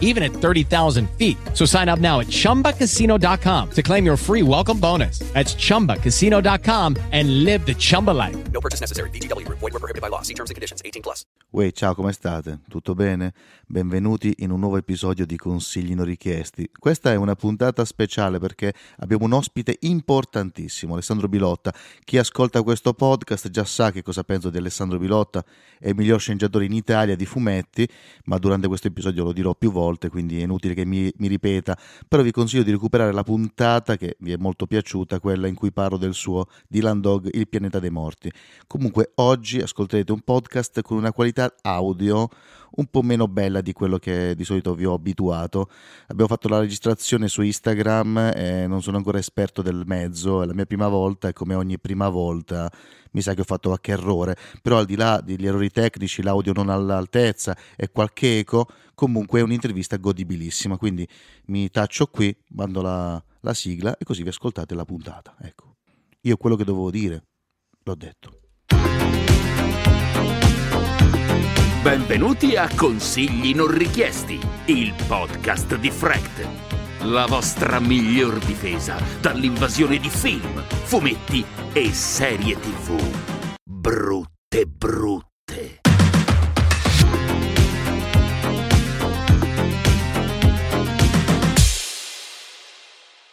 even 0.00 0.22
at 0.22 0.32
30,000 0.32 1.10
feet. 1.18 1.36
So 1.52 1.66
sign 1.66 1.90
up 1.90 1.98
now 1.98 2.20
at 2.20 2.28
chumbacasino.com 2.28 3.70
to 3.72 3.82
claim 3.82 4.06
your 4.06 4.16
free 4.16 4.42
welcome 4.42 4.78
bonus. 4.80 5.18
That's 5.34 5.54
chumbacasino.com 5.54 6.96
and 7.12 7.44
live 7.44 7.66
the 7.66 7.74
Chumba 7.74 8.12
life. 8.12 8.36
No 8.52 8.60
purchase 8.60 8.80
necessary. 8.80 9.10
VGW 9.10 9.44
Group. 9.44 9.58
Void 9.58 9.72
were 9.72 9.80
prohibited 9.80 10.00
by 10.00 10.08
law. 10.08 10.22
See 10.22 10.34
terms 10.34 10.50
and 10.50 10.54
conditions. 10.54 10.80
18 10.84 11.02
plus. 11.02 11.26
Uè, 11.54 11.70
ciao, 11.70 11.94
come 11.94 12.10
state? 12.10 12.62
Tutto 12.68 12.94
bene? 12.94 13.32
Benvenuti 13.64 14.34
in 14.38 14.50
un 14.50 14.58
nuovo 14.58 14.76
episodio 14.76 15.24
di 15.24 15.36
Consigli 15.36 15.94
non 15.94 16.04
richiesti. 16.04 16.68
Questa 16.76 17.12
è 17.12 17.14
una 17.14 17.36
puntata 17.36 17.84
speciale 17.84 18.40
perché 18.40 18.74
abbiamo 18.98 19.24
un 19.24 19.34
ospite 19.34 19.76
importantissimo, 19.82 20.94
Alessandro 20.94 21.28
Bilotta. 21.28 21.72
Chi 22.02 22.18
ascolta 22.18 22.60
questo 22.64 22.92
podcast 22.92 23.50
già 23.50 23.64
sa 23.64 23.92
che 23.92 24.02
cosa 24.02 24.24
penso 24.24 24.50
di 24.50 24.58
Alessandro 24.58 24.98
Bilotta, 24.98 25.44
è 25.78 25.90
il 25.90 25.94
miglior 25.94 26.18
sceneggiatore 26.18 26.64
in 26.64 26.72
Italia 26.72 27.14
di 27.14 27.24
fumetti, 27.24 27.88
ma 28.24 28.36
durante 28.38 28.66
questo 28.66 28.88
episodio 28.88 29.22
lo 29.22 29.32
dirò 29.32 29.54
più 29.54 29.70
volte, 29.70 29.83
quindi 30.08 30.40
è 30.40 30.42
inutile 30.42 30.74
che 30.74 30.84
mi, 30.84 31.12
mi 31.18 31.28
ripeta, 31.28 31.76
però 32.08 32.22
vi 32.22 32.30
consiglio 32.30 32.62
di 32.62 32.70
recuperare 32.70 33.12
la 33.12 33.22
puntata 33.22 33.96
che 33.96 34.16
vi 34.20 34.32
è 34.32 34.36
molto 34.36 34.66
piaciuta, 34.66 35.20
quella 35.20 35.46
in 35.46 35.54
cui 35.54 35.72
parlo 35.72 35.96
del 35.96 36.14
suo 36.14 36.46
Dylan 36.68 37.00
Dog, 37.00 37.28
Il 37.32 37.48
pianeta 37.48 37.78
dei 37.78 37.90
morti. 37.90 38.30
Comunque 38.66 39.12
oggi 39.16 39.60
ascolterete 39.60 40.12
un 40.12 40.20
podcast 40.20 40.82
con 40.82 40.96
una 40.96 41.12
qualità 41.12 41.54
audio 41.62 42.28
un 42.76 42.86
po' 42.86 43.02
meno 43.02 43.28
bella 43.28 43.60
di 43.60 43.72
quello 43.72 43.98
che 43.98 44.34
di 44.34 44.44
solito 44.44 44.74
vi 44.74 44.84
ho 44.84 44.94
abituato. 44.94 45.68
Abbiamo 46.08 46.28
fatto 46.28 46.48
la 46.48 46.60
registrazione 46.60 47.28
su 47.28 47.42
Instagram 47.42 48.32
e 48.34 48.66
non 48.66 48.82
sono 48.82 48.96
ancora 48.96 49.18
esperto 49.18 49.62
del 49.62 49.82
mezzo, 49.86 50.42
è 50.42 50.46
la 50.46 50.54
mia 50.54 50.66
prima 50.66 50.88
volta 50.88 51.28
e 51.28 51.32
come 51.32 51.54
ogni 51.54 51.78
prima 51.78 52.08
volta 52.08 52.70
mi 53.12 53.20
sa 53.20 53.34
che 53.34 53.42
ho 53.42 53.44
fatto 53.44 53.68
qualche 53.68 53.92
errore, 53.92 54.36
però 54.60 54.78
al 54.78 54.86
di 54.86 54.96
là 54.96 55.20
degli 55.20 55.46
errori 55.46 55.70
tecnici, 55.70 56.22
l'audio 56.22 56.52
non 56.52 56.68
all'altezza 56.68 57.56
e 57.76 57.90
qualche 57.90 58.40
eco, 58.40 58.66
comunque 58.94 59.40
è 59.40 59.42
un'intervista 59.42 59.96
godibilissima, 59.96 60.76
quindi 60.76 61.06
mi 61.46 61.70
taccio 61.70 62.06
qui, 62.06 62.36
mando 62.50 62.82
la, 62.82 63.22
la 63.40 63.54
sigla 63.54 63.96
e 63.96 64.04
così 64.04 64.22
vi 64.22 64.30
ascoltate 64.30 64.74
la 64.74 64.84
puntata. 64.84 65.36
Ecco, 65.40 65.76
io 66.22 66.36
quello 66.36 66.56
che 66.56 66.64
dovevo 66.64 66.90
dire 66.90 67.22
l'ho 67.84 67.94
detto. 67.94 68.43
Benvenuti 71.84 72.56
a 72.56 72.66
Consigli 72.74 73.54
non 73.54 73.66
richiesti, 73.66 74.40
il 74.68 74.94
podcast 75.06 75.76
di 75.76 75.90
Fract. 75.90 76.48
La 77.02 77.26
vostra 77.26 77.78
miglior 77.78 78.38
difesa 78.38 78.96
dall'invasione 79.20 79.98
di 79.98 80.08
film, 80.08 80.62
fumetti 80.66 81.44
e 81.74 81.92
serie 81.92 82.54
tv. 82.54 82.98
Brutte 83.62 84.64
brutte. 84.64 85.80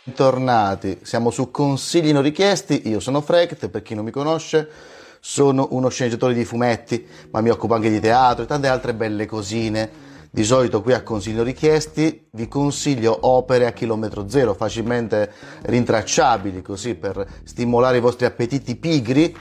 Bentornati, 0.03 0.99
siamo 1.03 1.29
su 1.29 1.51
Consigli 1.51 2.11
non 2.11 2.21
richiesti, 2.21 2.89
io 2.89 2.99
sono 2.99 3.21
Frect, 3.21 3.69
per 3.69 3.81
chi 3.81 3.95
non 3.95 4.03
mi 4.03 4.11
conosce 4.11 4.99
sono 5.21 5.67
uno 5.71 5.87
sceneggiatore 5.87 6.33
di 6.33 6.43
fumetti, 6.43 7.07
ma 7.29 7.41
mi 7.41 7.49
occupo 7.49 7.75
anche 7.75 7.91
di 7.91 7.99
teatro 7.99 8.43
e 8.43 8.47
tante 8.47 8.67
altre 8.67 8.93
belle 8.95 9.25
cosine. 9.27 10.09
Di 10.33 10.43
solito 10.43 10.81
qui 10.81 10.93
a 10.93 11.03
Consigli 11.03 11.35
non 11.35 11.43
richiesti 11.43 12.27
vi 12.31 12.47
consiglio 12.47 13.17
opere 13.21 13.65
a 13.65 13.71
chilometro 13.71 14.29
zero, 14.29 14.53
facilmente 14.53 15.29
rintracciabili, 15.63 16.61
così 16.61 16.95
per 16.95 17.27
stimolare 17.43 17.97
i 17.97 17.99
vostri 17.99 18.25
appetiti 18.25 18.77
pigri, 18.77 19.35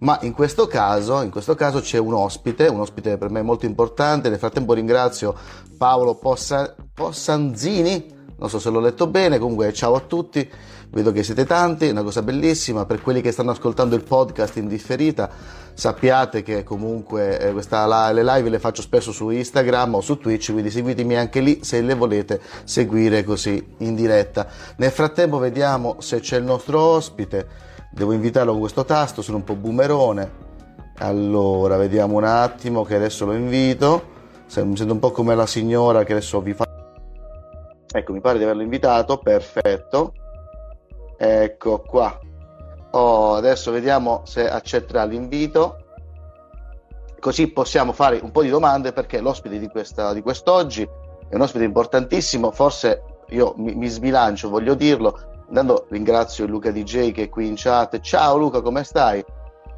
ma 0.00 0.18
in 0.22 0.32
questo 0.32 0.66
caso, 0.66 1.22
in 1.22 1.30
questo 1.30 1.54
caso 1.54 1.80
c'è 1.80 1.98
un 1.98 2.14
ospite, 2.14 2.66
un 2.66 2.80
ospite 2.80 3.18
per 3.18 3.30
me 3.30 3.40
molto 3.40 3.66
importante, 3.66 4.28
nel 4.28 4.38
frattempo 4.38 4.74
ringrazio 4.74 5.32
Paolo 5.78 6.16
Possa, 6.16 6.74
Possanzini, 6.92 8.12
non 8.36 8.50
so 8.50 8.58
se 8.58 8.68
l'ho 8.68 8.80
letto 8.80 9.06
bene, 9.06 9.38
comunque 9.38 9.72
ciao 9.72 9.94
a 9.94 10.00
tutti, 10.00 10.50
vedo 10.92 11.10
che 11.10 11.22
siete 11.22 11.46
tanti, 11.46 11.88
una 11.88 12.02
cosa 12.02 12.22
bellissima, 12.22 12.84
per 12.84 13.00
quelli 13.00 13.22
che 13.22 13.32
stanno 13.32 13.50
ascoltando 13.50 13.96
il 13.96 14.02
podcast 14.02 14.56
in 14.56 14.68
differita, 14.68 15.30
sappiate 15.72 16.42
che 16.42 16.64
comunque 16.64 17.38
eh, 17.38 17.52
questa, 17.52 18.12
le 18.12 18.22
live 18.22 18.50
le 18.50 18.58
faccio 18.58 18.82
spesso 18.82 19.10
su 19.10 19.30
Instagram 19.30 19.94
o 19.94 20.00
su 20.02 20.18
Twitch, 20.18 20.52
quindi 20.52 20.70
seguitemi 20.70 21.16
anche 21.16 21.40
lì 21.40 21.60
se 21.64 21.80
le 21.80 21.94
volete 21.94 22.40
seguire 22.64 23.24
così 23.24 23.74
in 23.78 23.94
diretta. 23.94 24.46
Nel 24.76 24.90
frattempo 24.90 25.38
vediamo 25.38 25.96
se 26.00 26.20
c'è 26.20 26.36
il 26.36 26.44
nostro 26.44 26.78
ospite, 26.78 27.48
devo 27.90 28.12
invitarlo 28.12 28.52
con 28.52 28.60
questo 28.60 28.84
tasto, 28.84 29.22
sono 29.22 29.38
un 29.38 29.44
po' 29.44 29.54
boomerone, 29.54 30.30
allora 30.98 31.78
vediamo 31.78 32.16
un 32.16 32.24
attimo 32.24 32.84
che 32.84 32.96
adesso 32.96 33.24
lo 33.24 33.32
invito, 33.32 34.10
mi 34.56 34.76
sento 34.76 34.92
un 34.92 34.98
po' 34.98 35.10
come 35.10 35.34
la 35.34 35.46
signora 35.46 36.04
che 36.04 36.12
adesso 36.12 36.40
vi 36.42 36.52
fa 36.52 36.66
Ecco, 37.94 38.12
mi 38.12 38.20
pare 38.20 38.38
di 38.38 38.44
averlo 38.44 38.62
invitato, 38.62 39.18
perfetto. 39.18 40.14
Ecco 41.24 41.78
qua. 41.78 42.18
Oh, 42.90 43.34
adesso 43.34 43.70
vediamo 43.70 44.22
se 44.24 44.50
accetterà 44.50 45.04
l'invito. 45.04 45.76
Così 47.20 47.46
possiamo 47.52 47.92
fare 47.92 48.18
un 48.20 48.32
po' 48.32 48.42
di 48.42 48.48
domande 48.48 48.92
perché 48.92 49.20
l'ospite 49.20 49.60
di, 49.60 49.68
questa, 49.68 50.12
di 50.12 50.20
quest'oggi 50.20 50.82
è 50.82 51.34
un 51.36 51.40
ospite 51.40 51.62
importantissimo. 51.62 52.50
Forse 52.50 53.04
io 53.28 53.54
mi, 53.58 53.72
mi 53.76 53.86
sbilancio, 53.86 54.50
voglio 54.50 54.74
dirlo. 54.74 55.44
Intanto 55.46 55.86
ringrazio 55.90 56.44
Luca 56.46 56.72
DJ 56.72 57.12
che 57.12 57.22
è 57.22 57.28
qui 57.28 57.46
in 57.46 57.54
chat. 57.56 58.00
Ciao 58.00 58.36
Luca, 58.36 58.60
come 58.60 58.82
stai? 58.82 59.24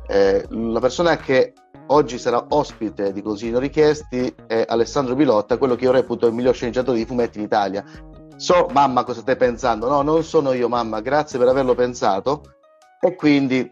Eh, 0.07 0.47
la 0.49 0.81
persona 0.81 1.19
che 1.19 1.53
oggi 1.89 2.17
sarà 2.17 2.43
ospite 2.49 3.13
di 3.13 3.21
Consigli 3.21 3.55
richiesti 3.57 4.35
è 4.47 4.65
Alessandro 4.67 5.15
Bilotta, 5.15 5.59
quello 5.59 5.75
che 5.75 5.85
io 5.85 5.93
reputo 5.93 6.27
il 6.27 6.33
miglior 6.33 6.55
sceneggiatore 6.55 6.97
di 6.97 7.05
fumetti 7.05 7.37
in 7.37 7.45
Italia. 7.45 7.85
So, 8.37 8.67
mamma, 8.73 9.05
cosa 9.05 9.21
stai 9.21 9.37
pensando? 9.37 9.89
No, 9.89 10.03
non 10.03 10.25
sono 10.25 10.53
io, 10.53 10.69
mamma, 10.69 11.01
grazie 11.01 11.39
per 11.39 11.49
averlo 11.49 11.75
pensato. 11.75 12.55
E 13.01 13.15
quindi 13.15 13.71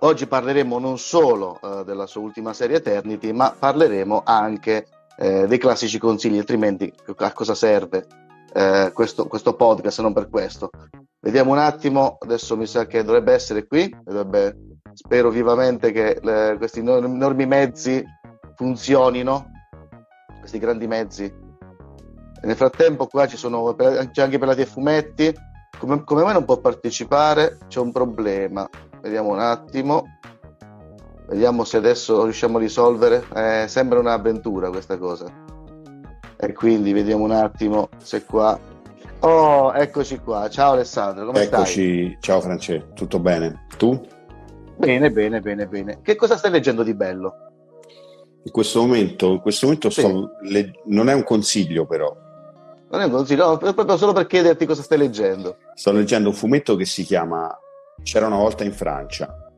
oggi 0.00 0.26
parleremo 0.26 0.78
non 0.78 0.98
solo 0.98 1.58
uh, 1.60 1.84
della 1.84 2.06
sua 2.06 2.20
ultima 2.20 2.52
serie 2.52 2.76
Eternity, 2.76 3.32
ma 3.32 3.54
parleremo 3.58 4.22
anche 4.24 4.86
uh, 5.18 5.46
dei 5.46 5.58
classici 5.58 5.98
consigli, 5.98 6.38
altrimenti 6.38 6.92
a 7.16 7.32
cosa 7.32 7.54
serve 7.54 8.06
uh, 8.54 8.92
questo, 8.92 9.26
questo 9.26 9.54
podcast 9.54 9.96
se 9.96 10.02
non 10.02 10.12
per 10.12 10.28
questo? 10.28 10.70
Vediamo 11.20 11.52
un 11.52 11.58
attimo, 11.58 12.18
adesso 12.20 12.56
mi 12.56 12.66
sa 12.66 12.86
che 12.86 13.02
dovrebbe 13.02 13.32
essere 13.32 13.66
qui, 13.66 13.92
dovrebbe 14.04 14.78
spero 14.92 15.30
vivamente 15.30 15.92
che 15.92 16.18
le, 16.22 16.56
questi 16.58 16.80
enormi 16.80 17.46
mezzi 17.46 18.04
funzionino, 18.54 19.50
questi 20.40 20.58
grandi 20.58 20.86
mezzi. 20.86 21.46
Nel 22.42 22.56
frattempo 22.56 23.06
qua 23.06 23.26
ci 23.26 23.36
sono, 23.36 23.74
c'è 23.74 24.22
anche 24.22 24.38
per 24.38 24.48
la 24.48 24.64
fumetti, 24.64 25.34
come, 25.78 26.02
come 26.04 26.22
mai 26.22 26.32
non 26.32 26.44
può 26.44 26.58
partecipare? 26.58 27.58
C'è 27.68 27.80
un 27.80 27.92
problema, 27.92 28.68
vediamo 29.00 29.30
un 29.30 29.40
attimo, 29.40 30.04
vediamo 31.26 31.64
se 31.64 31.76
adesso 31.76 32.24
riusciamo 32.24 32.58
a 32.58 32.60
risolvere, 32.60 33.24
eh, 33.34 33.64
sembra 33.68 33.98
un'avventura 33.98 34.70
questa 34.70 34.96
cosa. 34.98 35.26
E 36.40 36.52
quindi 36.52 36.92
vediamo 36.92 37.24
un 37.24 37.32
attimo 37.32 37.88
se 37.98 38.24
qua 38.24 38.58
Oh, 39.20 39.72
eccoci 39.74 40.18
qua. 40.20 40.48
Ciao 40.48 40.72
Alessandro, 40.74 41.26
come 41.26 41.42
eccoci. 41.42 41.72
stai? 42.04 42.16
Ciao 42.20 42.40
Francesco, 42.40 42.92
tutto 42.94 43.18
bene? 43.18 43.66
Tu? 43.76 44.00
Bene, 44.76 45.10
bene, 45.10 45.40
bene, 45.40 45.66
bene. 45.66 45.98
Che 46.02 46.14
cosa 46.14 46.36
stai 46.36 46.52
leggendo 46.52 46.84
di 46.84 46.94
bello? 46.94 47.34
In 48.44 48.52
questo 48.52 48.80
momento, 48.80 49.32
in 49.32 49.40
questo 49.40 49.66
momento 49.66 49.90
Sì. 49.90 50.02
sto 50.02 50.30
le- 50.42 50.70
non 50.84 51.08
è 51.08 51.14
un 51.14 51.24
consiglio 51.24 51.84
però. 51.84 52.16
Non 52.90 53.00
è 53.02 53.04
un 53.04 53.10
consiglio, 53.10 53.48
no, 53.48 53.56
proprio 53.58 53.96
solo 53.96 54.12
per 54.12 54.26
chiederti 54.26 54.64
cosa 54.64 54.82
stai 54.82 54.98
leggendo. 54.98 55.58
Sto 55.74 55.92
leggendo 55.92 56.30
un 56.30 56.34
fumetto 56.34 56.74
che 56.74 56.86
si 56.86 57.04
chiama 57.04 57.54
C'era 58.02 58.26
una 58.26 58.36
volta 58.36 58.64
in 58.64 58.72
Francia. 58.72 59.50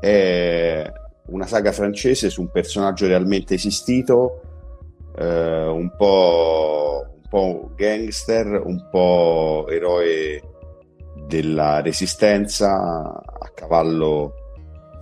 È 0.00 0.92
una 1.26 1.46
saga 1.46 1.72
francese 1.72 2.30
su 2.30 2.40
un 2.40 2.50
personaggio 2.50 3.06
realmente 3.06 3.54
esistito, 3.54 4.40
eh, 5.16 5.66
un 5.66 5.94
po', 5.96 7.06
un 7.14 7.28
po' 7.28 7.70
gangster, 7.76 8.62
un 8.64 8.88
po' 8.90 9.66
eroe 9.68 10.42
della 11.26 11.80
resistenza 11.80 12.74
a 12.76 13.48
cavallo 13.54 14.34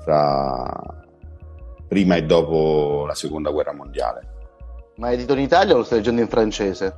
fra 0.02 0.70
prima 1.88 2.16
e 2.16 2.24
dopo 2.24 3.04
la 3.06 3.14
seconda 3.14 3.50
guerra 3.50 3.72
mondiale. 3.72 4.32
Ma 4.96 5.10
è 5.10 5.14
edito 5.14 5.32
in 5.32 5.40
Italia 5.40 5.74
o 5.74 5.78
lo 5.78 5.84
stai 5.84 5.98
leggendo 5.98 6.20
in 6.20 6.28
francese? 6.28 6.96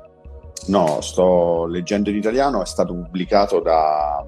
No, 0.68 1.00
sto 1.00 1.66
leggendo 1.66 2.10
in 2.10 2.16
italiano, 2.16 2.62
è 2.62 2.66
stato 2.66 2.92
pubblicato 2.92 3.60
da, 3.60 4.24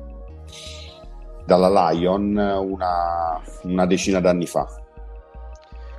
dalla 1.44 1.90
Lion 1.90 2.36
una, 2.36 3.40
una 3.62 3.86
decina 3.86 4.20
d'anni 4.20 4.46
fa. 4.46 4.66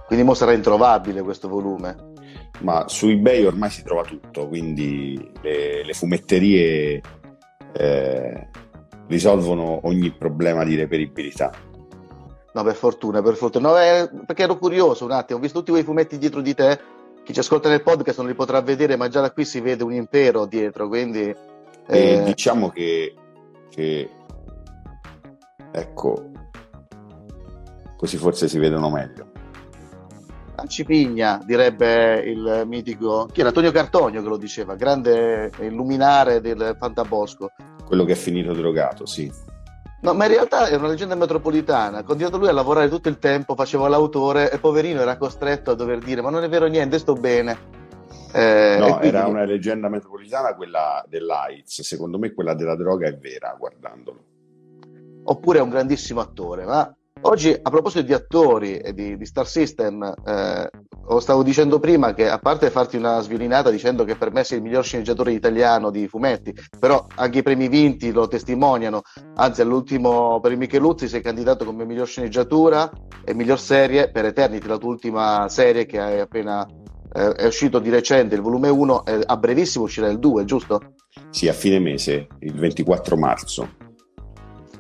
quindi 0.06 0.24
mo 0.24 0.34
sarà 0.34 0.54
introvabile 0.54 1.22
questo 1.22 1.48
volume. 1.48 2.08
Ma 2.62 2.88
su 2.88 3.08
eBay 3.08 3.46
ormai 3.46 3.70
si 3.70 3.84
trova 3.84 4.04
tutto, 4.04 4.48
quindi 4.48 5.32
le, 5.42 5.84
le 5.86 5.94
fumetterie 5.94 7.02
eh, 7.74 8.48
risolvono 9.08 9.80
ogni 9.84 10.12
problema 10.12 10.64
di 10.64 10.76
reperibilità. 10.76 11.52
No, 12.52 12.64
per 12.64 12.76
fortuna, 12.76 13.22
per 13.22 13.36
fortuna. 13.36 13.70
No, 13.70 13.78
eh, 13.78 14.10
perché 14.26 14.44
ero 14.44 14.58
curioso 14.58 15.06
un 15.06 15.12
attimo, 15.12 15.40
ho 15.40 15.42
visto 15.42 15.60
tutti 15.60 15.72
quei 15.72 15.84
fumetti 15.84 16.18
dietro 16.18 16.42
di 16.42 16.54
te. 16.54 16.80
Chi 17.30 17.36
ci 17.36 17.42
ascolta 17.42 17.70
nel 17.70 17.84
podcast 17.84 18.18
non 18.18 18.28
li 18.28 18.34
potrà 18.34 18.60
vedere, 18.60 18.96
ma 18.96 19.08
già 19.08 19.22
da 19.22 19.30
qui 19.30 19.46
si 19.46 19.60
vede 19.60 19.84
un 19.84 19.94
impero 19.94 20.48
dietro, 20.48 20.88
quindi... 20.88 21.32
Eh... 21.86 22.24
diciamo 22.24 22.70
che, 22.70 23.14
che, 23.70 24.10
ecco, 25.72 26.32
così 27.96 28.18
forse 28.18 28.48
si 28.48 28.58
vedono 28.58 28.90
meglio. 28.90 29.30
A 30.56 30.66
Cipigna, 30.66 31.40
direbbe 31.46 32.16
il 32.22 32.64
mitico, 32.66 33.28
chi 33.32 33.42
era 33.42 33.50
Antonio 33.50 33.72
Cartonio 33.72 34.24
che 34.24 34.28
lo 34.28 34.38
diceva, 34.38 34.74
grande 34.74 35.52
illuminare 35.60 36.42
del 36.42 36.78
Fantabosco. 36.80 37.52
Quello 37.86 38.06
che 38.06 38.14
è 38.14 38.16
finito 38.16 38.54
drogato, 38.54 39.06
sì. 39.06 39.32
No, 40.02 40.14
ma 40.14 40.26
in 40.26 40.32
realtà 40.32 40.68
è 40.68 40.76
una 40.76 40.88
leggenda 40.88 41.16
metropolitana. 41.16 42.04
Continuato 42.04 42.38
lui 42.38 42.48
a 42.48 42.54
lavorare 42.54 42.88
tutto 42.88 43.10
il 43.10 43.20
tempo, 43.20 43.56
faceva 43.56 43.90
l'autore 43.90 44.52
e 44.52 44.58
poverino 44.58 45.02
era 45.02 45.18
costretto 45.18 45.72
a 45.72 45.76
dover 45.76 46.00
dire: 46.00 46.22
Ma 46.22 46.30
non 46.30 46.44
è 46.44 46.50
vero 46.50 46.68
niente, 46.68 47.00
sto 47.00 47.14
bene. 47.14 47.78
Eh, 48.32 48.78
no, 48.80 48.98
quindi... 48.98 49.08
era 49.08 49.28
una 49.28 49.44
leggenda 49.44 49.90
metropolitana 49.90 50.56
quella 50.56 51.04
dell'AIDS. 51.08 51.82
Secondo 51.82 52.18
me 52.18 52.34
quella 52.34 52.54
della 52.54 52.76
droga 52.76 53.08
è 53.08 53.18
vera, 53.18 53.56
guardandolo. 53.58 54.24
Oppure 55.24 55.60
è 55.60 55.62
un 55.62 55.70
grandissimo 55.70 56.22
attore, 56.22 56.64
ma 56.66 56.96
Oggi, 57.22 57.52
a 57.52 57.70
proposito 57.70 58.02
di 58.02 58.14
attori 58.14 58.78
e 58.78 58.94
di, 58.94 59.18
di 59.18 59.26
Star 59.26 59.46
System, 59.46 60.02
eh, 60.26 60.70
stavo 61.20 61.44
dicendo 61.44 61.78
prima 61.78 62.14
che, 62.14 62.30
a 62.30 62.40
parte 62.40 62.70
farti 62.70 62.96
una 62.96 63.20
sviolinata 63.20 63.70
dicendo 63.70 64.06
che 64.06 64.16
per 64.16 64.32
me 64.32 64.46
sei 64.46 64.60
il 64.60 64.64
miglior 64.64 64.86
sceneggiatore 64.86 65.34
italiano 65.34 65.90
di 65.90 66.08
fumetti, 66.08 66.54
però 66.80 67.06
anche 67.16 67.40
i 67.40 67.44
premi 67.44 67.68
vinti 67.68 68.12
lo 68.12 68.28
testimoniano. 68.30 69.02
Anzi, 69.36 69.62
all'ultimo 69.62 70.40
per 70.40 70.54
il 70.54 70.58
Micheluzzi 70.58 71.10
sei 71.10 71.22
candidato 71.22 71.66
come 71.66 71.84
miglior 71.84 72.08
sceneggiatura 72.08 72.90
e 73.26 73.34
miglior 73.34 73.60
serie 73.60 74.10
per 74.12 74.26
Eternity, 74.26 74.68
la 74.68 74.78
tua 74.78 74.90
ultima 74.90 75.50
serie 75.50 75.86
che 75.86 76.00
hai 76.00 76.20
appena 76.22 76.66
eh, 77.14 77.32
è 77.34 77.46
uscito 77.46 77.80
di 77.80 77.90
recente, 77.90 78.36
il 78.36 78.42
volume 78.42 78.70
1, 78.70 79.06
eh, 79.06 79.20
a 79.26 79.36
brevissimo 79.36 79.84
uscirà 79.84 80.08
il 80.08 80.20
2, 80.20 80.46
giusto? 80.46 80.94
Sì, 81.32 81.50
a 81.50 81.54
fine 81.54 81.80
mese, 81.80 82.28
il 82.40 82.54
24 82.54 83.18
marzo. 83.18 83.89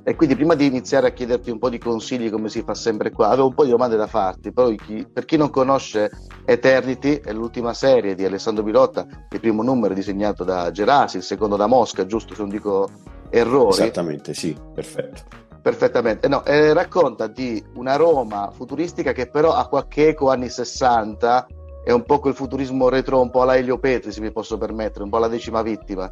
E 0.09 0.15
quindi 0.15 0.35
prima 0.35 0.55
di 0.55 0.65
iniziare 0.65 1.05
a 1.05 1.11
chiederti 1.11 1.51
un 1.51 1.59
po' 1.59 1.69
di 1.69 1.77
consigli 1.77 2.31
come 2.31 2.49
si 2.49 2.63
fa 2.63 2.73
sempre 2.73 3.11
qua, 3.11 3.27
avevo 3.27 3.49
un 3.49 3.53
po' 3.53 3.63
di 3.63 3.69
domande 3.69 3.95
da 3.95 4.07
farti. 4.07 4.51
Poi 4.51 4.75
chi, 4.75 5.07
per 5.07 5.23
chi 5.23 5.37
non 5.37 5.51
conosce 5.51 6.09
Eternity, 6.45 7.21
è 7.23 7.31
l'ultima 7.31 7.75
serie 7.75 8.15
di 8.15 8.25
Alessandro 8.25 8.63
Bilotta, 8.63 9.05
il 9.29 9.39
primo 9.39 9.61
numero 9.61 9.93
è 9.93 9.95
disegnato 9.95 10.43
da 10.43 10.71
Gerasi, 10.71 11.17
il 11.17 11.23
secondo 11.23 11.57
da 11.57 11.67
Mosca, 11.67 12.07
giusto 12.07 12.33
se 12.33 12.41
non 12.41 12.49
dico 12.49 12.89
errori. 13.29 13.83
Esattamente, 13.83 14.33
sì, 14.33 14.57
perfetto. 14.73 15.21
Perfettamente, 15.61 16.27
no, 16.27 16.43
eh, 16.43 16.73
racconta 16.73 17.27
di 17.27 17.63
una 17.75 17.95
Roma 17.95 18.49
futuristica 18.51 19.11
che 19.11 19.29
però 19.29 19.53
ha 19.53 19.67
qualche 19.67 20.07
eco 20.07 20.31
anni 20.31 20.49
60, 20.49 21.45
è 21.83 21.91
un 21.91 22.01
po' 22.01 22.17
quel 22.17 22.33
futurismo 22.33 22.89
retro, 22.89 23.21
un 23.21 23.29
po' 23.29 23.43
alla 23.43 23.57
Elio 23.57 23.77
Petri, 23.77 24.11
se 24.11 24.21
mi 24.21 24.31
posso 24.31 24.57
permettere, 24.57 25.03
un 25.03 25.11
po' 25.11 25.19
la 25.19 25.27
decima 25.27 25.61
vittima. 25.61 26.11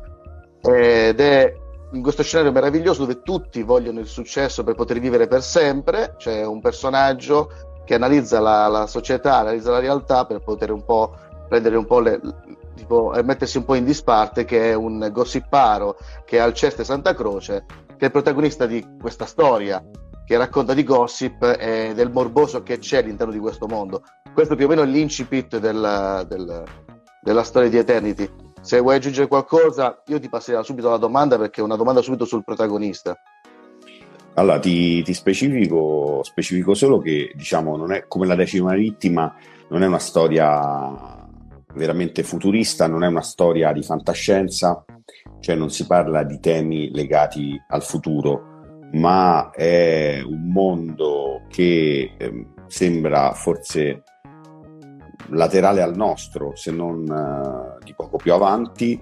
Ed 0.62 1.20
è 1.20 1.66
in 1.92 2.01
questo 2.01 2.24
scenario 2.24 2.51
meraviglioso 2.51 3.01
dove 3.01 3.22
tutti 3.22 3.63
vogliono 3.63 4.00
il 4.00 4.07
successo 4.07 4.63
per 4.63 4.75
poter 4.75 5.00
vivere 5.00 5.28
per 5.28 5.42
sempre, 5.42 6.16
c'è 6.18 6.45
un 6.45 6.60
personaggio 6.60 7.50
che 7.86 7.95
analizza 7.95 8.39
la, 8.39 8.68
la 8.68 8.88
società, 8.88 9.38
analizza 9.38 9.72
la 9.72 9.80
realtà 9.80 10.25
per 10.25 10.39
poter 10.39 10.72
un 10.72 10.84
po' 10.84 11.16
prendere 11.48 11.78
un 11.78 11.86
po' 11.86 12.00
le, 12.00 12.19
tipo, 12.75 13.13
e 13.13 13.24
mettersi 13.24 13.57
un 13.57 13.66
po' 13.66 13.75
in 13.75 13.86
disparte, 13.86 14.45
che 14.45 14.72
è 14.72 14.74
un 14.74 15.10
gossiparo 15.12 15.98
che 16.25 16.38
è 16.38 16.39
al 16.39 16.54
Ceste 16.54 16.84
Santa 16.84 17.16
Croce, 17.16 17.66
che 17.88 17.95
è 18.00 18.06
il 18.06 18.12
protagonista 18.12 18.66
di 18.66 18.86
questa 19.00 19.25
storia 19.25 19.84
che 20.25 20.38
racconta 20.38 20.74
di 20.74 20.84
gossip 20.84 21.42
e 21.57 21.94
del 21.95 22.12
morboso 22.12 22.62
che 22.62 22.80
c'è 22.80 22.98
all'interno 22.98 23.31
di 23.31 23.39
questo 23.39 23.66
mondo. 23.66 24.04
Questo 24.34 24.56
più 24.56 24.66
o 24.66 24.68
meno 24.68 24.81
è 24.81 24.86
l'incipit 24.86 25.57
del, 25.57 26.25
del, 26.28 26.63
della 27.22 27.44
storia 27.44 27.69
di 27.69 27.78
Eternity. 27.78 28.30
Se 28.62 28.80
vuoi 28.80 28.95
aggiungere 28.95 29.27
qualcosa, 29.27 30.01
io 30.07 30.19
ti 30.19 30.30
passerò 30.30 30.63
subito 30.63 30.89
la 30.89 30.98
domanda 30.98 31.38
perché 31.38 31.62
è 31.62 31.63
una 31.63 31.75
domanda 31.75 32.01
subito 32.01 32.25
sul 32.25 32.44
protagonista. 32.44 33.18
Allora, 34.33 34.59
ti, 34.59 35.01
ti 35.01 35.13
specifico, 35.13 36.21
specifico, 36.24 36.74
solo 36.75 37.00
che, 37.00 37.31
diciamo, 37.33 37.75
non 37.75 37.92
è 37.92 38.06
come 38.07 38.27
la 38.27 38.36
decima 38.36 38.74
vittima, 38.75 39.33
non 39.69 39.81
è 39.81 39.88
una 39.88 40.00
storia 40.00 41.25
veramente 41.74 42.24
futurista, 42.24 42.88
non 42.88 43.04
è 43.04 43.07
una 43.07 43.21
storia 43.21 43.71
di 43.71 43.81
fantascienza, 43.81 44.83
cioè 45.39 45.56
non 45.56 45.71
si 45.71 45.88
parla 45.88 46.24
di 46.24 46.39
temi 46.39 46.92
legati 46.92 47.60
al 47.69 47.83
futuro, 47.83 48.88
ma 48.94 49.50
è 49.51 50.21
un 50.24 50.51
mondo 50.51 51.42
che 51.50 52.13
eh, 52.18 52.48
sembra 52.68 53.33
forse 53.33 54.03
laterale 55.30 55.81
al 55.81 55.96
nostro, 55.96 56.56
se 56.56 56.72
non 56.72 57.08
uh, 57.08 57.84
di 57.84 57.94
poco 57.94 58.18
più 58.18 58.34
avanti, 58.34 59.00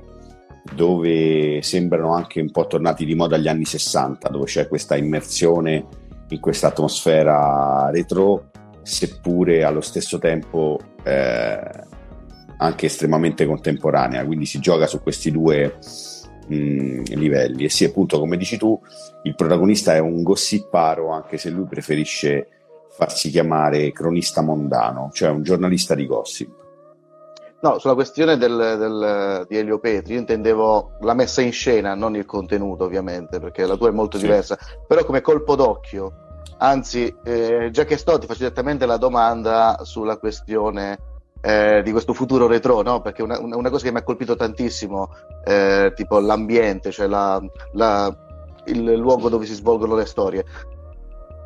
dove 0.74 1.62
sembrano 1.62 2.14
anche 2.14 2.42
un 2.42 2.50
po' 2.52 2.66
tornati 2.66 3.06
di 3.06 3.16
moda 3.16 3.36
agli 3.36 3.48
anni 3.48 3.66
60, 3.66 4.30
dove 4.30 4.46
c'è 4.46 4.68
questa 4.68 4.96
immersione 4.96 5.86
in 6.30 6.40
questa 6.40 6.68
atmosfera 6.68 7.90
retro, 7.92 8.50
seppure 8.82 9.64
allo 9.64 9.82
stesso 9.82 10.18
tempo 10.18 10.80
eh, 11.04 11.60
anche 12.58 12.86
estremamente 12.86 13.46
contemporanea. 13.46 14.26
Quindi 14.26 14.46
si 14.46 14.60
gioca 14.60 14.88
su 14.88 15.02
questi 15.02 15.32
due 15.32 15.78
mh, 16.48 16.56
mm, 16.56 17.04
livelli. 17.10 17.66
E 17.66 17.70
sì, 17.70 17.86
appunto, 17.86 18.20
come 18.20 18.38
dici 18.38 18.58
tu, 18.58 18.80
il 19.24 19.36
protagonista 19.36 19.94
è 19.94 20.00
un 20.00 20.24
gossiparo, 20.24 21.12
anche 21.12 21.38
se 21.38 21.50
lui 21.50 21.66
preferisce 21.66 22.48
farsi 22.98 23.30
chiamare 23.30 23.92
cronista 23.92 24.42
mondano, 24.42 25.10
cioè 25.12 25.30
un 25.30 25.44
giornalista 25.44 25.96
di 25.96 26.06
gossip. 26.06 26.64
No, 27.62 27.80
sulla 27.80 27.94
questione 27.94 28.38
del, 28.38 28.56
del, 28.56 29.46
di 29.50 29.58
Elio 29.58 29.80
Petri, 29.80 30.14
io 30.14 30.20
intendevo 30.20 30.98
la 31.02 31.14
messa 31.14 31.42
in 31.42 31.52
scena, 31.52 31.96
non 31.96 32.16
il 32.16 32.26
contenuto 32.26 32.84
ovviamente, 32.84 33.40
perché 33.40 33.66
la 33.66 33.76
tua 33.76 33.90
è 33.90 33.92
molto 33.92 34.18
sì. 34.18 34.26
diversa, 34.26 34.58
però 34.88 35.04
come 35.04 35.22
colpo 35.22 35.56
d'occhio, 35.56 36.14
anzi, 36.60 37.14
eh, 37.24 37.70
già 37.72 37.84
che 37.84 37.98
sto 37.98 38.18
ti 38.20 38.28
faccio 38.28 38.40
direttamente 38.40 38.86
la 38.86 38.98
domanda 38.98 39.80
sulla 39.82 40.18
questione 40.18 41.00
eh, 41.42 41.82
di 41.84 41.92
questo 41.92 42.14
futuro 42.14 42.48
retro, 42.48 42.82
no? 42.82 43.02
perché 43.02 43.24
una, 43.24 43.40
una, 43.40 43.70
cosa 43.70 43.86
che 43.86 43.92
mi 43.92 43.98
ha 43.98 44.04
colpito 44.04 44.36
tantissimo, 44.36 45.10
eh, 45.44 45.92
tipo 45.96 46.20
l'ambiente, 46.20 46.92
cioè 46.92 47.08
la, 47.08 47.42
la, 47.74 48.16
il 48.66 48.94
luogo 48.94 49.28
dove 49.28 49.46
si 49.46 49.54
svolgono 49.54 49.96
le 49.96 50.06
storie 50.06 50.46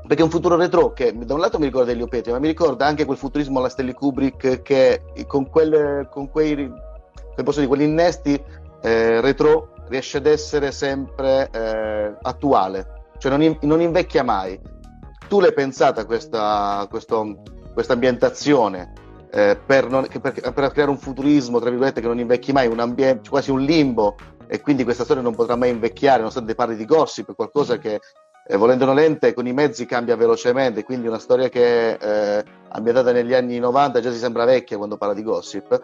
perché 0.10 0.24
è 0.24 0.26
un 0.26 0.32
futuro 0.32 0.56
retro 0.56 0.92
che 0.92 1.16
da 1.16 1.36
un 1.36 1.40
lato 1.40 1.60
mi 1.60 1.66
ricorda 1.66 1.92
Elio 1.92 2.08
Petri, 2.08 2.32
ma 2.32 2.40
mi 2.40 2.48
ricorda 2.48 2.84
anche 2.84 3.06
quel 3.06 3.16
futurismo 3.16 3.60
alla 3.60 3.70
Stanley 3.70 3.94
Kubrick 3.94 4.64
che 4.64 5.04
con, 5.28 5.48
quelle, 5.48 6.10
con 6.10 6.32
quei, 6.32 6.56
dire, 6.56 7.68
quegli 7.68 7.84
innesti 7.84 8.44
eh, 8.82 9.22
retro 9.22 9.76
riesce 9.88 10.18
ad 10.18 10.26
essere 10.26 10.72
sempre 10.72 11.48
eh, 11.52 12.16
attuale, 12.24 13.04
cioè 13.20 13.30
non, 13.30 13.44
in, 13.44 13.56
non, 13.62 13.82
invecchia 13.82 14.24
mai. 14.24 14.60
Tu 15.28 15.40
l'hai 15.40 15.54
pensata 15.54 16.08
questa, 16.08 16.88
questa 16.90 17.94
ambientazione 17.94 18.94
eh, 19.30 19.60
per, 19.64 19.90
non, 19.92 20.08
per, 20.08 20.34
per, 20.34 20.72
creare 20.72 20.90
un 20.90 20.98
futurismo, 20.98 21.60
tra 21.60 21.70
virgolette, 21.70 22.02
che 22.02 22.08
non 22.08 22.18
invecchi 22.18 22.52
mai, 22.52 22.66
un 22.66 22.80
ambiente, 22.80 23.30
quasi 23.30 23.52
un 23.52 23.62
limbo, 23.62 24.16
e 24.48 24.60
quindi 24.60 24.84
questa 24.84 25.04
storia 25.04 25.22
non 25.22 25.36
potrà 25.36 25.56
mai 25.56 25.70
invecchiare, 25.70 26.18
nonostante 26.18 26.56
parli 26.56 26.76
di 26.76 26.86
gossip, 26.86 27.36
qualcosa 27.36 27.78
che 27.78 28.00
eh, 28.52 28.58
volendo 28.58 28.86
nolente 28.86 29.32
con 29.36 29.46
i 29.46 29.54
mezzi 29.54 29.86
cambia 29.86 30.16
velocemente, 30.16 30.84
quindi 30.84 31.06
una 31.06 31.20
storia 31.20 31.50
che 31.50 31.92
eh, 31.92 32.44
ambientata 32.70 33.12
negli 33.12 33.36
anni 33.36 33.60
90 33.60 34.00
già 34.00 34.12
si 34.12 34.18
sembra 34.18 34.44
vecchia 34.44 34.78
quando 34.78 34.98
parla 34.98 35.14
di 35.14 35.22
gossip, 35.22 35.80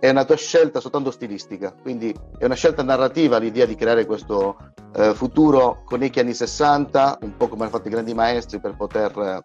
è 0.00 0.10
una 0.10 0.24
tua 0.24 0.34
scelta 0.34 0.80
soltanto 0.80 1.12
stilistica, 1.12 1.72
quindi 1.80 2.12
è 2.36 2.44
una 2.44 2.56
scelta 2.56 2.82
narrativa 2.82 3.38
l'idea 3.38 3.66
di 3.66 3.76
creare 3.76 4.04
questo 4.04 4.56
eh, 4.96 5.14
futuro 5.14 5.82
con 5.84 6.02
i 6.02 6.10
anni 6.16 6.34
60, 6.34 7.18
un 7.22 7.36
po' 7.36 7.46
come 7.46 7.62
hanno 7.62 7.70
fatto 7.70 7.86
i 7.86 7.92
grandi 7.92 8.14
maestri 8.14 8.58
per 8.58 8.74
poter 8.74 9.16
eh, 9.16 9.42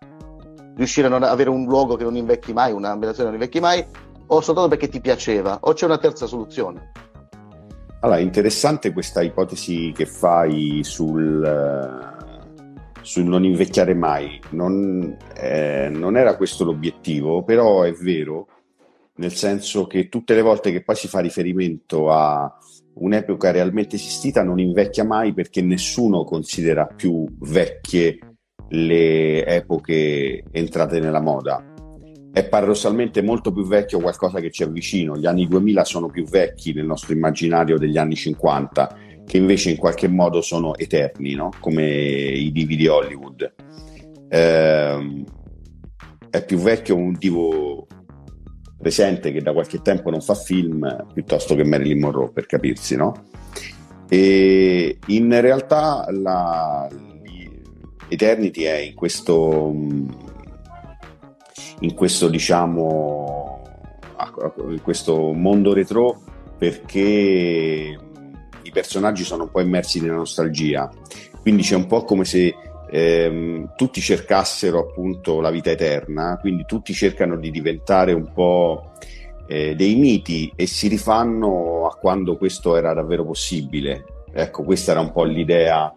riuscire 0.76 1.06
a 1.06 1.12
non 1.12 1.22
avere 1.22 1.52
un 1.52 1.66
luogo 1.66 1.96
che 1.96 2.04
non 2.04 2.16
invecchi 2.16 2.54
mai, 2.54 2.72
un'ambientazione 2.72 3.30
che 3.30 3.36
non 3.36 3.44
invecchi 3.44 3.60
mai, 3.60 3.86
o 4.26 4.42
soltanto 4.42 4.70
perché 4.70 4.90
ti 4.90 5.00
piaceva, 5.00 5.60
o 5.62 5.74
c'è 5.74 5.86
una 5.86 6.00
terza 6.00 6.26
soluzione? 6.26 6.92
Allora, 8.00 8.18
interessante 8.20 8.92
questa 8.92 9.22
ipotesi 9.22 9.94
che 9.96 10.06
fai 10.06 10.82
sul 10.84 12.12
sul 13.04 13.26
non 13.26 13.44
invecchiare 13.44 13.94
mai. 13.94 14.40
Non, 14.52 15.16
eh, 15.36 15.90
non 15.92 16.18
era 16.18 16.36
questo 16.36 16.64
l'obiettivo, 16.64 17.44
però 17.44 17.84
è 17.84 17.92
vero, 17.94 18.48
nel 19.16 19.34
senso 19.34 19.86
che 19.86 20.10
tutte 20.10 20.34
le 20.34 20.42
volte 20.42 20.72
che 20.72 20.84
poi 20.84 20.96
si 20.96 21.08
fa 21.08 21.20
riferimento 21.20 22.10
a 22.10 22.52
un'epoca 22.96 23.52
realmente 23.52 23.96
esistita 23.96 24.44
non 24.44 24.60
invecchia 24.60 25.04
mai 25.04 25.34
perché 25.34 25.62
nessuno 25.62 26.24
considera 26.24 26.86
più 26.86 27.26
vecchie 27.40 28.20
le 28.70 29.46
epoche 29.46 30.44
entrate 30.52 31.00
nella 31.00 31.22
moda. 31.22 31.64
è 32.32 32.48
paradossalmente 32.48 33.22
molto 33.22 33.52
più 33.52 33.64
vecchio 33.64 34.00
qualcosa 34.00 34.40
che 34.40 34.50
ci 34.50 34.64
avvicina. 34.64 35.16
Gli 35.16 35.28
anni 35.28 35.48
2000 35.48 35.84
sono 35.84 36.08
più 36.08 36.26
vecchi 36.26 36.74
nel 36.74 36.86
nostro 36.86 37.14
immaginario 37.14 37.78
degli 37.78 37.98
anni 37.98 38.16
50, 38.16 38.98
che 39.26 39.38
invece 39.38 39.70
in 39.70 39.78
qualche 39.78 40.08
modo 40.08 40.42
sono 40.42 40.76
eterni, 40.76 41.34
no? 41.34 41.50
come 41.60 41.86
i 41.86 42.52
divi 42.52 42.76
di 42.76 42.88
Hollywood. 42.88 43.54
Eh, 44.30 45.24
è 46.30 46.46
più 46.46 46.58
vecchio 46.58 46.96
un 46.96 47.14
divo 47.18 47.88
presente 48.80 49.32
che 49.32 49.42
da 49.42 49.54
qualche 49.54 49.82
tempo 49.82 50.10
non 50.10 50.22
fa 50.22 50.36
film 50.36 51.06
piuttosto 51.14 51.56
che 51.56 51.64
Marilyn 51.64 52.00
Monroe, 52.00 52.32
per 52.32 52.46
capirsi, 52.46 52.96
no? 52.96 53.14
E 54.10 55.00
in 55.08 55.42
realtà 55.42 56.06
la, 56.10 56.88
Eternity 58.08 58.64
è 58.64 58.78
in 58.78 58.94
questo 58.94 59.72
in 61.80 61.94
questo 61.96 62.30
diciamo 62.30 63.62
in 64.70 64.82
questo 64.82 65.34
mondo 65.34 65.74
retro 65.74 66.22
perché 66.58 67.98
i 68.64 68.72
personaggi 68.72 69.24
sono 69.24 69.44
un 69.44 69.52
po' 69.52 69.62
immersi 69.62 70.02
nella 70.02 70.16
nostalgia. 70.16 70.90
Quindi 71.42 71.64
c'è 71.64 71.76
un 71.76 71.88
po' 71.88 72.04
come 72.04 72.26
se 72.26 72.54
ehm, 72.90 73.74
tutti 73.76 74.02
cercassero 74.02 74.80
appunto 74.80 75.42
la 75.42 75.50
vita 75.50 75.72
eterna 75.72 76.38
quindi 76.40 76.64
tutti 76.66 76.94
cercano 76.94 77.38
di 77.38 77.50
diventare 77.50 78.14
un 78.14 78.32
po' 78.32 78.92
eh, 79.48 79.76
dei 79.76 79.96
miti 79.96 80.52
e 80.56 80.68
si 80.68 80.88
rifanno 80.88 81.88
a 81.88 81.96
quando 81.96 82.38
questo 82.38 82.76
era 82.76 82.94
davvero 82.94 83.26
possibile. 83.26 84.06
Ecco 84.32 84.64
questa 84.64 84.92
era 84.92 85.00
un 85.00 85.12
po' 85.12 85.24
l'idea 85.24 85.92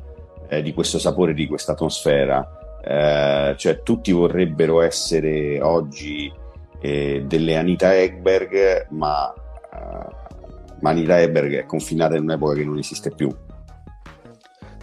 eh, 0.48 0.62
di 0.62 0.72
questo 0.72 0.98
sapore 0.98 1.34
di 1.34 1.46
questa 1.46 1.72
atmosfera. 1.72 2.78
Eh, 2.82 3.54
cioè 3.56 3.82
tutti 3.82 4.12
vorrebbero 4.12 4.80
essere 4.80 5.60
oggi 5.60 6.32
eh, 6.80 7.24
delle 7.26 7.56
Anita 7.56 7.96
Egberg, 7.96 8.86
ma, 8.90 9.32
ma 10.80 10.90
Anita 10.90 11.20
Egberg 11.20 11.54
è 11.54 11.66
confinata 11.66 12.16
in 12.16 12.22
un'epoca 12.22 12.54
che 12.54 12.64
non 12.64 12.78
esiste 12.78 13.10
più. 13.10 13.34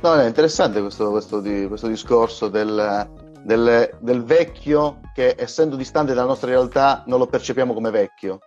No, 0.01 0.15
è 0.15 0.25
interessante 0.25 0.81
questo, 0.81 1.11
questo, 1.11 1.41
questo 1.41 1.87
discorso 1.87 2.49
del, 2.49 3.09
del, 3.43 3.89
del, 3.99 4.23
vecchio 4.23 4.99
che 5.13 5.35
essendo 5.37 5.77
distante 5.77 6.13
dalla 6.13 6.27
nostra 6.27 6.49
realtà 6.49 7.03
non 7.07 7.19
lo 7.19 7.27
percepiamo 7.27 7.73
come 7.73 7.89
vecchio. 7.89 8.39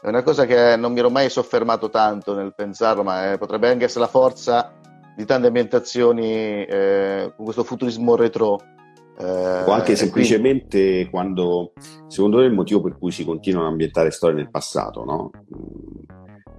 È 0.00 0.08
una 0.08 0.22
cosa 0.22 0.46
che 0.46 0.76
non 0.76 0.92
mi 0.92 1.00
ero 1.00 1.10
mai 1.10 1.28
soffermato 1.28 1.90
tanto 1.90 2.34
nel 2.34 2.54
pensarlo, 2.54 3.02
ma 3.02 3.32
eh, 3.32 3.38
potrebbe 3.38 3.68
anche 3.68 3.84
essere 3.84 4.04
la 4.04 4.10
forza 4.10 4.72
di 5.16 5.24
tante 5.24 5.48
ambientazioni 5.48 6.64
eh, 6.64 7.32
con 7.36 7.44
questo 7.44 7.64
futurismo 7.64 8.14
retro 8.16 8.60
eh, 9.18 9.64
o 9.64 9.70
anche 9.70 9.94
semplicemente 9.94 10.78
quindi... 10.78 11.10
quando, 11.10 11.72
secondo 12.08 12.38
me, 12.38 12.44
il 12.44 12.52
motivo 12.52 12.80
per 12.80 12.98
cui 12.98 13.10
si 13.10 13.24
continuano 13.24 13.66
a 13.66 13.70
ambientare 13.70 14.10
storie 14.10 14.36
nel 14.36 14.50
passato, 14.50 15.04
no? 15.04 15.30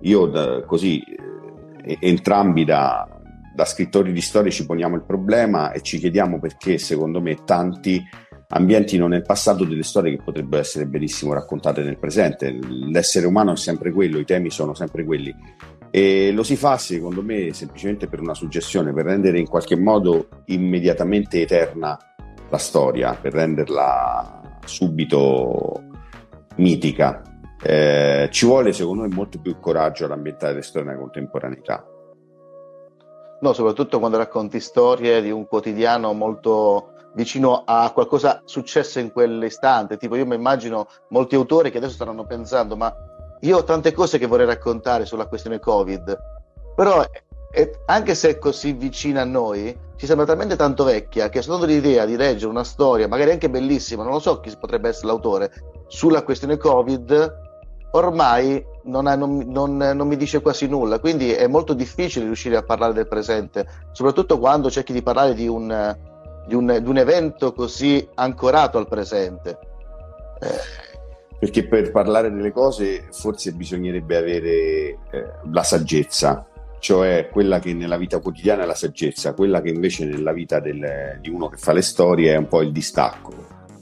Io 0.04 0.26
da, 0.28 0.64
così, 0.64 1.02
eh, 1.02 1.98
entrambi 2.00 2.66
da, 2.66 3.08
da 3.54 3.66
scrittori 3.66 4.12
di 4.12 4.22
storie 4.22 4.52
ci 4.52 4.66
poniamo 4.66 4.96
il 4.96 5.04
problema 5.04 5.72
e 5.72 5.82
ci 5.82 6.00
chiediamo 6.00 6.40
perché, 6.40 6.78
secondo 6.78 7.22
me, 7.22 7.44
tanti 7.46 8.02
ambientino 8.50 9.08
nel 9.08 9.24
passato 9.24 9.64
delle 9.64 9.84
storie 9.84 10.16
che 10.16 10.24
potrebbero 10.24 10.62
essere 10.62 10.86
benissimo 10.86 11.34
raccontate 11.34 11.82
nel 11.84 11.98
presente. 11.98 12.52
L'essere 12.52 13.26
umano 13.26 13.54
è 13.54 13.58
sempre 13.58 13.92
quello, 13.92 14.20
i 14.20 14.26
temi 14.26 14.50
sono 14.50 14.74
sempre 14.74 15.04
quelli. 15.04 15.34
E 15.90 16.32
lo 16.32 16.44
si 16.44 16.56
fa, 16.56 16.78
secondo 16.78 17.22
me, 17.22 17.54
semplicemente 17.54 18.08
per 18.08 18.20
una 18.20 18.34
suggestione, 18.34 18.94
per 18.94 19.06
rendere 19.06 19.40
in 19.40 19.48
qualche 19.48 19.76
modo 19.76 20.28
immediatamente 20.46 21.42
eterna 21.42 21.98
la 22.50 22.58
storia, 22.58 23.14
per 23.14 23.34
renderla 23.34 24.60
subito 24.66 25.84
mitica. 26.56 27.22
Eh, 27.66 28.28
ci 28.30 28.46
vuole, 28.46 28.74
secondo 28.74 29.04
me, 29.04 29.08
molto 29.08 29.40
più 29.40 29.58
coraggio 29.60 30.06
ad 30.06 30.12
ambientare 30.12 30.56
le 30.56 30.62
storie 30.62 30.88
nella 30.88 31.00
contemporaneità. 31.00 31.88
No, 33.40 33.54
soprattutto 33.54 34.00
quando 34.00 34.18
racconti 34.18 34.60
storie 34.60 35.22
di 35.22 35.32
un 35.32 35.48
quotidiano 35.48 36.14
molto 36.14 36.92
vicino 37.16 37.64
a 37.66 37.92
qualcosa 37.94 38.42
successo 38.46 39.00
in 39.00 39.12
quell'istante. 39.12 39.98
Tipo, 39.98 40.16
io 40.16 40.26
mi 40.26 40.36
immagino 40.36 40.88
molti 41.10 41.36
autori 41.36 41.72
che 41.72 41.78
adesso 41.78 41.94
staranno 41.94 42.26
pensando, 42.26 42.76
ma 42.76 42.94
io 43.42 43.58
ho 43.58 43.64
tante 43.64 43.92
cose 43.92 44.18
che 44.18 44.28
vorrei 44.28 44.46
raccontare 44.46 45.06
sulla 45.06 45.28
questione 45.28 45.60
Covid, 45.60 46.18
però 46.76 47.04
e 47.56 47.82
anche 47.86 48.16
se 48.16 48.30
è 48.30 48.38
così 48.40 48.74
vicina 48.74 49.22
a 49.22 49.26
noi, 49.26 49.78
ci 49.96 50.08
sembra 50.08 50.26
talmente 50.26 50.56
tanto 50.56 50.84
vecchia 50.86 51.30
che 51.30 51.44
soltanto 51.44 51.68
l'idea 51.68 52.04
di 52.04 52.16
leggere 52.16 52.50
una 52.50 52.64
storia, 52.64 53.08
magari 53.08 53.30
anche 53.30 53.48
bellissima, 53.48 54.02
non 54.02 54.14
lo 54.14 54.20
so 54.20 54.40
chi 54.40 54.52
potrebbe 54.60 54.90
essere 54.90 55.08
l'autore, 55.08 55.52
sulla 55.86 56.24
questione 56.24 56.58
Covid, 56.58 57.52
ormai 57.94 58.64
non, 58.84 59.08
è, 59.08 59.16
non, 59.16 59.38
non, 59.48 59.78
non, 59.78 60.08
mi 60.08 60.16
dice 60.18 60.42
quasi 60.42 60.68
nulla. 60.68 61.00
Quindi 61.00 61.32
è 61.32 61.48
molto 61.48 61.74
difficile 61.74 62.26
riuscire 62.26 62.56
a 62.56 62.64
parlare 62.64 62.94
del 62.94 63.08
presente, 63.08 63.66
soprattutto 63.92 64.40
quando 64.40 64.70
cerchi 64.70 64.94
di 64.94 65.02
parlare 65.02 65.34
di 65.34 65.48
un, 65.48 65.98
di 66.48 66.56
un, 66.56 66.80
di 66.82 66.90
un 66.90 66.98
evento 66.98 67.54
così 67.54 68.08
ancorato 68.16 68.78
al 68.78 68.88
presente. 68.88 69.60
Eh 70.40 70.92
perché 71.44 71.68
per 71.68 71.92
parlare 71.92 72.32
delle 72.32 72.54
cose 72.54 73.10
forse 73.12 73.52
bisognerebbe 73.52 74.16
avere 74.16 74.52
eh, 74.54 74.98
la 75.52 75.64
saggezza 75.64 76.48
cioè 76.84 77.30
quella 77.32 77.60
che 77.60 77.74
nella 77.74 77.96
vita 77.96 78.20
quotidiana 78.20 78.64
è 78.64 78.66
la 78.66 78.76
saggezza, 78.76 79.34
quella 79.34 79.62
che 79.62 79.70
invece 79.70 80.04
nella 80.04 80.34
vita 80.34 80.60
del, 80.60 81.18
di 81.22 81.30
uno 81.30 81.48
che 81.48 81.56
fa 81.56 81.72
le 81.72 81.82
storie 81.82 82.34
è 82.34 82.36
un 82.36 82.50
po' 82.50 82.62
il 82.62 82.74
distacco, 82.74 83.34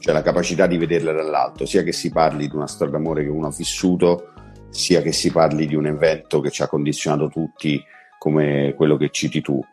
cioè 0.02 0.14
la 0.14 0.22
capacità 0.22 0.66
di 0.66 0.78
vederla 0.78 1.14
dall'alto, 1.14 1.66
sia 1.66 1.84
che 1.84 1.94
si 1.94 2.12
parli 2.12 2.50
di 2.50 2.56
una 2.56 2.68
storia 2.68 2.94
d'amore 2.94 3.24
che 3.24 3.30
uno 3.30 3.48
ha 3.48 3.54
vissuto, 3.56 4.34
sia 4.70 5.02
che 5.02 5.12
si 5.12 5.32
parli 5.32 5.68
di 5.68 5.76
un 5.76 5.86
evento 5.86 6.42
che 6.42 6.50
ci 6.50 6.64
ha 6.64 6.68
condizionato 6.68 7.30
tutti 7.30 7.82
come 8.18 8.74
quello 8.76 8.98
che 8.98 9.10
citi 9.12 9.42
tu. 9.42 9.64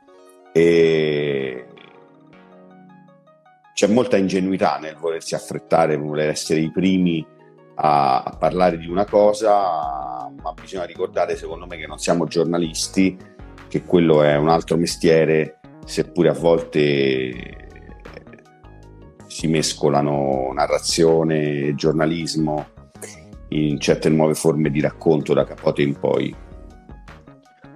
E 0.53 1.67
c'è 3.73 3.87
molta 3.87 4.17
ingenuità 4.17 4.79
nel 4.79 4.97
volersi 4.97 5.35
affrettare, 5.35 5.97
nel 5.97 6.07
voler 6.07 6.29
essere 6.29 6.61
i 6.61 6.71
primi 6.71 7.27
a, 7.77 8.23
a 8.23 8.37
parlare 8.37 8.77
di 8.77 8.89
una 8.89 9.07
cosa 9.07 10.19
ma 10.43 10.53
bisogna 10.53 10.85
ricordare 10.85 11.37
secondo 11.37 11.67
me 11.67 11.77
che 11.77 11.87
non 11.87 11.99
siamo 11.99 12.27
giornalisti, 12.27 13.17
che 13.69 13.83
quello 13.83 14.23
è 14.23 14.37
un 14.37 14.49
altro 14.49 14.77
mestiere, 14.77 15.59
seppure 15.85 16.29
a 16.29 16.35
volte 16.35 17.58
si 19.39 19.47
mescolano 19.47 20.51
narrazione 20.53 21.69
e 21.69 21.75
giornalismo 21.77 22.71
in 23.51 23.79
certe 23.79 24.09
nuove 24.09 24.35
forme 24.35 24.69
di 24.69 24.81
racconto 24.81 25.33
da 25.33 25.45
capote 25.45 25.81
in 25.81 25.97
poi. 25.97 26.35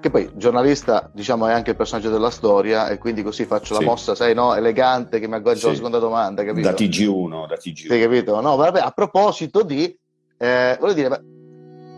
Che 0.00 0.10
poi 0.10 0.28
giornalista, 0.34 1.08
diciamo, 1.14 1.46
è 1.46 1.52
anche 1.52 1.70
il 1.70 1.76
personaggio 1.76 2.10
della 2.10 2.30
storia, 2.30 2.88
e 2.88 2.98
quindi 2.98 3.22
così 3.22 3.44
faccio 3.44 3.74
sì. 3.76 3.80
la 3.80 3.86
mossa, 3.86 4.16
sai, 4.16 4.34
no? 4.34 4.56
Elegante 4.56 5.20
che 5.20 5.28
mi 5.28 5.34
aggaggio 5.34 5.58
sì. 5.58 5.66
alla 5.66 5.74
seconda 5.76 6.00
domanda, 6.00 6.42
capito? 6.42 6.68
Da 6.68 6.74
TG1, 6.74 7.46
da 7.46 7.54
TG1. 7.54 7.86
Sì, 7.86 8.00
capito? 8.00 8.40
No, 8.40 8.56
vabbè, 8.56 8.80
a 8.80 8.90
proposito 8.90 9.62
di, 9.62 9.96
eh, 10.38 10.76
voglio 10.80 10.94
dire, 10.94 11.24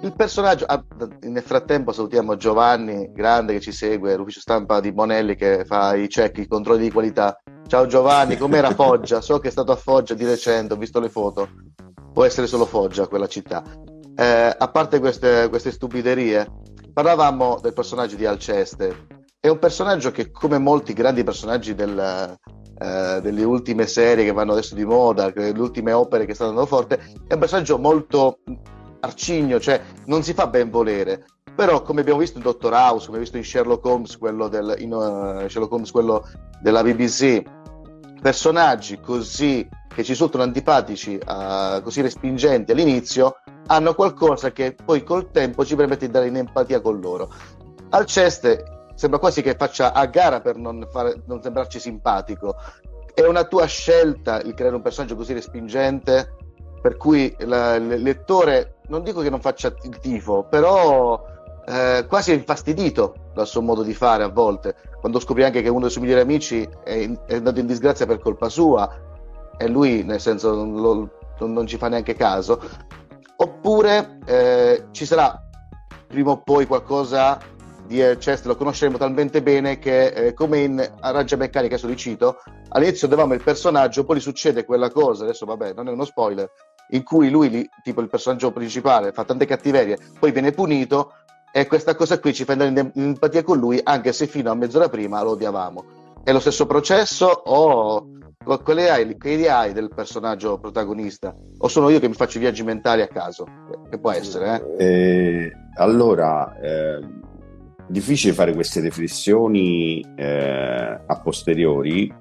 il 0.02 0.12
personaggio, 0.14 0.66
ah, 0.66 0.84
nel 1.22 1.42
frattempo 1.42 1.92
salutiamo 1.92 2.36
Giovanni 2.36 3.10
Grande 3.14 3.54
che 3.54 3.60
ci 3.60 3.72
segue, 3.72 4.14
l'ufficio 4.14 4.40
stampa 4.40 4.80
di 4.80 4.92
Bonelli 4.92 5.34
che 5.36 5.64
fa 5.64 5.94
i 5.94 6.06
check, 6.06 6.36
i 6.36 6.46
controlli 6.46 6.82
di 6.82 6.90
qualità. 6.90 7.40
Ciao 7.66 7.86
Giovanni, 7.86 8.36
com'era 8.36 8.70
Foggia? 8.72 9.20
So 9.22 9.38
che 9.38 9.48
è 9.48 9.50
stato 9.50 9.72
a 9.72 9.76
Foggia 9.76 10.14
di 10.14 10.24
recente, 10.24 10.74
ho 10.74 10.76
visto 10.76 11.00
le 11.00 11.08
foto. 11.08 11.48
Può 12.12 12.24
essere 12.24 12.46
solo 12.46 12.66
Foggia 12.66 13.06
quella 13.06 13.26
città. 13.26 13.64
Eh, 14.14 14.56
a 14.56 14.68
parte 14.68 15.00
queste, 15.00 15.48
queste 15.48 15.72
stupiderie, 15.72 16.46
parlavamo 16.92 17.58
del 17.60 17.72
personaggio 17.72 18.16
di 18.16 18.26
Alceste. 18.26 19.06
È 19.40 19.48
un 19.48 19.58
personaggio 19.58 20.10
che, 20.10 20.30
come 20.30 20.58
molti 20.58 20.92
grandi 20.92 21.24
personaggi 21.24 21.74
del, 21.74 22.36
eh, 22.78 23.20
delle 23.22 23.44
ultime 23.44 23.86
serie 23.86 24.24
che 24.24 24.32
vanno 24.32 24.52
adesso 24.52 24.74
di 24.74 24.84
moda, 24.84 25.32
le 25.34 25.50
ultime 25.56 25.92
opere 25.92 26.26
che 26.26 26.34
stanno 26.34 26.50
andando 26.50 26.68
forte, 26.68 26.98
è 27.26 27.32
un 27.32 27.40
personaggio 27.40 27.78
molto 27.78 28.38
arcigno, 29.00 29.58
cioè 29.58 29.80
non 30.06 30.22
si 30.22 30.34
fa 30.34 30.46
ben 30.48 30.70
volere. 30.70 31.24
Però, 31.54 31.82
come 31.82 32.00
abbiamo 32.00 32.18
visto 32.18 32.38
in 32.38 32.42
Dottor 32.42 32.72
House, 32.72 33.06
come 33.06 33.20
visto 33.20 33.36
in 33.36 33.44
Sherlock 33.44 33.84
Holmes, 33.84 34.18
quello, 34.18 34.48
del, 34.48 34.74
in, 34.78 34.92
uh, 34.92 35.48
Sherlock 35.48 35.72
Holmes, 35.72 35.90
quello 35.92 36.26
della 36.60 36.82
BBC, 36.82 37.42
personaggi 38.20 38.98
così 38.98 39.68
che 39.88 40.02
ci 40.02 40.10
risultano 40.10 40.42
antipatici, 40.42 41.14
uh, 41.14 41.80
così 41.82 42.00
respingenti 42.00 42.72
all'inizio, 42.72 43.36
hanno 43.68 43.94
qualcosa 43.94 44.50
che 44.50 44.74
poi 44.74 45.04
col 45.04 45.30
tempo 45.30 45.64
ci 45.64 45.76
permette 45.76 46.06
di 46.06 46.12
dare 46.12 46.26
in 46.26 46.36
empatia 46.36 46.80
con 46.80 46.98
loro. 46.98 47.30
Alceste 47.90 48.88
sembra 48.96 49.20
quasi 49.20 49.40
che 49.40 49.54
faccia 49.54 49.92
a 49.92 50.06
gara 50.06 50.40
per 50.40 50.56
non, 50.56 50.84
fare, 50.90 51.22
non 51.26 51.40
sembrarci 51.40 51.78
simpatico. 51.78 52.56
È 53.14 53.24
una 53.24 53.44
tua 53.44 53.66
scelta 53.66 54.40
il 54.40 54.54
creare 54.54 54.74
un 54.74 54.82
personaggio 54.82 55.14
così 55.14 55.32
respingente 55.32 56.34
per 56.82 56.96
cui 56.96 57.34
la, 57.38 57.76
il 57.76 58.02
lettore 58.02 58.80
non 58.88 59.02
dico 59.02 59.20
che 59.20 59.30
non 59.30 59.40
faccia 59.40 59.72
il 59.84 59.98
tifo, 60.00 60.44
però 60.44 61.32
eh, 61.66 62.06
quasi 62.08 62.32
infastidito 62.32 63.30
dal 63.34 63.46
suo 63.46 63.62
modo 63.62 63.82
di 63.82 63.94
fare 63.94 64.22
a 64.22 64.28
volte, 64.28 64.74
quando 65.00 65.20
scopri 65.20 65.44
anche 65.44 65.62
che 65.62 65.68
uno 65.68 65.80
dei 65.80 65.90
suoi 65.90 66.04
migliori 66.04 66.22
amici 66.22 66.68
è, 66.82 67.10
è 67.26 67.34
andato 67.34 67.60
in 67.60 67.66
disgrazia 67.66 68.06
per 68.06 68.18
colpa 68.18 68.48
sua 68.48 68.88
e 69.56 69.68
lui, 69.68 70.02
nel 70.02 70.20
senso, 70.20 70.52
lo, 70.54 71.10
non, 71.40 71.66
ci 71.66 71.76
fa 71.76 71.88
neanche 71.88 72.14
caso, 72.14 72.60
oppure 73.36 74.18
eh, 74.26 74.86
ci 74.90 75.04
sarà 75.04 75.40
prima 76.06 76.30
o 76.30 76.42
poi 76.42 76.66
qualcosa 76.66 77.38
di 77.86 77.98
Chester 77.98 78.46
lo 78.46 78.56
conosceremo 78.56 78.96
talmente 78.96 79.42
bene 79.42 79.78
che 79.78 80.06
eh, 80.06 80.32
come 80.32 80.60
in 80.60 80.92
Arrangia 81.00 81.36
Meccanica, 81.36 81.74
adesso 81.74 81.88
li 81.88 81.96
cito, 81.96 82.38
all'inizio 82.70 83.06
avevamo 83.06 83.34
il 83.34 83.42
personaggio, 83.42 84.04
poi 84.04 84.16
gli 84.16 84.20
succede 84.20 84.64
quella 84.64 84.90
cosa, 84.90 85.24
adesso 85.24 85.44
vabbè 85.44 85.74
non 85.74 85.88
è 85.88 85.92
uno 85.92 86.04
spoiler, 86.04 86.50
in 86.90 87.02
cui 87.02 87.30
lui, 87.30 87.68
tipo 87.82 88.00
il 88.00 88.08
personaggio 88.08 88.52
principale, 88.52 89.12
fa 89.12 89.24
tante 89.24 89.46
cattiverie, 89.46 89.98
poi 90.18 90.32
viene 90.32 90.52
punito 90.52 91.12
e 91.56 91.68
questa 91.68 91.94
cosa 91.94 92.18
qui 92.18 92.34
ci 92.34 92.44
fa 92.44 92.54
andare 92.54 92.70
in, 92.70 92.90
empatia 92.94 93.44
con 93.44 93.58
lui 93.58 93.78
anche 93.80 94.12
se 94.12 94.26
fino 94.26 94.50
a 94.50 94.56
mezz'ora 94.56 94.88
prima 94.88 95.22
lo 95.22 95.30
odiavamo. 95.30 95.84
È 96.24 96.32
lo 96.32 96.40
stesso 96.40 96.66
processo 96.66 97.26
o 97.26 98.08
quale 98.64 98.90
hai, 98.90 99.16
idea 99.22 99.58
hai 99.58 99.72
del 99.72 99.88
personaggio 99.94 100.58
protagonista? 100.58 101.32
O 101.58 101.68
sono 101.68 101.90
io 101.90 102.00
che 102.00 102.08
mi 102.08 102.14
faccio 102.14 102.38
i 102.38 102.40
viaggi 102.40 102.64
mentali 102.64 103.02
a 103.02 103.06
caso? 103.06 103.46
Che 103.88 103.98
può 104.00 104.10
essere, 104.10 104.64
eh? 104.78 104.84
eh 104.84 105.52
allora, 105.76 106.58
eh, 106.58 106.98
difficile 107.86 108.32
fare 108.32 108.52
queste 108.52 108.80
riflessioni 108.80 110.04
eh, 110.16 111.00
a 111.06 111.20
posteriori 111.22 112.12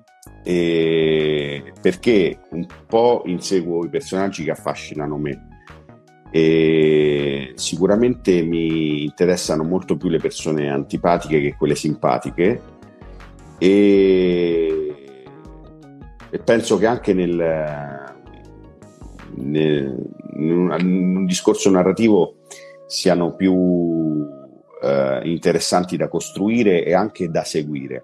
perché 0.43 2.37
un 2.51 2.67
po' 2.85 3.23
inseguo 3.25 3.83
i 3.83 3.89
personaggi 3.89 4.43
che 4.43 4.51
affascinano 4.51 5.17
me 5.17 5.52
e 6.35 7.51
sicuramente 7.53 8.41
mi 8.41 9.03
interessano 9.03 9.63
molto 9.63 9.97
più 9.97 10.09
le 10.09 10.17
persone 10.17 10.67
antipatiche 10.67 11.39
che 11.39 11.55
quelle 11.55 11.75
simpatiche 11.75 12.59
e, 13.59 14.95
e 16.31 16.39
penso 16.39 16.79
che 16.79 16.87
anche 16.87 17.13
nel, 17.13 17.35
nel, 19.35 20.09
in 20.33 20.49
un 20.49 21.25
discorso 21.27 21.69
narrativo 21.69 22.37
siano 22.87 23.35
più 23.35 24.27
eh, 24.81 25.21
interessanti 25.25 25.97
da 25.97 26.07
costruire 26.07 26.83
e 26.83 26.95
anche 26.95 27.29
da 27.29 27.43
seguire. 27.43 28.03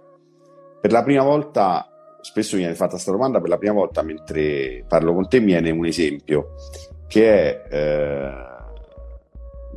Per 0.80 0.92
la 0.92 1.02
prima 1.02 1.24
volta, 1.24 1.90
spesso 2.22 2.58
mi 2.58 2.62
viene 2.62 2.76
fatta 2.76 2.92
questa 2.92 3.10
domanda, 3.12 3.40
per 3.40 3.50
la 3.50 3.58
prima 3.58 3.74
volta 3.74 4.04
mentre 4.04 4.86
parlo 4.88 5.16
con 5.16 5.28
te 5.28 5.40
mi 5.40 5.48
viene 5.48 5.72
un 5.72 5.88
esempio 5.88 6.54
che 7.10 7.68
è 7.68 7.76
eh, 7.76 8.32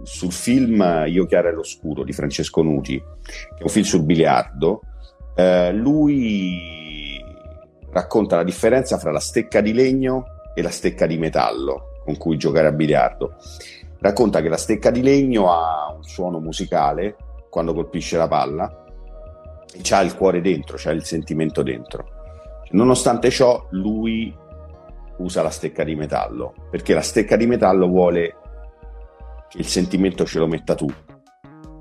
sul 0.05 0.33
film 0.33 1.05
Io 1.09 1.27
chiaro 1.27 1.49
e 1.49 1.53
l'oscuro 1.53 2.05
di 2.05 2.13
Francesco 2.13 2.63
Nuti, 2.63 2.99
che 2.99 3.59
è 3.59 3.63
un 3.63 3.69
film 3.69 3.85
sul 3.85 4.03
biliardo. 4.03 4.83
Eh, 5.35 5.73
lui 5.73 7.21
racconta 7.91 8.37
la 8.37 8.45
differenza 8.45 8.99
fra 8.99 9.11
la 9.11 9.19
stecca 9.19 9.61
di 9.61 9.73
legno 9.73 10.27
e 10.55 10.63
la 10.63 10.71
stecca 10.71 11.07
di 11.07 11.19
metallo 11.19 12.01
con 12.05 12.17
cui 12.17 12.37
giocare 12.37 12.67
a 12.69 12.73
biliardo 12.73 13.37
racconta 14.03 14.43
che 14.43 14.49
la 14.49 14.57
stecca 14.57 14.91
di 14.91 15.01
legno 15.01 15.51
ha 15.51 15.95
un 15.95 16.03
suono 16.03 16.41
musicale 16.41 17.17
quando 17.49 17.73
colpisce 17.73 18.17
la 18.17 18.29
palla 18.29 18.85
e 19.73 19.79
c'ha 19.81 20.01
il 20.01 20.15
cuore 20.15 20.41
dentro, 20.41 20.77
c'ha 20.77 20.91
il 20.91 21.05
sentimento 21.05 21.63
dentro. 21.63 22.05
Nonostante 22.73 23.31
ciò, 23.31 23.67
lui 23.71 24.35
usa 25.19 25.43
la 25.43 25.51
stecca 25.51 25.85
di 25.85 25.95
metallo 25.95 26.55
perché 26.71 26.95
la 26.95 27.03
stecca 27.03 27.37
di 27.37 27.47
metallo 27.47 27.87
vuole 27.87 28.37
che 29.49 29.59
il 29.59 29.67
sentimento 29.67 30.25
ce 30.25 30.39
lo 30.39 30.47
metta 30.47 30.75
tu 30.75 30.89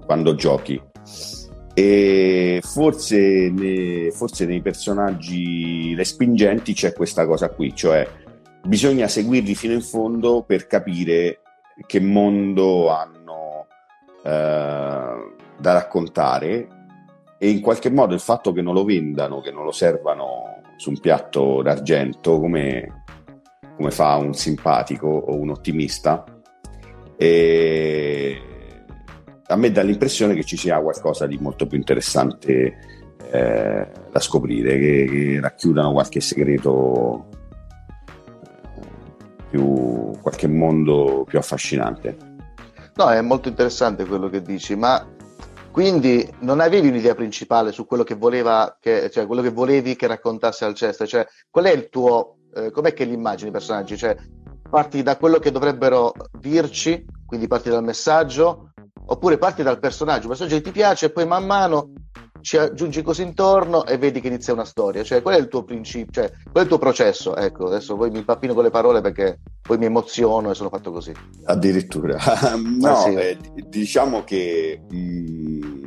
quando 0.06 0.36
giochi. 0.36 0.82
E 1.74 2.60
forse, 2.62 3.50
ne, 3.50 4.12
forse 4.12 4.46
nei 4.46 4.62
personaggi 4.62 5.96
respingenti 5.96 6.74
c'è 6.74 6.92
questa 6.92 7.26
cosa 7.26 7.50
qui, 7.50 7.74
cioè 7.74 8.06
bisogna 8.66 9.08
seguirli 9.08 9.56
fino 9.56 9.74
in 9.74 9.82
fondo 9.82 10.44
per 10.44 10.68
capire 10.68 11.40
che 11.88 12.02
mondo 12.02 12.90
hanno 12.90 13.68
eh, 14.24 15.34
da 15.58 15.74
raccontare 15.74 16.68
e 17.38 17.50
in 17.50 17.62
qualche 17.62 17.90
modo 17.90 18.14
il 18.14 18.20
fatto 18.20 18.52
che 18.52 18.62
non 18.62 18.74
lo 18.74 18.84
vendano, 18.84 19.40
che 19.40 19.52
non 19.52 19.64
lo 19.64 19.72
servano 19.72 20.62
su 20.76 20.90
un 20.90 21.00
piatto 21.00 21.62
d'argento 21.62 22.40
come, 22.40 23.01
come 23.82 23.92
fa 23.92 24.16
un 24.16 24.36
simpatico 24.36 25.08
o 25.08 25.36
un 25.36 25.50
ottimista, 25.50 26.24
e 27.18 28.42
a 29.48 29.56
me 29.56 29.72
dà 29.72 29.82
l'impressione 29.82 30.36
che 30.36 30.44
ci 30.44 30.56
sia 30.56 30.80
qualcosa 30.80 31.26
di 31.26 31.38
molto 31.40 31.66
più 31.66 31.78
interessante 31.78 32.78
eh, 33.32 33.88
da 34.12 34.20
scoprire, 34.20 34.78
che, 34.78 35.08
che 35.10 35.40
racchiudano 35.42 35.94
qualche 35.94 36.22
segreto 36.22 37.28
più, 39.50 40.12
qualche 40.22 40.48
mondo 40.48 41.26
più 41.28 41.40
affascinante. 41.40 42.16
No, 42.96 43.10
è 43.10 43.22
molto 43.22 43.50
interessante 43.50 44.06
quello 44.06 44.30
che 44.30 44.42
dici, 44.42 44.76
ma 44.76 45.06
quindi 45.72 46.30
non 46.40 46.60
avevi 46.60 46.90
un'idea 46.90 47.16
principale 47.16 47.72
su 47.72 47.86
quello 47.86 48.04
che, 48.04 48.16
voleva 48.16 48.78
che, 48.80 49.10
cioè, 49.10 49.26
quello 49.26 49.42
che 49.42 49.50
volevi 49.50 49.96
che 49.96 50.08
raccontasse 50.08 50.66
Alceste? 50.66 51.08
Cioè, 51.08 51.26
qual 51.50 51.66
è 51.66 51.72
il 51.72 51.90
tuo, 51.90 52.36
eh, 52.54 52.72
com'è 52.72 52.94
che 52.94 53.06
li 53.06 53.14
immagini 53.14 53.50
i 53.50 53.54
personaggi? 53.54 53.98
Cioè, 53.98 54.16
parti 54.70 55.04
da 55.04 55.18
quello 55.18 55.40
che 55.40 55.52
dovrebbero 55.52 56.14
dirci, 56.38 57.06
quindi 57.26 57.48
parti 57.48 57.70
dal 57.70 57.84
messaggio, 57.84 58.72
oppure 59.06 59.38
parti 59.38 59.64
dal 59.64 59.80
personaggio, 59.80 60.24
un 60.24 60.30
personaggio 60.30 60.56
che 60.56 60.62
ti 60.62 60.72
piace 60.72 61.08
e 61.08 61.12
poi 61.12 61.26
man 61.26 61.46
mano 61.46 61.92
ci 62.42 62.58
aggiungi 62.58 63.02
così 63.02 63.22
intorno 63.22 63.86
e 63.86 63.98
vedi 63.98 64.20
che 64.20 64.28
inizia 64.28 64.54
una 64.54 64.66
storia. 64.66 65.04
Cioè, 65.04 65.22
qual 65.22 65.36
è 65.36 65.40
il 65.40 65.48
tuo 65.48 65.64
principio, 65.64 66.12
cioè, 66.12 66.32
qual 66.44 66.56
è 66.56 66.62
il 66.62 66.68
tuo 66.68 66.78
processo? 66.78 67.36
Ecco, 67.36 67.68
adesso 67.68 67.96
poi 67.96 68.10
mi 68.10 68.20
impappino 68.20 68.54
con 68.54 68.64
le 68.64 68.70
parole 68.70 69.02
perché 69.02 69.40
poi 69.62 69.78
mi 69.78 69.86
emoziono 69.86 70.52
e 70.52 70.56
sono 70.56 70.70
fatto 70.70 70.92
così. 70.92 71.14
Addirittura. 71.46 72.18
no, 72.58 72.90
ah, 72.90 72.96
sì. 72.96 73.14
eh, 73.14 73.38
diciamo 73.68 74.24
che 74.24 74.82
mh, 74.90 74.98
mm, 74.98 75.86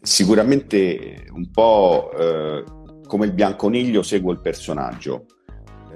sicuramente 0.00 1.26
un 1.32 1.50
po' 1.50 2.10
eh, 2.18 2.64
come 3.06 3.26
il 3.26 3.32
bianconiglio 3.32 4.02
seguo 4.02 4.32
il 4.32 4.40
personaggio. 4.40 5.26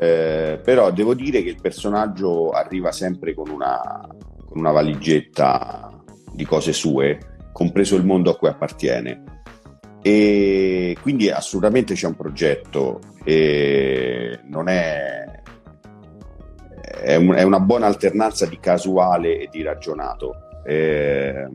Eh, 0.02 0.58
però 0.64 0.90
devo 0.90 1.14
dire 1.14 1.44
che 1.44 1.50
il 1.50 1.60
personaggio 1.60 2.50
arriva 2.50 2.90
sempre 2.90 3.34
con 3.34 3.48
una, 3.48 4.04
con 4.44 4.58
una 4.58 4.72
valigetta 4.72 6.02
di 6.32 6.44
cose 6.44 6.72
sue, 6.72 7.36
compreso 7.52 7.94
il 7.94 8.04
mondo 8.04 8.30
a 8.32 8.36
cui 8.36 8.48
appartiene 8.48 9.22
e 10.02 10.96
quindi 11.00 11.30
assolutamente 11.30 11.94
c'è 11.94 12.08
un 12.08 12.16
progetto 12.16 12.98
e 13.22 14.40
non 14.48 14.66
è, 14.66 15.24
è, 17.00 17.14
un, 17.14 17.34
è 17.34 17.44
una 17.44 17.60
buona 17.60 17.86
alternanza 17.86 18.46
di 18.46 18.58
casuale 18.58 19.38
e 19.38 19.48
di 19.52 19.62
ragionato. 19.62 20.34
Eh, 20.64 21.46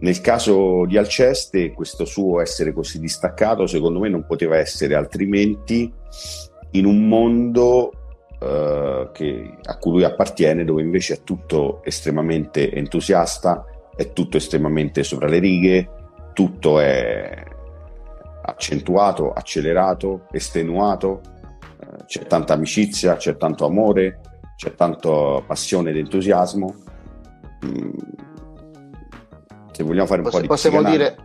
nel 0.00 0.20
caso 0.22 0.86
di 0.86 0.96
Alceste, 0.96 1.72
questo 1.72 2.06
suo 2.06 2.40
essere 2.40 2.72
così 2.72 2.98
distaccato, 2.98 3.66
secondo 3.66 3.98
me, 3.98 4.08
non 4.08 4.24
poteva 4.24 4.56
essere 4.56 4.94
altrimenti 4.94 5.92
in 6.72 6.84
un 6.84 7.08
mondo 7.08 7.92
eh, 8.40 9.10
che, 9.12 9.54
a 9.62 9.78
cui 9.78 9.92
lui 9.92 10.04
appartiene, 10.04 10.64
dove 10.64 10.82
invece 10.82 11.14
è 11.14 11.22
tutto 11.24 11.82
estremamente 11.84 12.72
entusiasta, 12.72 13.64
è 13.96 14.12
tutto 14.12 14.36
estremamente 14.36 15.02
sopra 15.02 15.26
le 15.26 15.38
righe, 15.38 15.90
tutto 16.32 16.78
è 16.78 17.44
accentuato, 18.42 19.32
accelerato, 19.32 20.26
estenuato, 20.30 21.20
eh, 21.80 22.04
c'è 22.06 22.26
tanta 22.26 22.54
amicizia, 22.54 23.16
c'è 23.16 23.36
tanto 23.36 23.66
amore, 23.66 24.20
c'è 24.56 24.74
tanta 24.74 25.42
passione 25.46 25.90
ed 25.90 25.96
entusiasmo. 25.96 26.74
Mm, 27.66 27.90
se 29.72 29.82
vogliamo 29.82 30.06
fare 30.06 30.20
un 30.20 30.24
Poss- 30.24 30.34
po' 30.36 30.40
di 30.42 30.46
possiamo 30.46 30.82
dire, 30.82 31.16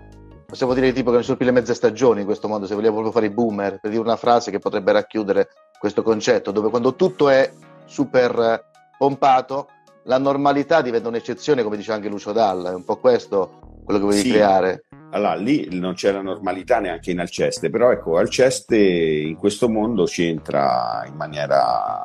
possiamo 0.54 0.76
dire 0.76 0.94
tipo 0.94 1.10
che 1.10 1.24
più 1.24 1.46
le 1.46 1.52
mezze 1.52 1.74
stagioni 1.74 2.20
in 2.20 2.26
questo 2.28 2.48
modo, 2.48 2.68
se 2.68 2.76
vogliamo 2.76 2.94
proprio 2.94 3.12
fare 3.12 3.26
i 3.26 3.32
boomer, 3.32 3.80
per 3.80 3.90
dire 3.90 4.04
una 4.04 4.16
frase 4.16 4.52
che 4.52 4.60
potrebbe 4.60 4.92
racchiudere 4.92 5.50
questo 5.80 6.04
concetto, 6.04 6.52
dove 6.52 6.70
quando 6.70 6.94
tutto 6.94 7.28
è 7.30 7.52
super 7.86 8.64
pompato, 8.96 9.68
la 10.04 10.20
normalità 10.20 10.84
diventa 10.84 11.08
un'eccezione, 11.08 11.64
come 11.64 11.76
dice 11.76 11.92
anche 11.92 12.08
Lucio 12.08 12.34
Dalla, 12.34 12.70
è 12.70 12.76
un 12.76 12.86
po' 12.86 12.98
questo 12.98 13.62
quello 13.84 14.00
che 14.00 14.06
volevi 14.06 14.22
sì. 14.22 14.32
creare 14.32 14.86
allora 15.10 15.36
lì 15.36 15.68
non 15.72 15.94
c'era 15.94 16.22
normalità 16.22 16.80
neanche 16.80 17.12
in 17.12 17.20
Alceste, 17.20 17.70
però 17.70 17.92
ecco, 17.92 18.18
Alceste 18.18 18.78
in 18.78 19.36
questo 19.36 19.70
mondo 19.70 20.08
ci 20.08 20.26
entra 20.26 21.04
in 21.08 21.16
maniera 21.16 22.04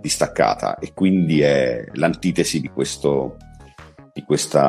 distaccata 0.00 0.78
e 0.78 0.92
quindi 0.92 1.40
è 1.40 1.84
l'antitesi 1.94 2.60
di, 2.60 2.68
questo, 2.68 3.36
di 4.12 4.22
questa. 4.22 4.68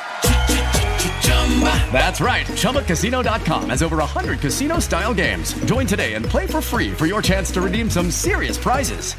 That's 1.91 2.21
right. 2.21 2.47
ChumbaCasino.com 2.47 3.69
has 3.69 3.83
over 3.83 3.97
100 3.97 4.39
casino 4.39 4.79
style 4.79 5.13
games. 5.13 5.53
Join 5.65 5.85
today 5.85 6.13
and 6.15 6.25
play 6.25 6.47
for 6.47 6.61
free 6.61 6.91
for 6.91 7.05
your 7.05 7.21
chance 7.21 7.51
to 7.51 7.61
redeem 7.61 7.89
some 7.89 8.09
serious 8.09 8.57
prizes. 8.57 9.15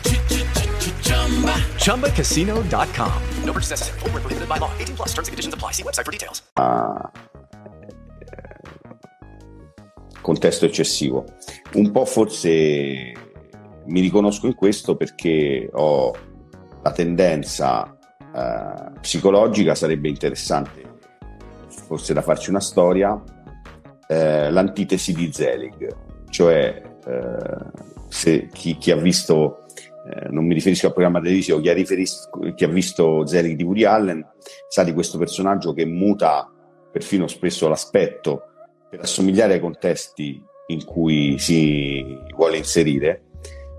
ChumbaCasino.com. 1.76 3.22
No 3.44 3.52
purchase 3.52 3.70
necessary. 3.70 4.00
Full 4.00 4.10
prohibited 4.10 4.48
by 4.48 4.58
law. 4.58 4.72
18 4.78 4.96
plus 4.96 5.08
terms 5.12 5.28
and 5.28 5.32
conditions 5.32 5.54
apply. 5.54 5.72
See 5.72 5.84
website 5.84 6.04
for 6.04 6.12
details. 6.12 6.42
Ah, 6.56 7.10
contesto 10.22 10.64
eccessivo. 10.64 11.26
Un 11.74 11.90
po' 11.92 12.06
forse 12.06 13.12
mi 13.84 14.00
riconosco 14.00 14.46
in 14.46 14.54
questo 14.54 14.96
perché 14.96 15.68
ho 15.72 16.14
la 16.82 16.92
tendenza 16.92 17.96
eh, 18.34 18.98
psicologica, 19.00 19.74
sarebbe 19.74 20.08
interessante 20.08 20.91
forse 21.92 22.14
da 22.14 22.22
farci 22.22 22.48
una 22.48 22.60
storia, 22.60 23.22
eh, 24.08 24.50
l'antitesi 24.50 25.12
di 25.12 25.30
Zelig, 25.30 25.94
cioè 26.30 26.82
eh, 27.06 27.70
se 28.08 28.48
chi, 28.50 28.78
chi, 28.78 28.90
ha 28.92 28.96
visto, 28.96 29.66
eh, 30.10 30.28
non 30.30 30.46
mi 30.46 30.54
riferisco 30.54 30.86
al 30.86 30.94
programma 30.94 31.20
televisivo, 31.20 31.60
chi 31.60 31.68
ha, 31.68 31.74
chi 32.54 32.64
ha 32.64 32.68
visto 32.68 33.26
Zelig 33.26 33.56
di 33.56 33.62
Woody 33.62 33.84
Allen 33.84 34.26
sa 34.68 34.84
di 34.84 34.94
questo 34.94 35.18
personaggio 35.18 35.74
che 35.74 35.84
muta 35.84 36.50
perfino 36.90 37.26
spesso 37.26 37.68
l'aspetto 37.68 38.44
per 38.88 39.00
assomigliare 39.00 39.54
ai 39.54 39.60
contesti 39.60 40.42
in 40.68 40.86
cui 40.86 41.38
si 41.38 42.02
vuole 42.34 42.56
inserire, 42.56 43.24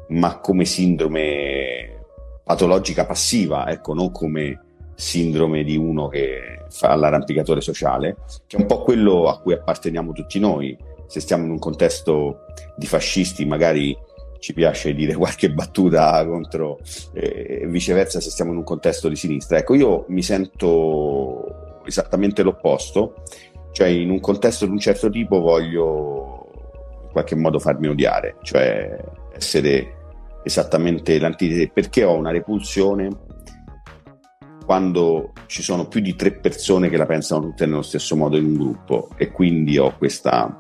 ma 0.10 0.40
come 0.40 0.66
sindrome 0.66 2.06
patologica 2.44 3.08
passiva, 3.08 3.68
ecco, 3.72 3.96
non 3.96 4.12
come 4.12 4.73
sindrome 5.04 5.64
di 5.64 5.76
uno 5.76 6.08
che 6.08 6.64
fa 6.70 6.96
l'arrampicatore 6.96 7.60
sociale, 7.60 8.16
che 8.48 8.56
è 8.56 8.62
un 8.62 8.66
po' 8.66 8.82
quello 8.82 9.28
a 9.28 9.40
cui 9.40 9.54
apparteniamo 9.54 10.14
tutti 10.14 10.40
noi. 10.40 10.76
Se 11.08 11.20
stiamo 11.20 11.44
in 11.44 11.52
un 11.52 11.60
contesto 11.60 12.46
di 12.78 12.88
fascisti, 12.88 13.46
magari 13.46 13.96
ci 14.40 14.54
piace 14.54 14.94
dire 14.94 15.14
qualche 15.16 15.52
battuta 15.52 16.26
contro, 16.26 16.80
eh, 17.14 17.60
e 17.62 17.68
viceversa 17.68 18.22
se 18.22 18.30
stiamo 18.30 18.52
in 18.52 18.58
un 18.58 18.64
contesto 18.64 19.10
di 19.10 19.18
sinistra. 19.18 19.58
Ecco, 19.58 19.76
io 19.76 20.06
mi 20.08 20.24
sento 20.24 21.82
esattamente 21.86 22.42
l'opposto, 22.42 23.16
cioè 23.74 23.90
in 23.90 24.10
un 24.10 24.22
contesto 24.22 24.66
di 24.66 24.72
un 24.72 24.80
certo 24.80 25.10
tipo 25.10 25.42
voglio 25.42 26.50
in 27.04 27.10
qualche 27.12 27.36
modo 27.36 27.60
farmi 27.60 27.88
odiare, 27.88 28.38
cioè 28.42 28.98
essere 29.36 29.96
esattamente 30.44 31.20
l'antitesi, 31.20 31.70
perché 31.74 32.06
ho 32.06 32.16
una 32.16 32.32
repulsione 32.32 33.32
quando 34.66 35.34
ci 35.48 35.62
sono 35.62 35.88
più 35.88 36.00
di 36.00 36.16
tre 36.16 36.32
persone 36.32 36.90
che 36.90 36.98
la 36.98 37.06
pensano 37.06 37.42
tutte 37.42 37.66
nello 37.66 37.82
stesso 37.82 38.16
modo 38.16 38.38
in 38.38 38.46
un 38.46 38.58
gruppo 38.58 39.10
e 39.18 39.32
quindi 39.32 39.78
ho 39.78 39.96
questa... 39.98 40.58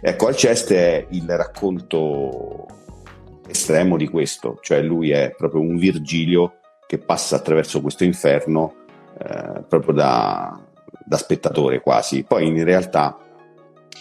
Ecco, 0.00 0.26
Alceste 0.26 0.76
è 0.76 1.06
il 1.10 1.24
racconto 1.28 2.66
estremo 3.46 3.96
di 3.96 4.08
questo, 4.08 4.58
cioè 4.60 4.82
lui 4.82 5.10
è 5.10 5.34
proprio 5.36 5.60
un 5.60 5.76
Virgilio 5.76 6.56
che 6.86 6.98
passa 6.98 7.36
attraverso 7.36 7.80
questo 7.80 8.04
inferno 8.04 8.74
eh, 9.18 9.64
proprio 9.68 9.94
da, 9.94 10.60
da 11.04 11.16
spettatore 11.16 11.80
quasi. 11.80 12.24
Poi 12.24 12.46
in 12.46 12.62
realtà 12.64 13.16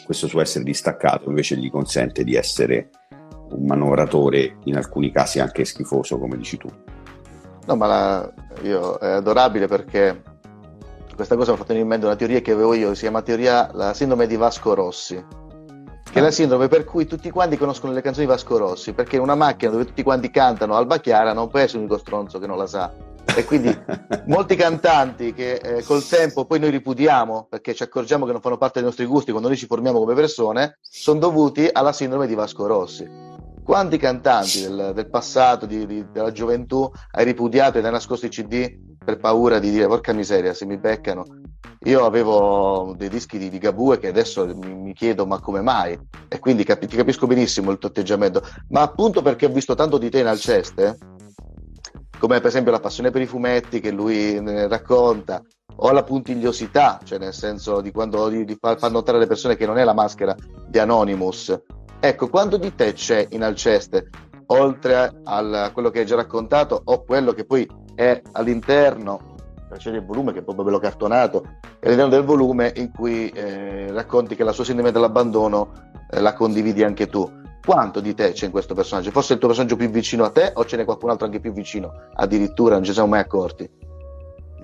questo 0.06 0.28
suo 0.28 0.42
essere 0.42 0.64
distaccato 0.64 1.30
invece 1.30 1.56
gli 1.58 1.70
consente 1.70 2.24
di 2.24 2.36
essere 2.36 2.90
un 3.52 3.66
manovratore, 3.66 4.58
in 4.66 4.76
alcuni 4.76 5.12
casi 5.12 5.40
anche 5.40 5.64
schifoso, 5.66 6.18
come 6.18 6.38
dici 6.38 6.58
tu. 6.58 6.68
No, 7.66 7.76
ma 7.76 7.88
la, 7.88 8.34
io, 8.64 8.98
è 8.98 9.08
adorabile 9.08 9.68
perché 9.68 10.22
questa 11.16 11.36
cosa 11.36 11.52
mi 11.52 11.56
ha 11.56 11.60
fatto 11.60 11.74
venire 11.74 11.84
in 11.84 11.88
mente 11.88 12.06
una 12.06 12.16
teoria 12.16 12.42
che 12.42 12.52
avevo 12.52 12.74
io, 12.74 12.94
si 12.94 13.02
chiama 13.02 13.22
teoria 13.22 13.70
la 13.74 13.94
sindrome 13.94 14.28
di 14.28 14.36
Vasco 14.36 14.74
Rossi, 14.74 15.16
che 15.16 16.20
è 16.20 16.22
la 16.22 16.32
sindrome 16.32 16.68
per 16.68 16.84
cui 16.84 17.06
tutti 17.06 17.30
quanti 17.30 17.58
conoscono 17.58 17.94
le 17.94 18.02
canzoni 18.02 18.26
di 18.26 18.32
Vasco 18.32 18.58
Rossi, 18.58 18.94
perché 18.94 19.18
una 19.18 19.36
macchina 19.36 19.72
dove 19.72 19.86
tutti 19.86 20.04
quanti 20.04 20.30
cantano 20.30 20.76
Alba 20.76 21.00
Chiara 21.00 21.34
non 21.34 21.50
può 21.50 21.60
essere 21.60 21.80
l'unico 21.80 21.98
stronzo 21.98 22.40
che 22.40 22.48
non 22.48 22.58
la 22.58 22.68
sa. 22.68 22.92
E 23.36 23.46
quindi 23.46 23.76
molti 24.28 24.56
cantanti 24.56 25.34
che 25.34 25.54
eh, 25.54 25.84
col 25.84 26.06
tempo 26.06 26.46
poi 26.46 26.60
noi 26.60 26.70
ripudiamo 26.72 27.48
perché 27.50 27.74
ci 27.74 27.84
accorgiamo 27.84 28.26
che 28.26 28.34
non 28.34 28.42
fanno 28.42 28.58
parte 28.58 28.80
dei 28.80 28.88
nostri 28.88 29.06
gusti 29.06 29.32
quando 29.32 29.48
noi 29.48 29.58
ci 29.58 29.66
formiamo 29.66 30.00
come 30.00 30.14
persone, 30.14 30.78
sono 30.82 31.20
dovuti 31.20 31.70
alla 31.72 31.94
sindrome 31.94 32.28
di 32.28 32.36
Vasco 32.36 32.68
Rossi. 32.68 33.33
Quanti 33.64 33.98
cantanti 33.98 34.62
del, 34.62 34.92
del 34.94 35.10
passato, 35.10 35.66
di, 35.66 35.86
di, 35.86 36.06
della 36.12 36.32
gioventù, 36.32 36.90
hai 37.12 37.24
ripudiato 37.24 37.78
ed 37.78 37.86
hai 37.86 37.92
nascosto 37.92 38.26
i 38.26 38.30
CD 38.30 38.78
per 39.04 39.18
paura 39.18 39.60
di 39.60 39.72
dire 39.72 39.88
porca 39.88 40.12
miseria, 40.14 40.54
se 40.54 40.66
mi 40.66 40.78
beccano? 40.78 41.24
Io 41.86 42.06
avevo 42.06 42.94
dei 42.98 43.10
dischi 43.10 43.38
di, 43.38 43.50
di 43.50 43.58
Gabue 43.58 44.00
che 44.00 44.08
adesso 44.08 44.46
mi, 44.46 44.74
mi, 44.74 44.94
chiedo 44.94 45.26
ma 45.26 45.40
come 45.40 45.62
mai? 45.62 45.98
E 46.28 46.40
quindi 46.40 46.64
capi, 46.64 46.88
ti 46.88 46.96
capisco 46.96 47.28
benissimo 47.28 47.72
il 47.72 47.78
tuo 47.78 47.90
atteggiamento, 47.90 48.42
ma 48.70 48.82
appunto 48.82 49.22
perché 49.22 49.46
ho 49.46 49.50
visto 49.50 49.76
tanto 49.76 49.98
di 49.98 50.10
te 50.10 50.20
in 50.20 50.28
Alceste, 50.28 50.98
come 52.20 52.40
per 52.40 52.48
esempio 52.48 52.72
la 52.72 52.80
passione 52.80 53.12
per 53.12 53.22
i 53.22 53.28
fumetti 53.28 53.80
che 53.80 53.92
lui 53.92 54.40
racconta, 54.68 55.42
o 55.76 55.92
la 55.92 56.04
puntigliosità, 56.04 57.00
cioè 57.04 57.18
nel 57.18 57.34
senso 57.34 57.82
di 57.82 57.92
quando 57.92 58.32
gli 58.32 58.56
fa 58.60 58.90
notare 58.90 59.18
alle 59.18 59.28
persone 59.28 59.56
che 59.56 59.66
non 59.66 59.78
è 59.78 59.84
la 59.84 59.94
maschera 59.94 60.36
di 60.68 60.80
Anonymous, 60.80 61.62
Ecco, 62.06 62.28
quanto 62.28 62.58
di 62.58 62.76
te 62.76 62.92
c'è 62.92 63.28
in 63.30 63.44
Alceste, 63.44 64.10
oltre 64.48 65.22
a 65.24 65.72
quello 65.72 65.90
che 65.90 66.00
hai 66.00 66.06
già 66.06 66.18
raccontato 66.18 66.82
o 66.84 67.06
quello 67.06 67.32
che 67.32 67.46
poi 67.46 67.66
è 67.96 68.22
all'interno, 68.34 69.38
c'è 69.78 69.90
il 69.90 70.04
volume 70.04 70.34
che 70.34 70.40
è 70.40 70.44
proprio 70.44 70.66
bello 70.66 70.80
cartonato, 70.80 71.60
è 71.80 71.86
all'interno 71.86 72.12
del 72.12 72.26
volume 72.26 72.74
in 72.76 72.92
cui 72.92 73.30
eh, 73.30 73.90
racconti 73.94 74.36
che 74.36 74.44
la 74.44 74.52
sua 74.52 74.66
sindrome 74.66 74.92
dell'abbandono 74.92 75.72
eh, 76.12 76.20
la 76.20 76.34
condividi 76.34 76.84
anche 76.84 77.08
tu. 77.08 77.26
Quanto 77.66 78.02
di 78.02 78.14
te 78.14 78.34
c'è 78.34 78.48
in 78.48 78.52
questo 78.52 78.74
personaggio? 78.74 79.10
Forse 79.10 79.32
il 79.32 79.40
tuo 79.40 79.48
personaggio 79.48 79.78
più 79.78 79.90
vicino 79.90 80.26
a 80.26 80.30
te 80.30 80.52
o 80.56 80.66
ce 80.66 80.76
n'è 80.76 80.84
qualcun 80.84 81.10
altro 81.10 81.28
anche 81.28 81.40
più 81.40 81.54
vicino? 81.54 81.90
Addirittura 82.16 82.74
non 82.74 82.84
ci 82.84 82.92
siamo 82.92 83.08
mai 83.08 83.22
accorti. 83.22 83.70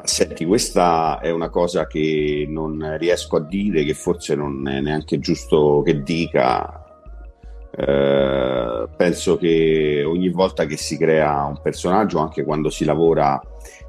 Senti, 0.03 0.43
questa 0.43 1.19
è 1.21 1.29
una 1.31 1.49
cosa 1.49 1.87
che 1.87 2.45
non 2.49 2.97
riesco 2.97 3.37
a 3.37 3.41
dire, 3.41 3.85
che 3.85 3.93
forse 3.93 4.35
non 4.35 4.67
è 4.67 4.81
neanche 4.81 5.19
giusto 5.19 5.81
che 5.85 6.01
dica, 6.01 6.83
eh, 7.71 8.87
penso 8.95 9.37
che 9.37 10.03
ogni 10.05 10.29
volta 10.29 10.65
che 10.65 10.77
si 10.77 10.97
crea 10.97 11.43
un 11.45 11.59
personaggio, 11.61 12.19
anche 12.19 12.43
quando 12.43 12.69
si 12.69 12.85
lavora 12.85 13.39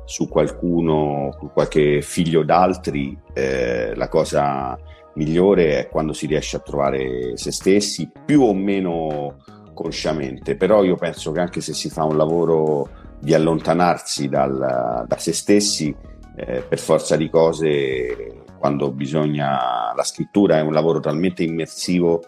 su 0.04 0.28
qualcuno, 0.28 1.36
su 1.38 1.50
qualche 1.52 2.02
figlio 2.02 2.42
d'altri, 2.42 3.16
eh, 3.32 3.94
la 3.94 4.08
cosa 4.08 4.78
migliore 5.14 5.78
è 5.78 5.88
quando 5.88 6.12
si 6.12 6.26
riesce 6.26 6.56
a 6.56 6.60
trovare 6.60 7.36
se 7.36 7.52
stessi, 7.52 8.10
più 8.24 8.42
o 8.42 8.54
meno 8.54 9.36
consciamente. 9.72 10.56
Però 10.56 10.82
io 10.84 10.96
penso 10.96 11.32
che 11.32 11.40
anche 11.40 11.60
se 11.60 11.72
si 11.72 11.88
fa 11.88 12.04
un 12.04 12.16
lavoro 12.16 12.88
di 13.18 13.34
allontanarsi 13.34 14.28
dal, 14.28 15.04
da 15.06 15.18
se 15.18 15.32
stessi, 15.32 15.94
eh, 16.36 16.62
per 16.68 16.78
forza 16.78 17.16
di 17.16 17.28
cose, 17.28 18.44
quando 18.58 18.90
bisogna 18.90 19.92
la 19.94 20.02
scrittura 20.02 20.58
è 20.58 20.62
un 20.62 20.72
lavoro 20.72 21.00
talmente 21.00 21.42
immersivo 21.42 22.22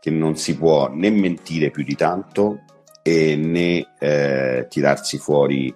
che 0.00 0.10
non 0.10 0.36
si 0.36 0.56
può 0.56 0.88
né 0.92 1.10
mentire 1.10 1.70
più 1.70 1.84
di 1.84 1.94
tanto 1.94 2.62
e 3.02 3.36
né 3.36 3.94
eh, 3.98 4.66
tirarsi 4.68 5.18
fuori 5.18 5.74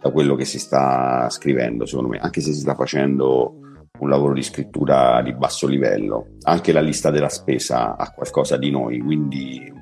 da 0.00 0.10
quello 0.10 0.34
che 0.34 0.44
si 0.44 0.58
sta 0.58 1.28
scrivendo, 1.30 1.86
secondo 1.86 2.10
me, 2.10 2.18
anche 2.18 2.40
se 2.40 2.52
si 2.52 2.60
sta 2.60 2.74
facendo 2.74 3.58
un 3.98 4.08
lavoro 4.08 4.34
di 4.34 4.42
scrittura 4.42 5.22
di 5.22 5.32
basso 5.32 5.66
livello. 5.66 6.36
Anche 6.42 6.72
la 6.72 6.80
lista 6.80 7.10
della 7.10 7.28
spesa 7.28 7.96
ha 7.96 8.10
qualcosa 8.10 8.56
di 8.56 8.70
noi, 8.70 8.98
quindi 8.98 9.72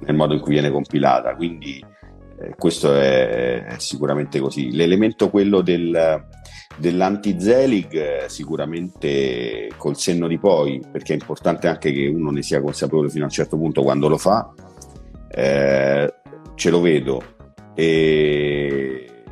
nel 0.00 0.16
modo 0.16 0.34
in 0.34 0.40
cui 0.40 0.52
viene 0.52 0.70
compilata, 0.70 1.36
quindi 1.36 1.84
eh, 2.40 2.54
questo 2.56 2.94
è, 2.94 3.64
è, 3.64 3.78
sicuramente 3.78 4.40
così. 4.40 4.72
L'elemento 4.72 5.30
quello 5.30 5.60
del, 5.60 6.26
dell'anti-Zelig 6.80 7.94
eh, 7.94 8.24
sicuramente 8.28 9.70
col 9.76 9.96
senno 9.96 10.26
di 10.26 10.38
poi, 10.38 10.82
perché 10.90 11.12
è 11.12 11.16
importante 11.16 11.68
anche 11.68 11.92
che 11.92 12.06
uno 12.06 12.30
ne 12.30 12.42
sia 12.42 12.62
consapevole 12.62 13.10
fino 13.10 13.24
a 13.24 13.26
un 13.26 13.32
certo 13.32 13.56
punto 13.56 13.82
quando 13.82 14.08
lo 14.08 14.16
fa, 14.16 14.52
eh, 15.28 16.14
ce 16.54 16.70
lo 16.70 16.80
vedo. 16.80 17.22
E 17.74 19.22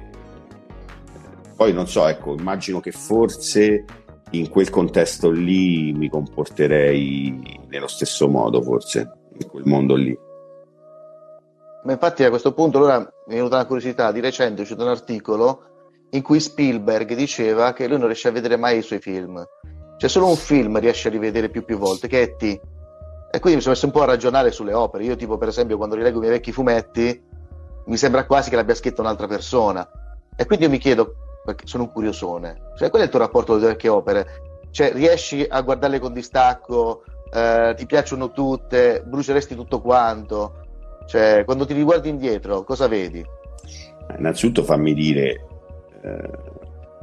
poi 1.56 1.72
non 1.72 1.88
so, 1.88 2.06
ecco, 2.06 2.37
immagino 2.38 2.80
che 2.80 2.92
forse 2.92 3.84
in 4.30 4.50
quel 4.50 4.68
contesto 4.68 5.30
lì 5.30 5.92
mi 5.92 6.08
comporterei 6.11 7.64
nello 7.68 7.88
stesso 7.88 8.28
modo, 8.28 8.62
forse, 8.62 9.11
in 9.38 9.48
quel 9.48 9.64
mondo 9.64 9.94
lì. 9.94 10.16
Ma 11.84 11.92
infatti 11.92 12.22
a 12.22 12.28
questo 12.28 12.52
punto 12.52 12.76
allora 12.76 12.98
mi 12.98 13.32
è 13.32 13.37
venuta 13.37 13.56
una 13.56 13.64
curiosità, 13.64 14.12
di 14.12 14.20
recente 14.20 14.58
è 14.58 14.62
uscito 14.62 14.82
un 14.82 14.90
articolo 14.90 15.62
in 16.11 16.23
cui 16.23 16.40
Spielberg 16.40 17.14
diceva 17.14 17.73
che 17.73 17.87
lui 17.87 17.99
non 17.99 18.07
riesce 18.07 18.29
a 18.29 18.33
vedere 18.33 18.57
mai 18.57 18.79
i 18.79 18.83
suoi 18.83 19.01
film. 19.01 19.44
Cioè 19.97 20.09
solo 20.09 20.29
un 20.29 20.37
film 20.37 20.79
riesce 20.79 21.09
a 21.09 21.11
rivedere 21.11 21.49
più 21.49 21.64
più 21.64 21.77
volte, 21.77 22.09
che 22.09 22.23
è 22.23 22.37
T. 22.37 22.42
E 23.31 23.40
quindi 23.40 23.57
mi 23.57 23.61
sono 23.61 23.75
messo 23.75 23.87
un 23.87 23.92
po' 23.92 24.03
a 24.03 24.07
ragionare 24.07 24.51
sulle 24.51 24.73
opere. 24.73 25.05
Io 25.05 25.16
tipo 25.16 25.37
per 25.37 25.49
esempio 25.49 25.77
quando 25.77 25.97
rileggo 25.97 26.18
i 26.18 26.21
miei 26.21 26.33
vecchi 26.33 26.53
fumetti 26.53 27.27
mi 27.87 27.97
sembra 27.97 28.27
quasi 28.27 28.51
che 28.51 28.57
l'abbia 28.57 28.75
scritto 28.75 29.01
un'altra 29.01 29.27
persona. 29.27 29.88
E 30.37 30.47
quindi 30.47 30.66
io 30.66 30.71
mi 30.71 30.79
chiedo, 30.79 31.14
perché 31.44 31.66
sono 31.66 31.85
un 31.85 31.92
curiosone, 31.92 32.73
cioè 32.77 32.90
qual 32.90 33.03
è 33.03 33.05
il 33.07 33.11
tuo 33.11 33.18
rapporto 33.18 33.53
con 33.53 33.61
le 33.62 33.68
vecchie 33.68 33.88
opere? 33.88 34.27
Cioè 34.71 34.92
riesci 34.92 35.44
a 35.49 35.61
guardarle 35.62 35.99
con 35.99 36.12
distacco, 36.12 37.03
eh, 37.33 37.75
ti 37.77 37.87
piacciono 37.87 38.31
tutte, 38.31 39.03
bruceresti 39.05 39.55
tutto 39.55 39.81
quanto? 39.81 40.66
Cioè 41.07 41.42
quando 41.44 41.66
ti 41.66 41.73
riguardi 41.73 42.09
indietro 42.11 42.62
cosa 42.64 42.87
vedi? 42.87 43.25
Innanzitutto 44.16 44.62
fammi 44.62 44.94
dire 44.94 45.47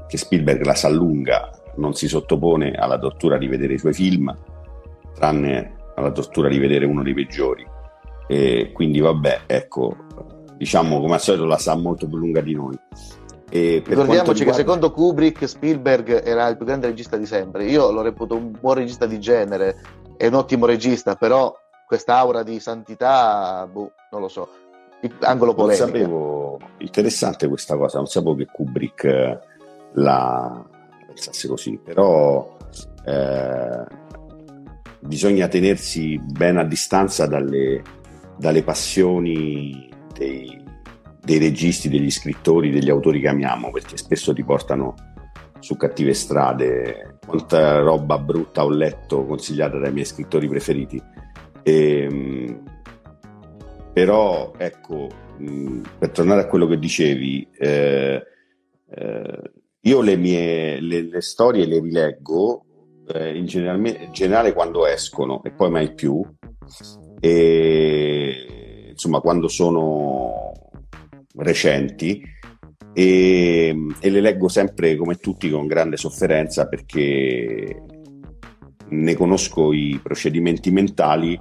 che 0.08 0.17
Spielberg 0.17 0.63
la 0.63 0.75
sa 0.75 0.89
lunga, 0.89 1.49
non 1.75 1.93
si 1.93 2.08
sottopone 2.08 2.71
alla 2.71 2.97
tortura 2.97 3.38
di 3.38 3.47
vedere 3.47 3.73
i 3.73 3.79
suoi 3.79 3.93
film, 3.93 4.34
tranne 5.13 5.75
alla 5.95 6.12
tortura 6.12 6.49
di 6.49 6.58
vedere 6.58 6.86
uno 6.86 7.03
dei 7.03 7.13
peggiori. 7.13 7.65
E 8.27 8.71
quindi 8.73 8.99
vabbè, 8.99 9.41
ecco, 9.45 9.95
diciamo 10.58 10.99
come 10.99 11.13
al 11.13 11.21
solito 11.21 11.45
la 11.45 11.58
sa 11.58 11.75
molto 11.75 12.08
più 12.08 12.17
lunga 12.17 12.41
di 12.41 12.53
noi. 12.53 12.77
E 13.49 13.84
Ricordiamoci 13.86 14.15
riguarda... 14.15 14.43
che 14.43 14.53
secondo 14.53 14.91
Kubrick 14.91 15.47
Spielberg 15.47 16.25
era 16.25 16.47
il 16.47 16.58
più 16.58 16.65
grande 16.65 16.88
regista 16.88 17.17
di 17.17 17.25
sempre. 17.25 17.65
Io 17.65 17.91
lo 17.91 18.01
reputo 18.01 18.36
un 18.36 18.51
buon 18.60 18.75
regista 18.75 19.05
di 19.05 19.19
genere, 19.19 19.77
è 20.17 20.27
un 20.27 20.34
ottimo 20.34 20.65
regista, 20.65 21.15
però 21.15 21.53
questa 21.86 22.17
aura 22.17 22.41
di 22.41 22.60
santità, 22.60 23.67
boh, 23.71 23.91
non 24.12 24.21
lo 24.21 24.27
so. 24.27 24.49
Angolo 25.20 25.54
polemico. 25.54 25.86
Non 25.86 25.94
sapevo, 25.94 26.60
interessante 26.80 27.48
questa 27.48 27.78
cosa, 27.78 27.98
non 27.98 28.08
sapevo 28.08 28.36
che 28.36 28.48
Kubrick 28.52 29.04
eh, 29.04 29.39
la 29.94 30.65
pensasse 31.08 31.48
così, 31.48 31.80
però 31.84 32.58
eh, 33.06 33.86
bisogna 35.00 35.48
tenersi 35.48 36.20
ben 36.20 36.58
a 36.58 36.63
distanza 36.63 37.26
dalle, 37.26 37.82
dalle 38.38 38.63
passioni 38.63 39.89
dei, 40.13 40.63
dei, 41.22 41.38
registi, 41.38 41.89
degli 41.89 42.12
scrittori, 42.12 42.72
degli 42.72 42.89
autori 42.89 43.22
che 43.22 43.30
amiamo, 43.30 43.72
perché 43.72 43.98
spesso 43.98 44.34
ti 44.34 44.44
portano 44.44 44.94
su 45.60 45.78
cattive 45.78 46.13
strade. 46.13 47.18
Quanta 47.26 47.80
roba 47.80 48.20
brutta 48.20 48.63
ho 48.63 48.70
letto 48.70 49.26
consigliata 49.26 49.80
dai 49.80 49.91
miei 49.91 50.06
scrittori 50.06 50.48
preferiti. 50.48 51.02
E, 51.63 52.02
ehm, 52.04 52.75
però, 53.95 54.51
ecco, 54.58 55.08
mh, 55.38 55.81
per 55.99 56.10
tornare 56.10 56.41
a 56.41 56.47
quello 56.47 56.67
che 56.67 56.77
dicevi, 56.77 57.47
eh, 57.58 58.21
eh, 58.89 59.51
io 59.79 60.01
le 60.01 60.17
mie 60.17 60.81
le, 60.81 61.03
le 61.03 61.21
storie 61.21 61.65
le 61.65 61.79
rileggo 61.79 62.65
eh, 63.08 63.38
in, 63.38 63.45
generale, 63.45 63.89
in 63.91 64.12
generale 64.12 64.51
quando 64.51 64.86
escono 64.86 65.41
e 65.43 65.51
poi 65.51 65.69
mai 65.69 65.93
più. 65.93 66.21
E 67.21 68.88
insomma, 68.89 69.21
quando 69.21 69.47
sono 69.47 70.51
recenti 71.38 72.21
e, 72.91 73.75
e, 74.01 74.10
le 74.10 74.19
leggo 74.19 74.49
sempre 74.49 74.97
come 74.97 75.15
tutti 75.15 75.49
con 75.49 75.67
grande 75.67 75.95
sofferenza 75.95 76.67
perché 76.67 77.81
ne 78.89 79.13
conosco 79.15 79.71
i 79.71 79.97
procedimenti 80.03 80.69
mentali 80.69 81.39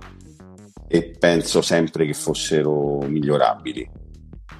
e 0.95 1.11
penso 1.19 1.61
sempre 1.61 2.07
che 2.07 2.13
fossero 2.13 3.01
migliorabili 3.01 3.91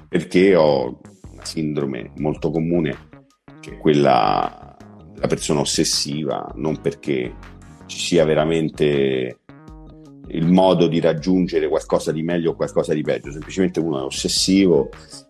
perché 0.09 0.53
ho 0.53 0.99
una 1.31 1.45
sindrome 1.45 2.11
molto 2.17 2.51
comune 2.51 3.07
che 3.61 3.75
è 3.75 3.77
quella 3.77 4.75
della 5.13 5.27
persona 5.27 5.61
ossessiva, 5.61 6.51
non 6.55 6.81
perché 6.81 7.33
ci 7.85 7.97
sia 7.97 8.25
veramente 8.25 9.39
il 10.27 10.45
modo 10.47 10.87
di 10.87 10.99
raggiungere 10.99 11.69
qualcosa 11.69 12.11
di 12.11 12.21
meglio 12.21 12.51
o 12.51 12.55
qualcosa 12.55 12.93
di 12.93 13.01
peggio, 13.01 13.31
semplicemente 13.31 13.79
uno 13.79 14.01
è 14.01 14.03
ossessivo 14.03 14.89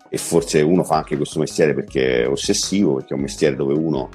e 0.10 0.18
forse 0.18 0.63
uno 0.63 0.84
fa 0.84 0.96
anche 0.96 1.18
questo 1.18 1.38
mestiere 1.38 1.76
perché 1.76 2.24
è 2.24 2.28
ossessivo, 2.28 2.96
perché 2.96 3.13
è 3.13 3.15
un 3.15 3.22
mestiere 3.22 3.56
dove 3.56 3.76
uno 3.76 4.10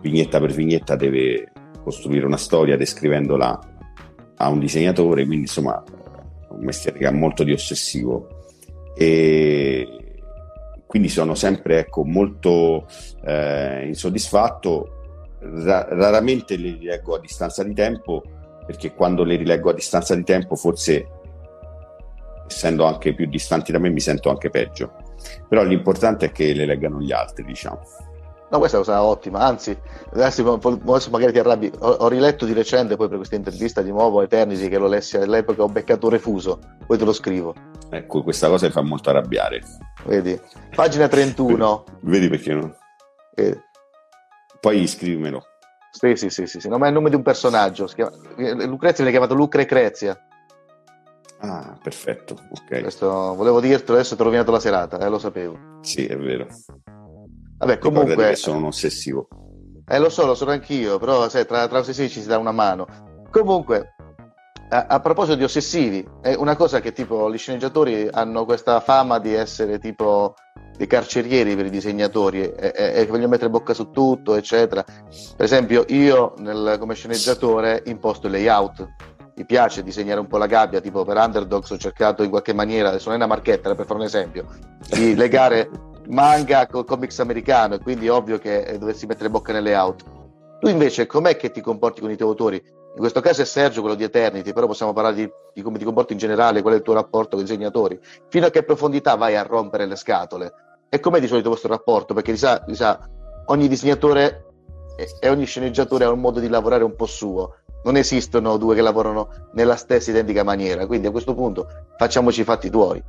vignetta 0.00 0.40
per 0.40 0.50
vignetta 0.50 0.96
deve 0.96 1.52
costruire 1.84 2.26
una 2.26 2.36
storia 2.36 2.76
descrivendola 2.76 3.60
a 4.38 4.48
un 4.48 4.58
disegnatore, 4.58 5.24
quindi 5.24 5.44
insomma 5.44 5.80
un 6.52 6.64
mestiere 6.64 6.98
che 6.98 7.06
ha 7.06 7.12
molto 7.12 7.44
di 7.44 7.52
ossessivo. 7.52 8.40
E 8.94 10.02
quindi 10.86 11.08
sono 11.08 11.34
sempre 11.34 11.78
ecco, 11.78 12.04
molto 12.04 12.86
eh, 13.24 13.86
insoddisfatto, 13.86 14.98
Ra- 15.40 15.88
raramente 15.90 16.56
le 16.56 16.76
rileggo 16.78 17.16
a 17.16 17.18
distanza 17.18 17.64
di 17.64 17.74
tempo 17.74 18.22
perché 18.64 18.94
quando 18.94 19.24
le 19.24 19.34
rileggo 19.34 19.70
a 19.70 19.74
distanza 19.74 20.14
di 20.14 20.22
tempo 20.22 20.54
forse 20.54 21.08
essendo 22.46 22.84
anche 22.84 23.12
più 23.12 23.26
distanti 23.26 23.72
da 23.72 23.80
me 23.80 23.90
mi 23.90 23.98
sento 23.98 24.30
anche 24.30 24.50
peggio. 24.50 24.92
Però 25.48 25.64
l'importante 25.64 26.26
è 26.26 26.32
che 26.32 26.52
le 26.52 26.64
leggano 26.64 27.00
gli 27.00 27.10
altri 27.10 27.44
diciamo 27.44 27.80
No, 28.52 28.58
questa 28.58 28.76
è 28.76 28.80
una 28.80 28.90
cosa 28.90 29.02
ottima, 29.02 29.38
anzi, 29.38 29.74
adesso, 30.12 30.60
adesso 30.60 31.10
magari 31.10 31.32
ti 31.32 31.38
arrabbi. 31.38 31.72
Ho, 31.78 31.88
ho, 31.88 32.08
riletto 32.08 32.44
di 32.44 32.52
recente 32.52 32.96
poi 32.96 33.08
per 33.08 33.16
questa 33.16 33.34
intervista 33.34 33.80
di 33.80 33.90
nuovo 33.90 34.20
Eternity 34.20 34.68
che 34.68 34.76
lo 34.76 34.88
lessi 34.88 35.16
all'epoca, 35.16 35.62
ho 35.62 35.68
beccato 35.68 36.10
refuso, 36.10 36.58
poi 36.86 36.98
te 36.98 37.04
lo 37.06 37.14
scrivo. 37.14 37.54
Ecco, 37.88 38.22
questa 38.22 38.48
cosa 38.48 38.66
mi 38.66 38.72
fa 38.72 38.82
molto 38.82 39.08
arrabbiare. 39.08 39.62
Vedi, 40.04 40.38
pagina 40.74 41.08
31. 41.08 41.84
Vedi 42.00 42.28
perché 42.28 42.52
no? 42.52 42.76
Eh. 43.34 43.58
Poi 44.60 44.86
scrivimelo. 44.86 45.42
Sì, 45.90 46.14
sì, 46.16 46.28
sì, 46.28 46.46
sì, 46.46 46.60
sì. 46.60 46.68
No, 46.68 46.76
ma 46.76 46.84
è 46.84 46.88
il 46.88 46.94
nome 46.94 47.08
di 47.08 47.16
un 47.16 47.22
personaggio. 47.22 47.86
Chiama... 47.86 48.12
Lucrezia 48.66 49.02
viene 49.02 49.12
chiamato 49.12 49.34
Lucre 49.34 49.64
Crezia. 49.64 50.26
Ah, 51.38 51.78
perfetto, 51.82 52.36
ok. 52.50 52.82
Questo 52.82 53.08
volevo 53.34 53.60
dirtelo, 53.60 53.96
adesso 53.96 54.14
ti 54.14 54.20
ho 54.20 54.24
rovinato 54.24 54.50
la 54.52 54.60
serata, 54.60 54.98
eh, 54.98 55.08
lo 55.08 55.18
sapevo. 55.18 55.78
Sì, 55.80 56.04
è 56.04 56.18
vero. 56.18 56.46
Vabbè, 57.62 57.78
comunque... 57.78 58.30
Che 58.30 58.34
sono 58.34 58.58
un 58.58 58.64
ossessivo. 58.64 59.28
Eh, 59.86 59.98
lo 59.98 60.08
so, 60.08 60.26
lo 60.26 60.34
sono 60.34 60.50
anch'io, 60.50 60.98
però 60.98 61.28
sai, 61.28 61.46
tra, 61.46 61.68
tra 61.68 61.78
ossessivi 61.78 62.08
ci 62.08 62.20
si 62.20 62.26
dà 62.26 62.36
una 62.36 62.50
mano. 62.50 62.86
Comunque, 63.30 63.94
a, 64.70 64.86
a, 64.88 65.00
proposito 65.00 65.36
di 65.36 65.44
ossessivi, 65.44 66.04
è 66.20 66.34
una 66.34 66.56
cosa 66.56 66.80
che 66.80 66.92
tipo 66.92 67.30
gli 67.30 67.38
sceneggiatori 67.38 68.08
hanno 68.10 68.44
questa 68.44 68.80
fama 68.80 69.20
di 69.20 69.32
essere 69.32 69.78
tipo 69.78 70.34
dei 70.76 70.88
carcerieri 70.88 71.54
per 71.54 71.66
i 71.66 71.70
disegnatori 71.70 72.40
e, 72.40 72.72
e, 72.74 72.92
e 72.96 73.06
vogliono 73.06 73.28
mettere 73.28 73.50
bocca 73.50 73.74
su 73.74 73.90
tutto, 73.90 74.34
eccetera. 74.34 74.82
Per 74.82 75.44
esempio, 75.44 75.84
io 75.88 76.34
nel, 76.38 76.78
come 76.80 76.94
sceneggiatore 76.94 77.84
imposto 77.86 78.26
il 78.26 78.32
layout. 78.32 78.88
Mi 79.36 79.46
piace 79.46 79.84
disegnare 79.84 80.18
un 80.18 80.26
po' 80.26 80.36
la 80.36 80.46
gabbia, 80.46 80.80
tipo 80.80 81.04
per 81.04 81.16
Underdogs 81.16 81.70
ho 81.70 81.78
cercato 81.78 82.24
in 82.24 82.30
qualche 82.30 82.52
maniera, 82.52 82.88
adesso 82.88 83.08
non 83.08 83.20
è 83.20 83.24
una 83.24 83.32
marchetta, 83.32 83.74
per 83.74 83.86
fare 83.86 84.00
un 84.00 84.04
esempio, 84.04 84.46
di 84.90 85.14
legare 85.14 85.70
manga 86.08 86.66
con 86.66 86.84
comics 86.84 87.18
americano 87.20 87.74
e 87.74 87.78
quindi 87.80 88.08
ovvio 88.08 88.38
che 88.38 88.62
eh, 88.62 88.78
dovessi 88.78 89.06
mettere 89.06 89.30
bocca 89.30 89.52
nelle 89.52 89.74
auto. 89.74 90.20
Tu 90.60 90.68
invece 90.68 91.06
com'è 91.06 91.36
che 91.36 91.50
ti 91.50 91.60
comporti 91.60 92.00
con 92.00 92.10
i 92.10 92.16
tuoi 92.16 92.28
autori? 92.30 92.62
In 92.94 92.98
questo 92.98 93.20
caso 93.20 93.40
è 93.40 93.44
Sergio 93.44 93.80
quello 93.80 93.96
di 93.96 94.04
Eternity, 94.04 94.52
però 94.52 94.66
possiamo 94.66 94.92
parlare 94.92 95.14
di, 95.14 95.30
di, 95.54 95.62
come 95.62 95.78
ti 95.78 95.84
comporti 95.84 96.12
in 96.12 96.18
generale, 96.18 96.60
qual 96.60 96.74
è 96.74 96.76
il 96.76 96.82
tuo 96.82 96.92
rapporto 96.92 97.36
con 97.36 97.40
i 97.40 97.48
disegnatori, 97.48 97.98
fino 98.28 98.46
a 98.46 98.50
che 98.50 98.62
profondità 98.64 99.14
vai 99.16 99.34
a 99.34 99.42
rompere 99.42 99.86
le 99.86 99.96
scatole. 99.96 100.52
E 100.90 101.00
com'è 101.00 101.18
di 101.18 101.26
solito 101.26 101.48
il 101.48 101.54
vostro 101.54 101.72
rapporto? 101.72 102.12
Perché 102.12 102.36
sa, 102.36 102.62
sa, 102.72 103.08
ogni 103.46 103.66
disegnatore 103.66 104.44
e 105.20 105.28
ogni 105.30 105.46
sceneggiatore 105.46 106.04
ha 106.04 106.10
un 106.10 106.20
modo 106.20 106.38
di 106.38 106.48
lavorare 106.48 106.84
un 106.84 106.94
po' 106.94 107.06
suo. 107.06 107.56
Non 107.84 107.96
esistono 107.96 108.58
due 108.58 108.74
che 108.74 108.82
lavorano 108.82 109.48
nella 109.54 109.76
stessa 109.76 110.10
identica 110.10 110.44
maniera, 110.44 110.86
quindi 110.86 111.06
a 111.06 111.10
questo 111.10 111.34
punto 111.34 111.66
facciamoci 111.96 112.42
i 112.42 112.44
fatti 112.44 112.68
tuoi, 112.68 113.02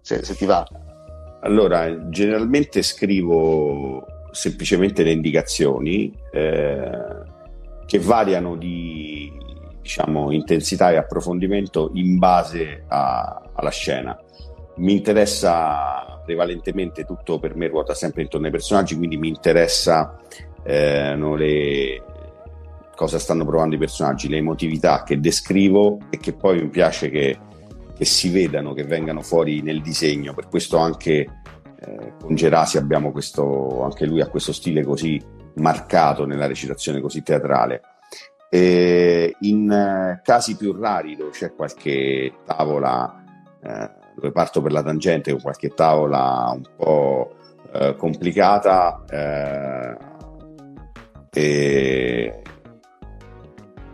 se, 0.00 0.24
se 0.24 0.34
ti 0.34 0.46
va. 0.46 0.66
Allora, 1.40 2.08
generalmente 2.08 2.82
scrivo 2.82 4.04
semplicemente 4.32 5.02
le 5.02 5.12
indicazioni 5.12 6.12
eh, 6.32 6.90
che 7.86 7.98
variano 7.98 8.56
di 8.56 9.32
diciamo, 9.80 10.30
intensità 10.32 10.90
e 10.90 10.96
approfondimento 10.96 11.90
in 11.94 12.18
base 12.18 12.84
a, 12.88 13.50
alla 13.54 13.70
scena. 13.70 14.18
Mi 14.76 14.92
interessa 14.92 16.20
prevalentemente 16.24 17.04
tutto 17.04 17.38
per 17.38 17.56
me 17.56 17.68
ruota 17.68 17.94
sempre 17.94 18.22
intorno 18.22 18.46
ai 18.46 18.52
personaggi, 18.52 18.96
quindi 18.96 19.16
mi 19.16 19.28
interessa 19.28 20.18
eh, 20.62 21.16
le, 21.16 22.02
cosa 22.94 23.18
stanno 23.18 23.46
provando 23.46 23.76
i 23.76 23.78
personaggi, 23.78 24.28
le 24.28 24.36
emotività 24.36 25.04
che 25.04 25.18
descrivo 25.18 25.98
e 26.10 26.18
che 26.18 26.34
poi 26.34 26.60
mi 26.60 26.68
piace 26.68 27.08
che 27.08 27.38
che 27.98 28.04
si 28.04 28.30
vedano, 28.30 28.74
che 28.74 28.84
vengano 28.84 29.22
fuori 29.22 29.60
nel 29.60 29.82
disegno. 29.82 30.32
Per 30.32 30.48
questo 30.48 30.78
anche 30.78 31.26
eh, 31.80 32.12
con 32.22 32.36
Gerasi 32.36 32.78
abbiamo 32.78 33.10
questo, 33.10 33.82
anche 33.82 34.06
lui 34.06 34.20
ha 34.20 34.28
questo 34.28 34.52
stile 34.52 34.84
così 34.84 35.20
marcato 35.56 36.24
nella 36.24 36.46
recitazione 36.46 37.00
così 37.00 37.24
teatrale. 37.24 37.82
E 38.48 39.34
in 39.40 39.68
eh, 39.70 40.20
casi 40.22 40.56
più 40.56 40.72
rari 40.72 41.16
dove 41.16 41.30
c'è 41.30 41.52
qualche 41.52 42.32
tavola 42.46 43.24
eh, 43.60 43.90
dove 44.14 44.32
parto 44.32 44.62
per 44.62 44.72
la 44.72 44.82
tangente 44.82 45.32
con 45.32 45.40
qualche 45.40 45.70
tavola 45.70 46.52
un 46.54 46.62
po' 46.76 47.34
eh, 47.72 47.94
complicata 47.96 49.04
eh, 49.10 49.96
e 51.30 52.42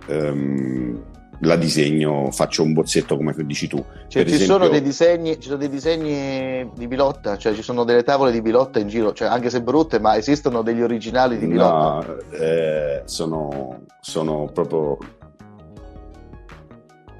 ehm, 0.06 1.04
la 1.40 1.56
disegno, 1.56 2.30
faccio 2.30 2.62
un 2.62 2.72
bozzetto 2.72 3.16
come 3.16 3.34
dici 3.38 3.66
tu. 3.68 3.76
Cioè, 4.08 4.24
ci, 4.24 4.34
esempio- 4.34 4.46
sono 4.56 4.68
dei 4.68 4.80
disegni, 4.82 5.34
ci 5.40 5.48
sono 5.48 5.58
dei 5.58 5.68
disegni 5.68 6.70
di 6.74 6.86
Bilotta, 6.86 7.36
cioè 7.36 7.54
ci 7.54 7.62
sono 7.62 7.84
delle 7.84 8.02
tavole 8.02 8.32
di 8.32 8.40
Bilotta 8.40 8.78
in 8.78 8.88
giro, 8.88 9.12
cioè, 9.12 9.28
anche 9.28 9.50
se 9.50 9.62
brutte, 9.62 9.98
ma 9.98 10.16
esistono 10.16 10.62
degli 10.62 10.80
originali 10.82 11.38
di 11.38 11.46
Bilotta. 11.46 12.06
No, 12.06 12.18
eh, 12.38 13.02
sono, 13.04 13.82
sono 14.00 14.48
proprio 14.52 14.96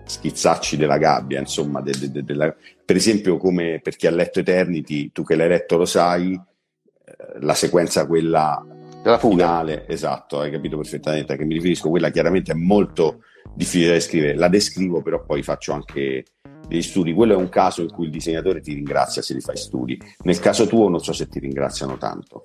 schizzacci 0.06 0.76
della 0.76 0.98
gabbia, 0.98 1.40
insomma, 1.40 1.80
de- 1.80 1.92
de- 1.98 2.10
de- 2.10 2.24
della- 2.24 2.54
per 2.84 2.96
esempio 2.96 3.36
come 3.38 3.80
per 3.82 3.96
chi 3.96 4.06
ha 4.06 4.10
letto 4.10 4.40
Eternity, 4.40 5.10
tu 5.12 5.24
che 5.24 5.34
l'hai 5.34 5.48
letto 5.48 5.76
lo 5.76 5.86
sai, 5.86 6.32
eh, 6.32 7.16
la 7.40 7.54
sequenza 7.54 8.06
quella 8.06 8.62
Della 9.02 9.18
fuga. 9.18 9.34
finale, 9.46 9.88
esatto, 9.88 10.40
hai 10.40 10.50
capito 10.50 10.76
perfettamente 10.76 11.32
a 11.32 11.36
che 11.36 11.44
mi 11.44 11.54
riferisco, 11.54 11.88
quella 11.88 12.10
chiaramente 12.10 12.52
è 12.52 12.54
molto 12.54 13.20
difficile 13.54 13.88
da 13.88 13.92
descrivere, 13.94 14.36
la 14.36 14.48
descrivo 14.48 15.02
però 15.02 15.24
poi 15.24 15.42
faccio 15.42 15.72
anche 15.72 16.24
degli 16.66 16.82
studi, 16.82 17.12
quello 17.12 17.34
è 17.34 17.36
un 17.36 17.48
caso 17.50 17.82
in 17.82 17.90
cui 17.90 18.06
il 18.06 18.10
disegnatore 18.10 18.60
ti 18.60 18.72
ringrazia 18.72 19.20
se 19.22 19.34
li 19.34 19.40
fai 19.40 19.56
studi, 19.56 20.00
nel 20.22 20.38
caso 20.38 20.66
tuo 20.66 20.88
non 20.88 21.00
so 21.00 21.12
se 21.12 21.28
ti 21.28 21.38
ringraziano 21.38 21.98
tanto. 21.98 22.40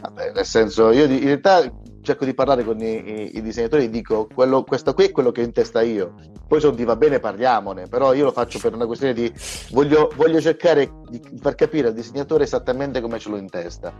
Vabbè, 0.00 0.32
nel 0.32 0.44
senso, 0.44 0.90
io 0.92 1.04
in 1.04 1.18
realtà 1.20 1.68
cerco 2.02 2.24
di 2.24 2.34
parlare 2.34 2.62
con 2.62 2.80
i, 2.80 2.84
i- 2.84 3.36
i 3.38 3.42
disegnatori 3.42 3.84
e 3.84 3.90
dico 3.90 4.28
quello, 4.32 4.62
questo 4.62 4.94
qui 4.94 5.06
è 5.06 5.10
quello 5.10 5.32
che 5.32 5.40
ho 5.40 5.44
in 5.44 5.52
testa 5.52 5.82
io. 5.82 6.14
Poi 6.46 6.60
se 6.60 6.66
non 6.68 6.76
ti 6.76 6.84
va 6.84 6.94
bene 6.94 7.18
parliamone, 7.18 7.88
però 7.88 8.14
io 8.14 8.24
lo 8.24 8.30
faccio 8.30 8.60
per 8.60 8.72
una 8.74 8.86
questione 8.86 9.14
di 9.14 9.32
voglio, 9.70 10.12
voglio 10.14 10.40
cercare 10.40 10.88
di 11.10 11.20
far 11.40 11.56
capire 11.56 11.88
al 11.88 11.94
disegnatore 11.94 12.44
esattamente 12.44 13.00
come 13.00 13.18
ce 13.18 13.30
l'ho 13.30 13.36
in 13.38 13.48
testa. 13.48 13.92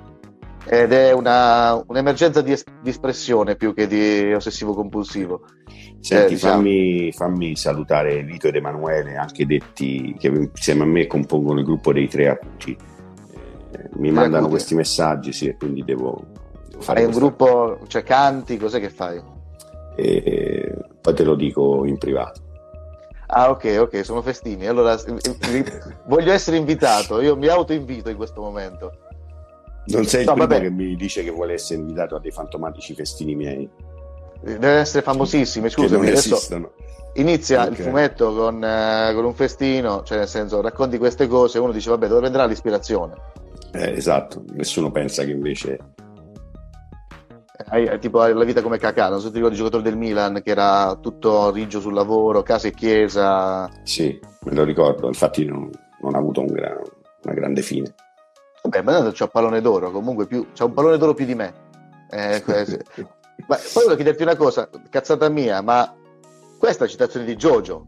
Ed 0.68 0.92
è 0.92 1.12
una, 1.12 1.80
un'emergenza 1.86 2.40
di, 2.42 2.52
es- 2.52 2.64
di 2.82 2.90
espressione 2.90 3.54
più 3.54 3.72
che 3.72 3.86
di 3.86 4.32
ossessivo 4.34 4.74
compulsivo. 4.74 5.42
Senti, 6.00 6.14
Eh, 6.32 6.34
diciamo- 6.34 6.54
fammi, 6.54 7.12
fammi 7.12 7.56
salutare 7.56 8.22
Vito 8.24 8.48
ed 8.48 8.56
Emanuele, 8.56 9.16
anche 9.16 9.46
detti 9.46 10.14
che 10.18 10.26
insieme 10.28 10.82
a 10.82 10.86
me 10.86 11.06
compongono 11.06 11.60
il 11.60 11.64
gruppo 11.64 11.92
dei 11.92 12.08
tre 12.08 12.28
acuti. 12.28 12.76
Eh, 13.72 13.88
mi 13.94 14.10
mandano 14.10 14.36
acuti. 14.46 14.50
questi 14.50 14.74
messaggi, 14.74 15.32
sì, 15.32 15.46
e 15.48 15.56
quindi 15.56 15.84
devo, 15.84 16.24
devo 16.68 16.82
fare 16.82 17.00
Hai 17.00 17.06
un 17.06 17.12
gruppo, 17.12 17.78
cioè 17.86 18.02
canti, 18.02 18.56
cos'è 18.56 18.80
che 18.80 18.90
fai? 18.90 19.34
e 19.98 20.74
poi 21.00 21.14
te 21.14 21.24
lo 21.24 21.34
dico 21.34 21.84
in 21.86 21.96
privato. 21.96 22.40
Ah, 23.28 23.50
ok, 23.50 23.76
ok, 23.80 24.04
sono 24.04 24.20
festini. 24.20 24.66
Allora, 24.66 24.92
eh, 24.94 25.14
eh, 25.54 25.64
voglio 26.06 26.32
essere 26.32 26.58
invitato. 26.58 27.20
Io 27.22 27.34
mi 27.36 27.46
autoinvito 27.48 28.10
in 28.10 28.16
questo 28.16 28.40
momento. 28.42 28.92
Non 29.86 30.04
sei 30.04 30.20
il 30.22 30.26
No, 30.26 30.32
primo 30.34 30.48
vabbè. 30.48 30.60
che 30.62 30.70
mi 30.70 30.96
dice 30.96 31.22
che 31.22 31.30
vuole 31.30 31.54
essere 31.54 31.80
invitato 31.80 32.16
a 32.16 32.20
dei 32.20 32.30
fantomatici 32.30 32.94
festini 32.94 33.34
miei, 33.34 33.68
Deve 34.40 34.68
essere 34.68 35.02
non 35.76 35.86
Scusami, 35.88 36.06
adesso 36.08 36.34
esistono. 36.36 36.72
inizia 37.14 37.62
Ok. 37.64 37.70
il 37.70 37.76
fumetto 37.76 38.34
con, 38.34 38.62
eh, 38.62 39.12
con 39.14 39.24
un 39.24 39.34
festino, 39.34 40.02
cioè 40.04 40.18
nel 40.18 40.28
senso 40.28 40.60
racconti 40.60 40.98
queste 40.98 41.26
cose, 41.26 41.58
uno 41.58 41.72
dice 41.72 41.90
vabbè, 41.90 42.06
dove 42.06 42.20
prenderà 42.20 42.44
l'ispirazione? 42.44 43.14
Eh, 43.72 43.92
esatto, 43.96 44.44
nessuno 44.52 44.90
pensa 44.90 45.24
che 45.24 45.30
invece 45.30 45.78
Hai, 47.68 47.98
tipo 47.98 48.24
la 48.24 48.44
vita 48.44 48.62
come 48.62 48.78
Kakà, 48.78 49.08
non 49.08 49.18
so 49.18 49.26
se 49.26 49.30
ti 49.30 49.36
ricordi 49.36 49.56
il 49.56 49.62
giocatore 49.62 49.82
del 49.88 49.96
Milan 49.98 50.40
che 50.44 50.50
era 50.50 50.96
tutto 51.00 51.50
rigio 51.50 51.80
sul 51.80 51.94
lavoro, 51.94 52.42
casa 52.42 52.68
e 52.68 52.72
chiesa. 52.72 53.68
sì, 53.82 54.16
me 54.44 54.54
lo 54.54 54.62
ricordo, 54.62 55.06
infatti 55.08 55.44
non, 55.44 55.68
non 56.02 56.14
ha 56.14 56.18
avuto 56.18 56.42
un 56.42 56.46
gra- 56.48 56.78
una 57.24 57.34
grande 57.34 57.62
fine. 57.62 57.92
Vabbè, 58.68 58.82
ma 58.82 58.92
tanto 58.92 59.12
c'ha 59.12 59.24
un 59.24 59.30
pallone 59.30 59.60
d'oro, 59.60 59.90
comunque 59.90 60.26
più, 60.26 60.46
c'ha 60.54 60.64
un 60.64 60.72
pallone 60.74 60.98
d'oro 60.98 61.14
più 61.14 61.24
di 61.24 61.34
me. 61.34 61.54
Eh, 62.10 62.42
ma 62.46 63.56
poi 63.56 63.72
volevo 63.74 63.94
chiederti 63.96 64.22
una 64.22 64.36
cosa, 64.36 64.68
cazzata 64.90 65.28
mia, 65.28 65.60
ma 65.60 65.92
questa 66.58 66.84
è 66.84 66.86
la 66.86 66.92
citazione 66.92 67.26
di 67.26 67.36
Jojo, 67.36 67.86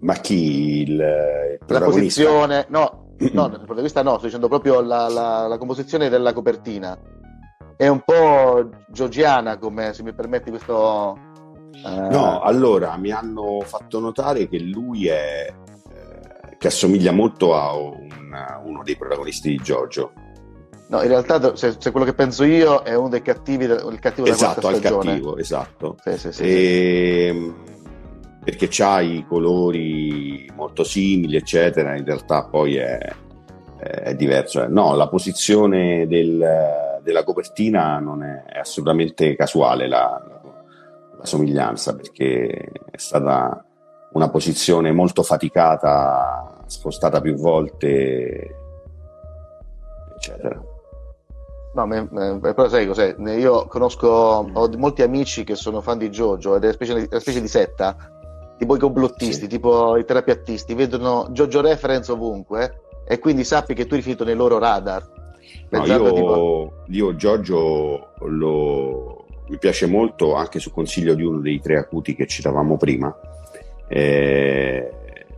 Ma 0.00 0.14
chi 0.14 0.82
il, 0.82 0.90
il 0.90 1.58
la 1.66 1.80
posizione, 1.80 2.66
no, 2.68 3.14
no, 3.32 3.46
il 3.46 3.60
protagonista 3.64 4.02
no, 4.02 4.14
sto 4.16 4.24
dicendo 4.26 4.48
proprio 4.48 4.80
la, 4.80 5.08
la- 5.08 5.46
la 5.46 5.58
composizione 5.58 6.08
della 6.08 6.32
copertina. 6.32 6.98
È 7.76 7.86
un 7.88 8.00
po' 8.04 8.70
georgiana, 8.88 9.58
come 9.58 9.92
se 9.92 10.02
mi 10.02 10.12
permetti 10.14 10.50
questo... 10.50 11.16
eh, 11.72 12.08
No, 12.10 12.40
allora 12.40 12.96
mi 12.96 13.10
hanno 13.10 13.60
fatto 13.64 14.00
notare 14.00 14.48
che 14.48 14.58
lui 14.58 15.08
è 15.08 15.52
che 16.66 16.72
assomiglia 16.72 17.12
molto 17.12 17.54
a 17.54 17.74
un- 17.76 18.08
uno 18.64 18.82
dei 18.82 18.96
protagonisti 18.96 19.50
di 19.50 19.56
Giorgio. 19.58 20.10
no, 20.88 21.00
in 21.02 21.08
realtà 21.08 21.54
se, 21.56 21.74
se 21.78 21.90
quello 21.90 22.04
che 22.06 22.12
penso 22.14 22.44
io 22.44 22.82
è 22.82 22.94
uno 22.94 23.08
dei 23.08 23.22
cattivi, 23.22 23.64
il 23.64 23.98
cattivo 24.00 24.24
della 24.24 24.36
Esatto, 24.36 24.60
quarta 24.60 24.78
stagione. 24.78 25.04
cattivo, 25.10 25.36
esatto. 25.36 25.96
Sì, 26.04 26.18
sì, 26.18 26.32
sì. 26.32 26.42
E, 26.42 27.52
perché 28.44 28.66
c'ha 28.70 29.00
i 29.00 29.24
colori 29.28 30.48
molto 30.54 30.82
simili, 30.84 31.36
eccetera, 31.36 31.96
in 31.96 32.04
realtà 32.04 32.44
poi 32.44 32.76
è, 32.76 32.98
è 33.78 34.14
diverso. 34.14 34.66
No, 34.68 34.94
la 34.94 35.08
posizione 35.08 36.06
del- 36.06 37.00
della 37.02 37.24
copertina 37.24 37.98
non 38.00 38.22
è, 38.22 38.42
è 38.44 38.58
assolutamente 38.58 39.34
casuale 39.36 39.88
la, 39.88 40.20
la 41.16 41.24
somiglianza, 41.24 41.94
perché 41.96 42.70
è 42.90 42.96
stata 42.96 43.64
una 44.12 44.28
posizione 44.30 44.92
molto 44.92 45.22
faticata, 45.24 46.55
spostata 46.66 47.20
più 47.20 47.34
volte, 47.36 48.56
eccetera. 50.16 50.62
No, 51.74 51.86
me- 51.86 52.08
me- 52.10 52.38
però 52.40 52.68
sai 52.68 52.86
cos'è? 52.86 53.14
Io 53.18 53.66
conosco, 53.66 54.08
ho 54.08 54.70
molti 54.76 55.02
amici 55.02 55.44
che 55.44 55.54
sono 55.54 55.80
fan 55.82 55.98
di 55.98 56.08
Jojo 56.08 56.56
ed 56.56 56.62
è 56.62 56.66
una 56.66 56.72
specie, 56.74 56.92
una 56.92 57.20
specie 57.20 57.40
di 57.40 57.48
setta, 57.48 57.96
tipo 58.56 58.76
i 58.76 58.78
complottisti, 58.78 59.42
Sì. 59.42 59.48
tipo 59.48 59.96
i 59.96 60.04
terapiattisti, 60.04 60.74
vedono 60.74 61.28
Jojo 61.30 61.60
reference 61.60 62.10
ovunque 62.10 62.80
e 63.06 63.18
quindi 63.18 63.44
sappi 63.44 63.74
che 63.74 63.86
tu 63.86 63.92
eri 63.94 64.02
finito 64.02 64.24
nei 64.24 64.34
loro 64.34 64.58
radar. 64.58 65.06
No, 65.68 65.84
io, 65.84 66.12
tipo, 66.12 66.72
io 66.86 67.14
Giorgio 67.16 68.08
lo, 68.20 69.26
mi 69.48 69.58
piace 69.58 69.86
molto 69.86 70.34
anche 70.34 70.58
su 70.58 70.72
consiglio 70.72 71.14
di 71.14 71.24
uno 71.24 71.40
dei 71.40 71.60
tre 71.60 71.76
acuti 71.76 72.14
che 72.14 72.26
citavamo 72.26 72.76
prima, 72.78 73.14
Eh, 73.88 74.90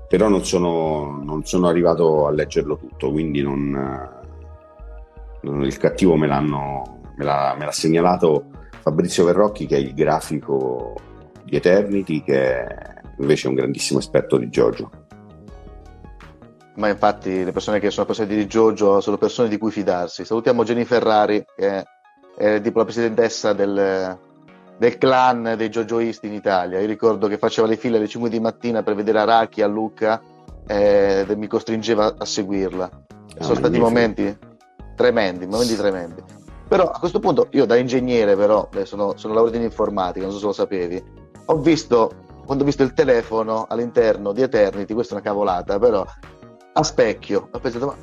però 0.08 0.28
non 0.28 0.44
sono, 0.44 1.20
non 1.22 1.44
sono 1.44 1.68
arrivato 1.68 2.26
a 2.26 2.30
leggerlo 2.30 2.76
tutto, 2.78 3.10
quindi 3.10 3.42
non, 3.42 3.70
non- 5.42 5.64
il 5.64 5.76
cattivo 5.76 6.16
me, 6.16 6.26
me, 6.26 7.24
l'ha, 7.24 7.54
me 7.58 7.64
l'ha 7.64 7.72
segnalato 7.72 8.46
Fabrizio 8.80 9.24
Verrocchi 9.24 9.66
che 9.66 9.76
è 9.76 9.80
il 9.80 9.92
grafico 9.94 10.94
di 11.44 11.56
Eternity, 11.56 12.22
che 12.22 12.64
è 12.64 12.96
invece 13.18 13.48
un 13.48 13.54
grandissimo 13.54 13.98
esperto 13.98 14.38
di 14.38 14.48
Giorgio. 14.48 14.90
ma 16.76 16.88
infatti 16.88 17.44
le 17.44 17.52
persone 17.52 17.80
che 17.80 17.90
sono 17.90 18.04
appassionate 18.04 18.36
di 18.36 18.46
Jojo 18.46 19.00
sono 19.00 19.18
persone 19.18 19.48
di 19.48 19.58
cui 19.58 19.70
fidarsi. 19.70 20.24
Salutiamo 20.24 20.64
Jenny 20.64 20.84
Ferrari, 20.84 21.44
che 21.56 21.84
è 22.36 22.60
tipo 22.60 22.78
la 22.78 22.84
presidentessa 22.84 23.52
del, 23.52 24.16
del 24.78 24.96
clan 24.96 25.54
dei 25.56 25.68
Jojoisti 25.68 26.28
in 26.28 26.34
Italia. 26.34 26.78
Io 26.78 26.86
ricordo 26.86 27.26
che 27.26 27.36
faceva 27.36 27.66
le 27.66 27.76
file 27.76 27.96
alle 27.96 28.08
5 28.08 28.30
di 28.30 28.40
mattina 28.40 28.82
per 28.82 28.94
vedere 28.94 29.18
Araki 29.18 29.60
a 29.60 29.66
Lucca 29.66 30.22
eh, 30.66 31.26
ed 31.28 31.36
mi 31.36 31.48
costringeva 31.48 32.14
a 32.16 32.24
seguirla. 32.24 32.90
Ah, 33.38 33.42
sono 33.42 33.56
stati 33.56 33.78
momenti 33.78 34.36
tremendi, 34.94 35.46
momenti 35.46 35.76
tremendi. 35.76 36.22
Però 36.68 36.90
a 36.90 36.98
questo 36.98 37.18
punto 37.18 37.48
io 37.50 37.64
da 37.64 37.76
ingegnere 37.76 38.36
però, 38.36 38.68
sono, 38.82 39.16
sono 39.16 39.34
laureato 39.34 39.56
in 39.56 39.62
informatica, 39.62 40.26
non 40.26 40.34
so 40.34 40.40
se 40.40 40.46
lo 40.46 40.52
sapevi, 40.52 41.02
ho 41.46 41.58
visto, 41.58 42.10
quando 42.44 42.62
ho 42.62 42.66
visto 42.66 42.82
il 42.82 42.92
telefono 42.92 43.66
all'interno 43.68 44.32
di 44.32 44.42
Eternity, 44.42 44.92
questa 44.92 45.14
è 45.14 45.16
una 45.16 45.26
cavolata, 45.26 45.78
però 45.78 46.04
a 46.72 46.82
specchio, 46.82 47.48
ho 47.50 47.58
pensato 47.58 47.86
ma, 47.86 47.96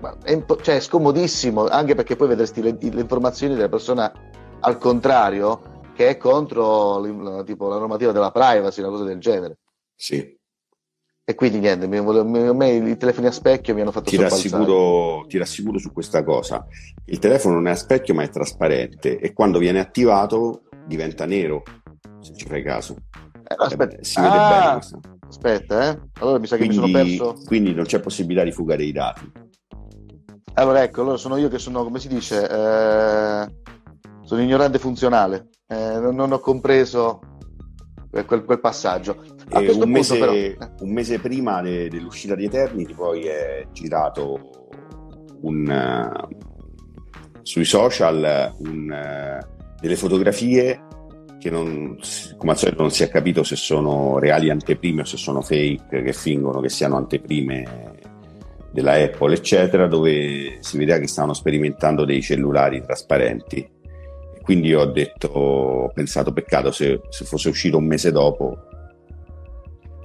ma 0.00 0.16
è, 0.22 0.32
impo- 0.32 0.60
cioè, 0.60 0.76
è 0.76 0.80
scomodissimo, 0.80 1.66
anche 1.66 1.94
perché 1.94 2.14
poi 2.14 2.28
vedresti 2.28 2.60
le, 2.60 2.76
le 2.78 3.00
informazioni 3.00 3.54
della 3.54 3.70
persona 3.70 4.12
al 4.60 4.76
contrario, 4.76 5.73
che 5.94 6.08
è 6.08 6.16
contro 6.16 7.00
l'im- 7.00 7.44
tipo, 7.44 7.68
la 7.68 7.78
normativa 7.78 8.12
della 8.12 8.30
privacy, 8.32 8.80
una 8.80 8.90
cosa 8.90 9.04
del 9.04 9.18
genere. 9.20 9.58
Sì. 9.94 10.36
E 11.26 11.34
quindi 11.34 11.58
niente, 11.58 11.86
mi, 11.86 12.00
mi- 12.02 12.46
a 12.48 12.52
me 12.52 12.70
i 12.72 12.96
telefoni 12.98 13.28
a 13.28 13.32
specchio 13.32 13.72
mi 13.74 13.80
hanno 13.80 13.92
fatto 13.92 14.10
Ti 14.10 14.16
rassicuro, 14.16 15.24
ti 15.26 15.38
rassicuro 15.38 15.78
su 15.78 15.90
questa 15.92 16.22
cosa. 16.22 16.66
Il 17.06 17.18
telefono 17.18 17.54
non 17.54 17.68
è 17.68 17.70
a 17.70 17.76
specchio 17.76 18.12
ma 18.12 18.22
è 18.24 18.28
trasparente 18.28 19.18
e 19.18 19.32
quando 19.32 19.58
viene 19.58 19.80
attivato 19.80 20.64
diventa 20.84 21.24
nero, 21.24 21.62
se 22.20 22.34
ci 22.34 22.44
fai 22.46 22.62
caso. 22.62 22.96
Eh, 23.46 23.54
aspetta, 23.56 23.96
Eh, 23.96 24.04
si 24.04 24.20
vede 24.20 24.36
Ah, 24.36 24.48
bene 24.48 24.72
questo. 24.72 25.00
aspetta, 25.28 25.90
eh. 25.92 26.00
Allora 26.18 26.38
mi 26.38 26.46
sa 26.46 26.56
che 26.56 26.66
mi 26.66 26.74
sono 26.74 26.90
Quindi, 26.90 27.16
perso. 27.16 27.42
quindi 27.46 27.72
non 27.74 27.84
c'è 27.84 28.00
possibilità 28.00 28.42
di 28.44 28.52
fuga 28.52 28.76
dei 28.76 28.92
dati. 28.92 29.32
Allora 30.56 30.82
ecco, 30.82 31.00
allora 31.00 31.16
sono 31.16 31.36
io 31.36 31.48
che 31.48 31.58
sono, 31.58 31.82
come 31.84 31.98
si 32.00 32.08
dice, 32.08 32.42
eh, 32.48 33.46
sono 34.24 34.42
ignorante 34.42 34.78
funzionale. 34.78 35.48
Eh, 35.66 35.98
non, 35.98 36.32
ho 36.32 36.38
compreso 36.40 37.20
quel, 38.10 38.44
quel 38.44 38.60
passaggio. 38.60 39.22
A 39.50 39.60
E 39.60 39.64
questo 39.64 39.84
un, 39.84 39.92
punto 39.92 40.14
mese, 40.14 40.18
però... 40.18 40.32
eh, 40.32 40.56
un 40.80 40.92
mese 40.92 41.18
prima 41.18 41.62
de- 41.62 41.88
dell'uscita 41.88 42.34
di 42.34 42.44
Eternity 42.44 42.94
poi 42.94 43.24
è 43.26 43.66
girato 43.72 44.68
un, 45.40 45.70
eh, 45.70 46.36
sui 47.42 47.64
social 47.64 48.54
un, 48.58 48.90
eh, 48.90 49.46
delle 49.80 49.96
fotografie 49.96 50.86
che 51.38 51.50
non, 51.50 51.98
come 52.38 52.52
al 52.52 52.58
solito 52.58 52.80
non 52.82 52.90
si 52.90 53.02
è 53.02 53.10
capito 53.10 53.42
se 53.42 53.56
sono 53.56 54.18
reali 54.18 54.48
anteprime 54.48 55.02
o 55.02 55.04
se 55.04 55.18
sono 55.18 55.42
fake 55.42 56.02
che 56.02 56.12
fingono 56.14 56.60
che 56.60 56.70
siano 56.70 56.96
anteprime 56.96 57.98
della 58.72 58.94
Apple 58.94 59.34
eccetera 59.34 59.86
dove 59.86 60.56
si 60.60 60.78
vedeva 60.78 60.98
che 60.98 61.06
stavano 61.06 61.34
sperimentando 61.34 62.06
dei 62.06 62.22
cellulari 62.22 62.80
trasparenti 62.80 63.73
quindi 64.44 64.68
io 64.68 64.80
ho 64.82 64.86
detto 64.86 65.28
ho 65.28 65.88
pensato 65.88 66.32
peccato 66.32 66.70
se, 66.70 67.00
se 67.08 67.24
fosse 67.24 67.48
uscito 67.48 67.76
un 67.78 67.86
mese 67.86 68.12
dopo 68.12 68.56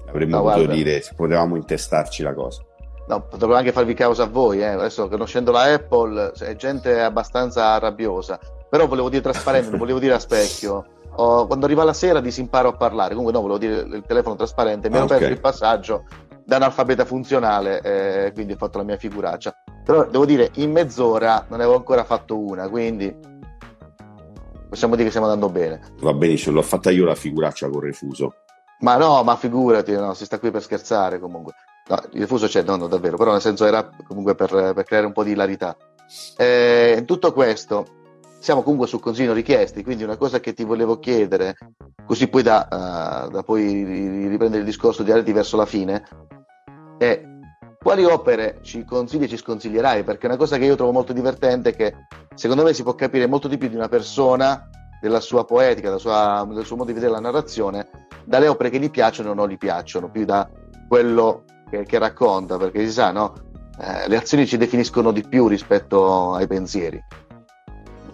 avremmo 0.08 0.38
No, 0.38 0.42
potuto 0.44 0.64
guarda. 0.66 0.74
dire 0.74 1.04
potevamo 1.16 1.56
intestarci 1.56 2.24
la 2.24 2.34
cosa 2.34 2.64
No, 3.08 3.22
potremmo 3.24 3.56
anche 3.56 3.72
farvi 3.72 3.96
causa 3.96 4.22
a 4.24 4.28
voi, 4.28 4.60
eh. 4.62 4.66
adesso 4.66 5.08
conoscendo 5.10 5.50
la 5.52 5.64
Apple 5.74 6.32
è 6.32 6.56
gente 6.56 7.02
abbastanza 7.02 7.76
rabbiosa, 7.80 8.40
però 8.70 8.86
volevo 8.86 9.10
dire 9.10 9.24
trasparente, 9.24 9.72
non 9.72 9.80
volevo 9.80 9.98
dire 9.98 10.14
a 10.14 10.20
specchio. 10.20 10.86
Oh, 11.16 11.48
quando 11.48 11.66
arriva 11.66 11.84
la 11.84 11.94
sera 11.94 12.20
disimparo 12.22 12.70
a 12.70 12.74
parlare, 12.74 13.16
comunque 13.16 13.34
no, 13.34 13.42
volevo 13.42 13.58
dire 13.58 13.98
il 13.98 14.04
telefono 14.06 14.36
trasparente, 14.36 14.90
mi 14.92 14.98
ero 14.98 15.06
Ah, 15.06 15.08
ok. 15.08 15.18
perso 15.18 15.34
il 15.34 15.40
passaggio 15.40 16.04
da 16.46 16.58
analfabeta 16.58 17.04
funzionale, 17.04 17.82
eh, 17.82 18.32
quindi 18.32 18.54
ho 18.54 18.58
fatto 18.58 18.78
la 18.78 18.84
mia 18.84 18.98
figuraccia. 18.98 19.56
Però 19.84 20.06
devo 20.06 20.26
dire, 20.28 20.52
in 20.58 20.72
mezz'ora 20.72 21.46
non 21.50 21.58
ne 21.58 21.64
avevo 21.64 21.78
ancora 21.78 22.04
fatto 22.04 22.38
una, 22.38 22.70
quindi 22.70 23.12
possiamo 24.70 24.94
dire 24.94 25.06
che 25.06 25.16
stiamo 25.16 25.30
andando 25.30 25.52
bene. 25.52 25.82
va 26.00 26.14
benissimo 26.14 26.56
l'ho 26.56 26.62
fatta 26.62 26.92
io 26.92 27.06
la 27.06 27.16
figuraccia 27.16 27.68
con 27.68 27.82
refuso 27.82 28.36
Ma 28.82 28.96
no, 28.96 29.24
ma 29.24 29.36
figurati, 29.36 29.92
no, 29.94 30.14
si 30.14 30.24
sta 30.24 30.40
qui 30.40 30.52
per 30.52 30.62
scherzare 30.62 31.20
comunque. 31.20 31.54
No, 31.90 32.00
il 32.14 32.28
fuso 32.28 32.48
c'è, 32.48 32.62
no, 32.62 32.76
no, 32.78 32.88
davvero, 32.88 33.18
però 33.18 33.32
nel 33.32 33.42
senso 33.42 33.66
era 33.66 33.90
comunque 34.08 34.36
per, 34.36 34.50
per 34.74 34.84
creare 34.84 35.08
un 35.08 35.12
po' 35.12 35.24
di 35.24 35.32
hilarità. 35.32 35.76
Eh, 36.38 36.96
in 36.98 37.06
tutto 37.06 37.34
questo 37.34 37.98
siamo 38.40 38.62
comunque 38.62 38.88
su 38.88 39.00
consigli 39.00 39.30
richiesti, 39.32 39.84
quindi 39.84 40.04
una 40.04 40.16
cosa 40.16 40.40
che 40.40 40.54
ti 40.54 40.64
volevo 40.64 40.98
chiedere, 41.00 41.58
così 42.06 42.30
poi 42.30 42.42
da, 42.42 43.26
eh, 43.26 43.30
da 43.32 43.44
poi 43.44 43.84
ri- 43.84 44.28
riprendere 44.28 44.62
il 44.62 44.66
discorso 44.66 45.04
di 45.04 45.12
Areti 45.12 45.34
verso 45.34 45.58
la 45.58 45.66
fine, 45.66 46.08
è 46.98 47.22
quali 47.82 48.04
opere 48.04 48.60
ci 48.62 48.84
consigli 48.84 49.24
e 49.24 49.28
ci 49.30 49.38
sconsiglierai? 49.38 50.04
Perché 50.04 50.26
una 50.26 50.36
cosa 50.36 50.58
che 50.58 50.66
io 50.66 50.76
trovo 50.76 50.92
molto 50.92 51.14
divertente 51.14 51.70
è 51.70 51.76
che 51.76 51.94
secondo 52.36 52.64
me 52.64 52.74
si 52.74 52.84
può 52.84 52.94
capire 52.94 53.26
molto 53.26 53.48
di 53.48 53.58
più 53.58 53.70
di 53.70 53.76
una 53.76 53.88
persona, 53.88 54.70
della 55.02 55.22
sua 55.22 55.46
poetica, 55.46 55.88
della 55.88 56.00
sua- 56.00 56.46
del 56.52 56.66
suo 56.66 56.76
modo 56.76 56.90
di 56.90 56.94
vedere 56.94 57.14
la 57.14 57.22
narrazione, 57.22 57.88
dalle 58.26 58.50
opere 58.50 58.70
che 58.70 58.80
gli 58.80 58.90
piacciono 58.90 59.30
o 59.30 59.34
non 59.34 59.48
gli 59.48 59.58
piacciono, 59.58 60.12
più 60.12 60.26
da 60.26 60.50
quello 60.90 61.46
che, 61.70 61.86
che 61.86 61.98
racconta, 61.98 62.58
perché 62.58 62.86
si 62.86 62.92
sa, 62.92 63.12
no? 63.12 63.34
Eh, 63.80 64.10
le 64.10 64.18
azioni 64.18 64.46
ci 64.46 64.58
definiscono 64.58 65.12
di 65.12 65.24
più 65.26 65.48
rispetto 65.48 66.34
ai 66.34 66.48
pensieri. 66.48 67.02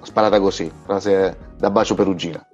Sparata 0.03 0.39
così, 0.39 0.71
frase 0.83 1.53
da 1.57 1.71
bacio 1.71 1.95
perugina. 1.95 2.45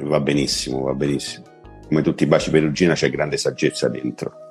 va 0.00 0.20
benissimo 0.20 0.82
va 0.82 0.92
benissimo 0.94 1.46
come 1.88 2.02
tutti 2.02 2.24
i 2.24 2.26
baci 2.26 2.50
perugina 2.50 2.92
c'è 2.92 3.08
grande 3.08 3.38
saggezza 3.38 3.88
dentro 3.88 4.45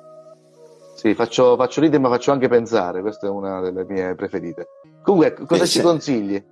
Sì, 1.06 1.14
faccio, 1.14 1.54
faccio 1.54 1.80
ridere 1.80 2.02
ma 2.02 2.08
faccio 2.08 2.32
anche 2.32 2.48
pensare, 2.48 3.00
questa 3.00 3.28
è 3.28 3.30
una 3.30 3.60
delle 3.60 3.84
mie 3.84 4.16
preferite. 4.16 4.66
Comunque, 5.04 5.34
cosa 5.46 5.62
Eh, 5.62 5.66
ci 5.66 5.78
se- 5.78 5.82
consigli? 5.82 6.44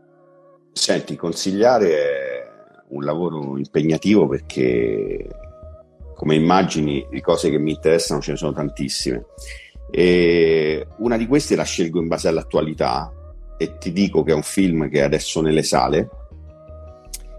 Senti, 0.71 1.17
consigliare 1.17 1.89
è 1.89 2.47
un 2.91 3.03
lavoro 3.03 3.59
impegnativo 3.59 4.29
perché, 4.29 5.27
come 6.15 6.37
immagini, 6.37 7.05
di 7.11 7.21
cose 7.21 7.51
che 7.51 7.59
mi 7.59 7.73
interessano 7.73 8.21
ce 8.21 8.31
ne 8.31 8.37
sono 8.37 8.53
tantissime. 8.53 9.25
E 9.91 10.87
una 10.99 11.17
di 11.17 11.27
queste 11.27 11.57
la 11.57 11.65
scelgo 11.65 12.01
in 12.01 12.07
base 12.07 12.29
all'attualità 12.29 13.13
e 13.57 13.77
ti 13.79 13.91
dico 13.91 14.23
che 14.23 14.31
è 14.31 14.37
un 14.37 14.43
film 14.43 14.89
che 14.89 15.01
è 15.01 15.03
adesso 15.03 15.41
nelle 15.41 15.65
sale, 15.65 16.09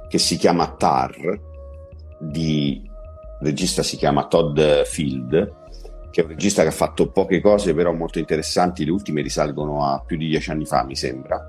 che 0.09 0.17
si 0.17 0.35
chiama 0.35 0.75
Tar, 0.75 1.39
di 2.19 2.91
il 3.39 3.47
regista 3.47 3.83
si 3.83 3.95
chiama 3.95 4.27
Todd 4.27 4.59
Field, 4.83 5.63
che 6.15 6.21
è 6.21 6.23
un 6.23 6.29
regista 6.29 6.61
che 6.61 6.69
ha 6.69 6.71
fatto 6.71 7.11
poche 7.11 7.41
cose 7.41 7.73
però 7.73 7.91
molto 7.91 8.19
interessanti, 8.19 8.85
le 8.85 8.91
ultime 8.91 9.21
risalgono 9.21 9.85
a 9.85 9.99
più 9.99 10.15
di 10.15 10.29
dieci 10.29 10.49
anni 10.49 10.65
fa, 10.65 10.85
mi 10.85 10.95
sembra. 10.95 11.45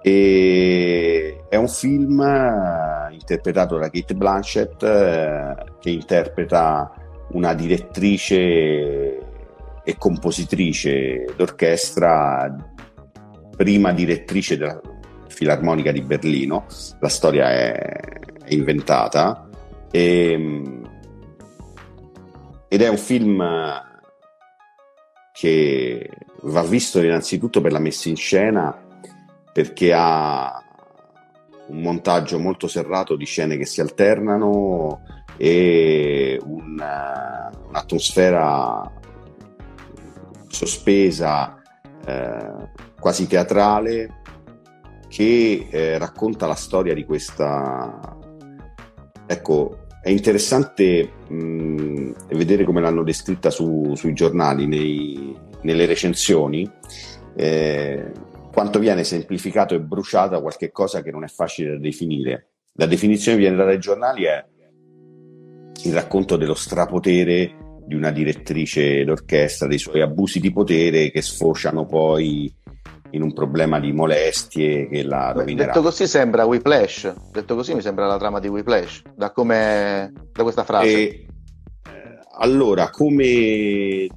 E 0.00 1.44
è 1.46 1.56
un 1.56 1.68
film 1.68 2.18
eh, 2.22 3.12
interpretato 3.12 3.76
da 3.76 3.90
Kate 3.90 4.14
Blanchett 4.14 4.82
eh, 4.82 5.54
che 5.78 5.90
interpreta 5.90 6.90
una 7.32 7.52
direttrice 7.52 9.18
e 9.84 9.96
compositrice 9.98 11.26
d'orchestra, 11.36 12.56
prima 13.58 13.92
direttrice 13.92 14.56
della 14.56 14.80
Filarmonica 15.28 15.92
di 15.92 16.00
Berlino. 16.00 16.64
La 17.00 17.10
storia 17.10 17.50
è, 17.50 17.98
inventata 18.48 19.50
e, 19.90 20.85
ed 22.68 22.82
è 22.82 22.88
un 22.88 22.98
film 22.98 23.44
che 25.32 26.10
va 26.42 26.62
visto 26.62 27.02
innanzitutto 27.02 27.60
per 27.60 27.72
la 27.72 27.78
messa 27.78 28.08
in 28.08 28.16
scena 28.16 28.74
perché 29.52 29.92
ha 29.94 30.62
un 31.68 31.80
montaggio 31.80 32.38
molto 32.38 32.68
serrato 32.68 33.16
di 33.16 33.24
scene 33.24 33.56
che 33.56 33.66
si 33.66 33.80
alternano 33.80 35.02
e 35.36 36.40
una- 36.44 37.50
un'atmosfera 37.68 38.92
sospesa, 40.48 41.60
eh, 42.04 42.70
quasi 42.98 43.26
teatrale, 43.26 44.22
che 45.08 45.68
eh, 45.70 45.98
racconta 45.98 46.46
la 46.46 46.54
storia 46.54 46.94
di 46.94 47.04
questa... 47.04 48.16
Ecco, 49.26 49.85
è 50.06 50.10
interessante 50.10 51.10
mh, 51.26 52.12
vedere 52.36 52.62
come 52.62 52.80
l'hanno 52.80 53.02
descritta 53.02 53.50
su- 53.50 53.92
sui 53.96 54.12
giornali, 54.12 54.68
nei- 54.68 55.36
nelle 55.62 55.84
recensioni. 55.84 56.70
eh, 57.38 58.12
quanto 58.52 58.78
viene 58.78 59.02
semplificato 59.04 59.74
e 59.74 59.80
bruciata 59.80 60.40
qualche 60.40 60.70
cosa 60.70 61.02
che 61.02 61.10
non 61.10 61.24
è 61.24 61.26
facile 61.26 61.72
da 61.72 61.78
definire. 61.78 62.50
La 62.74 62.86
definizione 62.86 63.36
che 63.36 63.42
viene 63.42 63.56
data 63.58 63.70
ai 63.70 63.80
giornali 63.80 64.24
è 64.24 64.42
il 65.82 65.92
racconto 65.92 66.36
dello 66.36 66.54
strapotere 66.54 67.80
di 67.84 67.94
una 67.96 68.12
direttrice 68.12 69.04
d'orchestra, 69.04 69.66
dei 69.66 69.78
suoi 69.78 70.00
abusi 70.00 70.38
di 70.38 70.52
potere 70.52 71.10
che 71.10 71.20
sfociano 71.20 71.84
poi 71.84 72.50
in 73.10 73.22
un 73.22 73.32
problema 73.32 73.80
di 73.80 73.92
molestie 73.92 74.88
che 74.88 75.02
la 75.02 75.32
rovinerà. 75.32 75.66
Detto 75.66 75.82
così 75.82 76.06
sembra 76.06 76.44
Whiplash, 76.44 77.14
detto 77.32 77.54
così 77.54 77.74
mi 77.74 77.82
sembra 77.82 78.06
la 78.06 78.18
trama 78.18 78.40
di 78.40 78.48
Whiplash, 78.48 79.02
da, 79.14 79.32
come, 79.32 80.12
da 80.32 80.42
questa 80.42 80.64
frase. 80.64 80.88
E, 80.88 81.02
eh, 81.02 81.26
allora, 82.38 82.90
come 82.90 84.08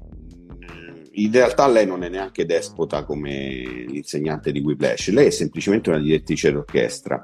in 1.11 1.31
realtà 1.31 1.67
lei 1.67 1.85
non 1.85 2.03
è 2.03 2.09
neanche 2.09 2.45
despota 2.45 3.03
come 3.03 3.85
l'insegnante 3.87 4.51
di 4.51 4.59
Whiplash, 4.59 5.09
lei 5.09 5.27
è 5.27 5.31
semplicemente 5.31 5.89
una 5.89 5.99
direttrice 5.99 6.51
d'orchestra. 6.51 7.19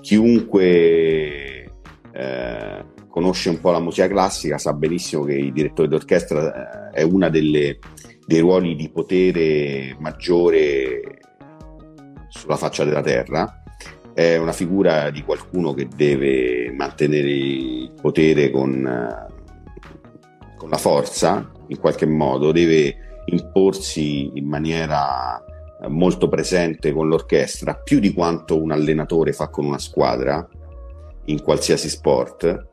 Chiunque 0.00 1.70
eh, 2.12 2.84
conosce 3.08 3.48
un 3.50 3.60
po' 3.60 3.70
la 3.70 3.80
musica 3.80 4.08
classica 4.08 4.56
sa 4.58 4.72
benissimo 4.72 5.24
che 5.24 5.34
il 5.34 5.52
direttore 5.52 5.88
d'orchestra 5.88 6.90
eh, 6.92 7.00
è 7.00 7.02
uno 7.02 7.28
dei 8.26 8.40
ruoli 8.40 8.74
di 8.74 8.90
potere 8.90 9.96
maggiore 10.00 11.20
sulla 12.28 12.56
faccia 12.56 12.84
della 12.84 13.00
terra 13.00 13.62
è 14.16 14.36
una 14.38 14.52
figura 14.52 15.10
di 15.10 15.22
qualcuno 15.22 15.74
che 15.74 15.88
deve 15.94 16.72
mantenere 16.72 17.28
il 17.28 17.92
potere 18.00 18.50
con, 18.50 18.86
eh, 18.86 20.54
con 20.56 20.70
la 20.70 20.78
forza, 20.78 21.52
in 21.68 21.78
qualche 21.78 22.06
modo, 22.06 22.50
deve 22.50 22.96
imporsi 23.26 24.30
in 24.34 24.46
maniera 24.46 25.38
eh, 25.82 25.88
molto 25.88 26.28
presente 26.28 26.92
con 26.92 27.08
l'orchestra, 27.08 27.74
più 27.74 27.98
di 28.00 28.14
quanto 28.14 28.58
un 28.58 28.70
allenatore 28.70 29.34
fa 29.34 29.48
con 29.48 29.66
una 29.66 29.78
squadra 29.78 30.48
in 31.26 31.42
qualsiasi 31.42 31.90
sport 31.90 32.68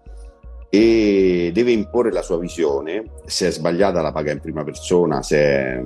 e 0.76 1.52
deve 1.54 1.72
imporre 1.72 2.12
la 2.12 2.24
sua 2.24 2.40
visione, 2.40 3.04
se 3.26 3.50
è 3.50 3.52
sbagliata 3.52 4.02
la 4.02 4.12
paga 4.12 4.32
in 4.32 4.40
prima 4.40 4.64
persona, 4.64 5.22
se 5.22 5.38
è, 5.38 5.84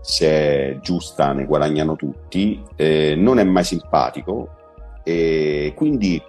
se 0.00 0.26
è 0.28 0.78
giusta 0.80 1.32
ne 1.32 1.46
guadagnano 1.46 1.96
tutti, 1.96 2.62
eh, 2.76 3.16
non 3.16 3.40
è 3.40 3.42
mai 3.42 3.64
simpatico 3.64 5.00
e 5.02 5.72
quindi 5.74 6.22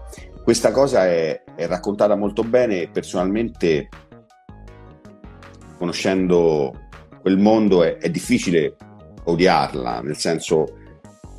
questa 0.44 0.72
cosa 0.72 1.06
è, 1.06 1.44
è 1.56 1.68
raccontata 1.68 2.16
molto 2.16 2.42
bene 2.44 2.90
personalmente 2.90 3.88
conoscendo 5.78 6.88
quel 7.22 7.38
mondo 7.38 7.84
è, 7.84 7.98
è 7.98 8.10
difficile 8.10 8.78
odiarla, 9.26 10.02
nel 10.02 10.18
senso 10.18 10.80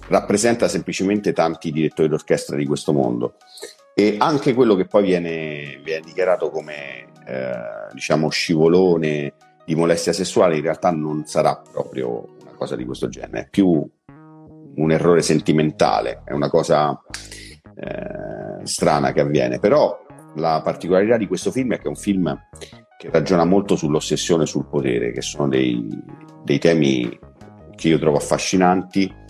rappresenta 0.06 0.68
semplicemente 0.68 1.32
tanti 1.32 1.72
direttori 1.72 2.06
d'orchestra 2.06 2.54
di 2.56 2.66
questo 2.66 2.92
mondo. 2.92 3.34
E 3.94 4.16
anche 4.18 4.54
quello 4.54 4.74
che 4.74 4.86
poi 4.86 5.04
viene, 5.04 5.80
viene 5.82 6.04
dichiarato 6.04 6.50
come 6.50 7.06
eh, 7.26 7.52
diciamo 7.92 8.28
scivolone 8.28 9.34
di 9.64 9.74
molestia 9.74 10.12
sessuale 10.12 10.56
in 10.56 10.62
realtà 10.62 10.90
non 10.90 11.24
sarà 11.24 11.62
proprio 11.72 12.36
una 12.40 12.52
cosa 12.56 12.76
di 12.76 12.84
questo 12.84 13.08
genere, 13.08 13.42
è 13.42 13.48
più 13.48 13.88
un 14.76 14.90
errore 14.90 15.22
sentimentale, 15.22 16.22
è 16.24 16.32
una 16.32 16.50
cosa 16.50 17.00
eh, 17.76 18.66
strana 18.66 19.12
che 19.12 19.20
avviene, 19.20 19.58
però 19.58 19.96
la 20.36 20.60
particolarità 20.62 21.16
di 21.16 21.26
questo 21.26 21.50
film 21.50 21.74
è 21.74 21.78
che 21.78 21.84
è 21.84 21.88
un 21.88 21.96
film 21.96 22.36
che 22.98 23.10
ragiona 23.10 23.44
molto 23.44 23.76
sull'ossessione 23.76 24.46
sul 24.46 24.66
potere, 24.66 25.12
che 25.12 25.22
sono 25.22 25.48
dei, 25.48 25.86
dei 26.42 26.58
temi 26.58 27.18
che 27.74 27.88
io 27.88 27.98
trovo 27.98 28.16
affascinanti 28.16 29.22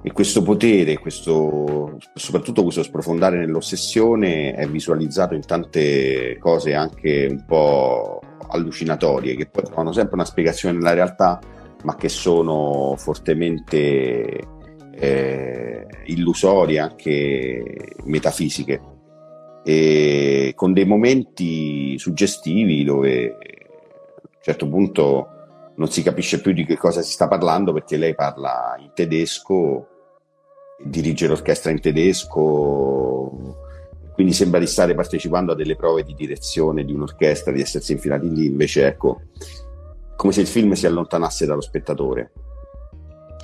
e 0.00 0.12
questo 0.12 0.42
potere, 0.42 0.98
questo, 0.98 1.98
soprattutto 2.14 2.62
questo 2.62 2.84
sprofondare 2.84 3.36
nell'ossessione 3.36 4.54
è 4.54 4.68
visualizzato 4.68 5.34
in 5.34 5.44
tante 5.44 6.38
cose 6.38 6.72
anche 6.72 7.26
un 7.28 7.44
po' 7.44 8.20
allucinatorie 8.50 9.34
che 9.34 9.46
poi 9.46 9.64
trovano 9.64 9.92
sempre 9.92 10.14
una 10.14 10.24
spiegazione 10.24 10.76
nella 10.76 10.94
realtà 10.94 11.40
ma 11.82 11.96
che 11.96 12.08
sono 12.08 12.94
fortemente 12.96 14.38
eh, 14.92 15.86
illusorie, 16.06 16.78
anche 16.78 17.94
metafisiche. 18.04 18.80
E 19.64 20.52
con 20.54 20.72
dei 20.72 20.86
momenti 20.86 21.98
suggestivi 21.98 22.84
dove 22.84 23.26
a 23.26 23.34
un 23.34 24.42
certo 24.42 24.68
punto 24.68 25.37
non 25.78 25.90
si 25.90 26.02
capisce 26.02 26.40
più 26.40 26.52
di 26.52 26.64
che 26.64 26.76
cosa 26.76 27.02
si 27.02 27.12
sta 27.12 27.28
parlando 27.28 27.72
perché 27.72 27.96
lei 27.96 28.14
parla 28.14 28.76
in 28.80 28.90
tedesco, 28.94 29.86
dirige 30.84 31.26
l'orchestra 31.28 31.70
in 31.70 31.80
tedesco, 31.80 33.56
quindi 34.12 34.32
sembra 34.32 34.58
di 34.58 34.66
stare 34.66 34.94
partecipando 34.94 35.52
a 35.52 35.54
delle 35.54 35.76
prove 35.76 36.02
di 36.02 36.14
direzione 36.14 36.84
di 36.84 36.92
un'orchestra, 36.92 37.52
di 37.52 37.60
essersi 37.60 37.92
infilati 37.92 38.28
lì, 38.28 38.46
invece 38.46 38.86
ecco, 38.86 39.22
come 40.16 40.32
se 40.32 40.40
il 40.40 40.48
film 40.48 40.72
si 40.72 40.86
allontanasse 40.86 41.46
dallo 41.46 41.60
spettatore. 41.60 42.32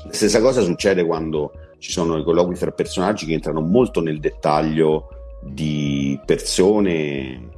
La 0.06 0.12
stessa 0.12 0.40
cosa 0.40 0.60
succede 0.60 1.04
quando 1.04 1.52
ci 1.78 1.92
sono 1.92 2.18
i 2.18 2.24
colloqui 2.24 2.56
fra 2.56 2.72
personaggi 2.72 3.26
che 3.26 3.34
entrano 3.34 3.60
molto 3.60 4.00
nel 4.00 4.18
dettaglio 4.18 5.08
di 5.40 6.20
persone, 6.24 7.50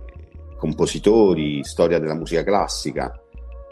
compositori, 0.58 1.64
storia 1.64 1.98
della 1.98 2.14
musica 2.14 2.44
classica, 2.44 3.18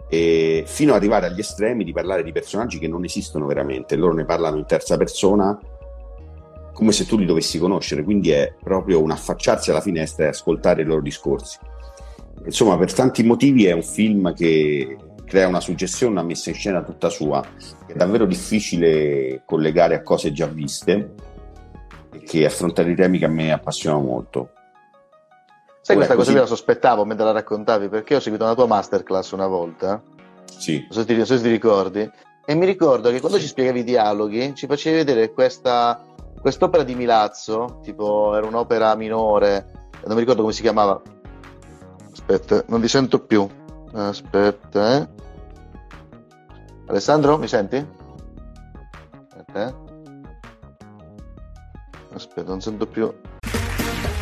e 0.08 0.64
fino 0.66 0.92
ad 0.92 0.98
arrivare 0.98 1.26
agli 1.26 1.40
estremi 1.40 1.84
di 1.84 1.92
parlare 1.92 2.22
di 2.22 2.32
personaggi 2.32 2.78
che 2.78 2.88
non 2.88 3.04
esistono 3.04 3.46
veramente. 3.46 3.96
Loro 3.96 4.14
ne 4.14 4.24
parlano 4.24 4.58
in 4.58 4.66
terza 4.66 4.96
persona 4.96 5.58
come 6.72 6.92
se 6.92 7.06
tu 7.06 7.16
li 7.16 7.24
dovessi 7.24 7.58
conoscere, 7.58 8.02
quindi 8.02 8.30
è 8.30 8.52
proprio 8.60 9.00
un 9.00 9.12
affacciarsi 9.12 9.70
alla 9.70 9.80
finestra 9.80 10.24
e 10.24 10.28
ascoltare 10.28 10.82
i 10.82 10.84
loro 10.84 11.00
discorsi. 11.00 11.56
Insomma, 12.44 12.76
per 12.76 12.92
tanti 12.92 13.22
motivi 13.22 13.64
è 13.66 13.72
un 13.72 13.82
film 13.82 14.34
che 14.34 14.96
crea 15.24 15.46
una 15.46 15.60
suggestione, 15.60 16.12
una 16.12 16.22
messa 16.24 16.50
in 16.50 16.56
scena 16.56 16.82
tutta 16.82 17.08
sua, 17.08 17.42
è 17.86 17.92
davvero 17.94 18.26
difficile 18.26 19.42
collegare 19.46 19.94
a 19.94 20.02
cose 20.02 20.32
già 20.32 20.46
viste 20.46 21.14
e 22.12 22.18
che 22.24 22.44
affronta 22.44 22.82
dei 22.82 22.96
temi 22.96 23.18
che 23.18 23.24
a 23.24 23.28
me 23.28 23.52
appassionano 23.52 24.02
molto. 24.02 24.50
Sai, 25.84 25.96
questa 25.96 26.14
così... 26.14 26.28
cosa 26.28 26.38
io 26.38 26.44
la 26.44 26.48
sospettavo 26.48 27.04
mentre 27.04 27.26
la 27.26 27.32
raccontavi 27.32 27.90
perché 27.90 28.14
ho 28.14 28.20
seguito 28.20 28.44
una 28.44 28.54
tua 28.54 28.66
masterclass 28.66 29.32
una 29.32 29.46
volta. 29.46 30.00
Sì. 30.56 30.78
Non 30.78 30.88
so 30.92 31.00
se 31.00 31.04
ti, 31.04 31.14
non 31.14 31.26
so 31.26 31.36
se 31.36 31.42
ti 31.42 31.50
ricordi. 31.50 32.10
E 32.46 32.54
mi 32.54 32.64
ricordo 32.64 33.10
che 33.10 33.20
quando 33.20 33.38
ci 33.38 33.46
spiegavi 33.46 33.80
i 33.80 33.84
dialoghi 33.84 34.54
ci 34.54 34.66
facevi 34.66 34.96
vedere 34.96 35.34
questa, 35.34 36.02
quest'opera 36.40 36.84
di 36.84 36.94
Milazzo, 36.94 37.80
tipo 37.82 38.34
era 38.34 38.46
un'opera 38.46 38.94
minore, 38.94 39.90
non 40.06 40.14
mi 40.14 40.20
ricordo 40.20 40.40
come 40.40 40.54
si 40.54 40.62
chiamava. 40.62 41.02
Aspetta, 42.10 42.64
non 42.68 42.80
ti 42.80 42.88
sento 42.88 43.18
più. 43.18 43.46
Aspetta, 43.92 44.96
eh. 44.96 45.08
Alessandro, 46.86 47.36
mi 47.36 47.46
senti? 47.46 47.86
Aspetta, 49.28 49.68
eh. 49.68 49.74
Aspetta, 52.14 52.48
non 52.48 52.62
sento 52.62 52.86
più. 52.86 53.12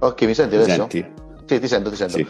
Ok, 0.00 0.22
mi 0.22 0.34
senti 0.34 0.56
Mi 0.56 0.62
adesso? 0.62 0.88
senti? 0.88 1.26
Sì, 1.46 1.58
ti 1.60 1.66
sento, 1.68 1.90
ti 1.90 1.96
sento. 1.96 2.16
Sì. 2.18 2.26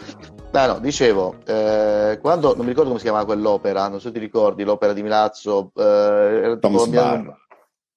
No, 0.51 0.65
no, 0.65 0.79
dicevo, 0.79 1.35
eh, 1.45 2.17
quando, 2.21 2.55
non 2.55 2.61
mi 2.63 2.69
ricordo 2.69 2.87
come 2.89 2.97
si 2.99 3.05
chiamava 3.05 3.25
quell'opera, 3.25 3.87
non 3.87 3.99
so 3.99 4.07
se 4.07 4.13
ti 4.13 4.19
ricordi, 4.19 4.63
l'opera 4.63 4.93
di 4.93 5.03
Milazzo, 5.03 5.71
eh, 5.75 6.57
Tom's 6.59 6.87
Bar. 6.87 7.37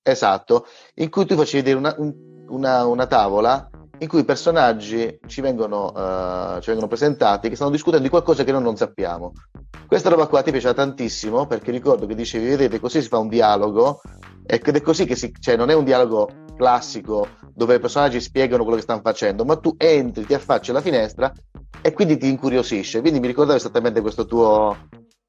Esatto, 0.02 0.66
in 0.96 1.08
cui 1.08 1.24
tu 1.24 1.36
facevi 1.36 1.62
vedere 1.62 1.78
una, 1.78 1.94
un- 1.96 2.44
una- 2.48 2.84
una 2.86 3.06
tavola 3.06 3.70
in 4.02 4.08
cui 4.08 4.20
i 4.20 4.24
personaggi 4.24 5.18
ci 5.26 5.40
vengono, 5.40 5.94
eh, 5.94 6.60
ci 6.60 6.66
vengono 6.66 6.88
presentati 6.88 7.48
che 7.48 7.54
stanno 7.54 7.70
discutendo 7.70 8.02
di 8.02 8.10
qualcosa 8.10 8.42
che 8.42 8.50
noi 8.50 8.62
non 8.62 8.76
sappiamo. 8.76 9.32
Questa 9.86 10.08
roba 10.08 10.26
qua 10.26 10.42
ti 10.42 10.50
piaceva 10.50 10.74
tantissimo 10.74 11.46
perché 11.46 11.70
ricordo 11.70 12.06
che 12.06 12.16
dicevi, 12.16 12.48
vedete, 12.48 12.80
così 12.80 13.00
si 13.00 13.08
fa 13.08 13.18
un 13.18 13.28
dialogo 13.28 14.00
ed 14.44 14.66
è 14.66 14.80
così 14.80 15.04
che 15.04 15.14
si, 15.14 15.32
cioè 15.38 15.56
non 15.56 15.70
è 15.70 15.74
un 15.74 15.84
dialogo 15.84 16.28
classico 16.56 17.28
dove 17.54 17.76
i 17.76 17.78
personaggi 17.78 18.20
spiegano 18.20 18.62
quello 18.62 18.78
che 18.78 18.82
stanno 18.82 19.02
facendo, 19.04 19.44
ma 19.44 19.56
tu 19.56 19.74
entri, 19.78 20.26
ti 20.26 20.34
affacci 20.34 20.70
alla 20.70 20.80
finestra 20.80 21.32
e 21.80 21.92
quindi 21.92 22.16
ti 22.16 22.28
incuriosisce. 22.28 23.00
Quindi 23.00 23.20
mi 23.20 23.28
ricordavo 23.28 23.56
esattamente 23.56 24.00
questo 24.00 24.26
tuo, 24.26 24.76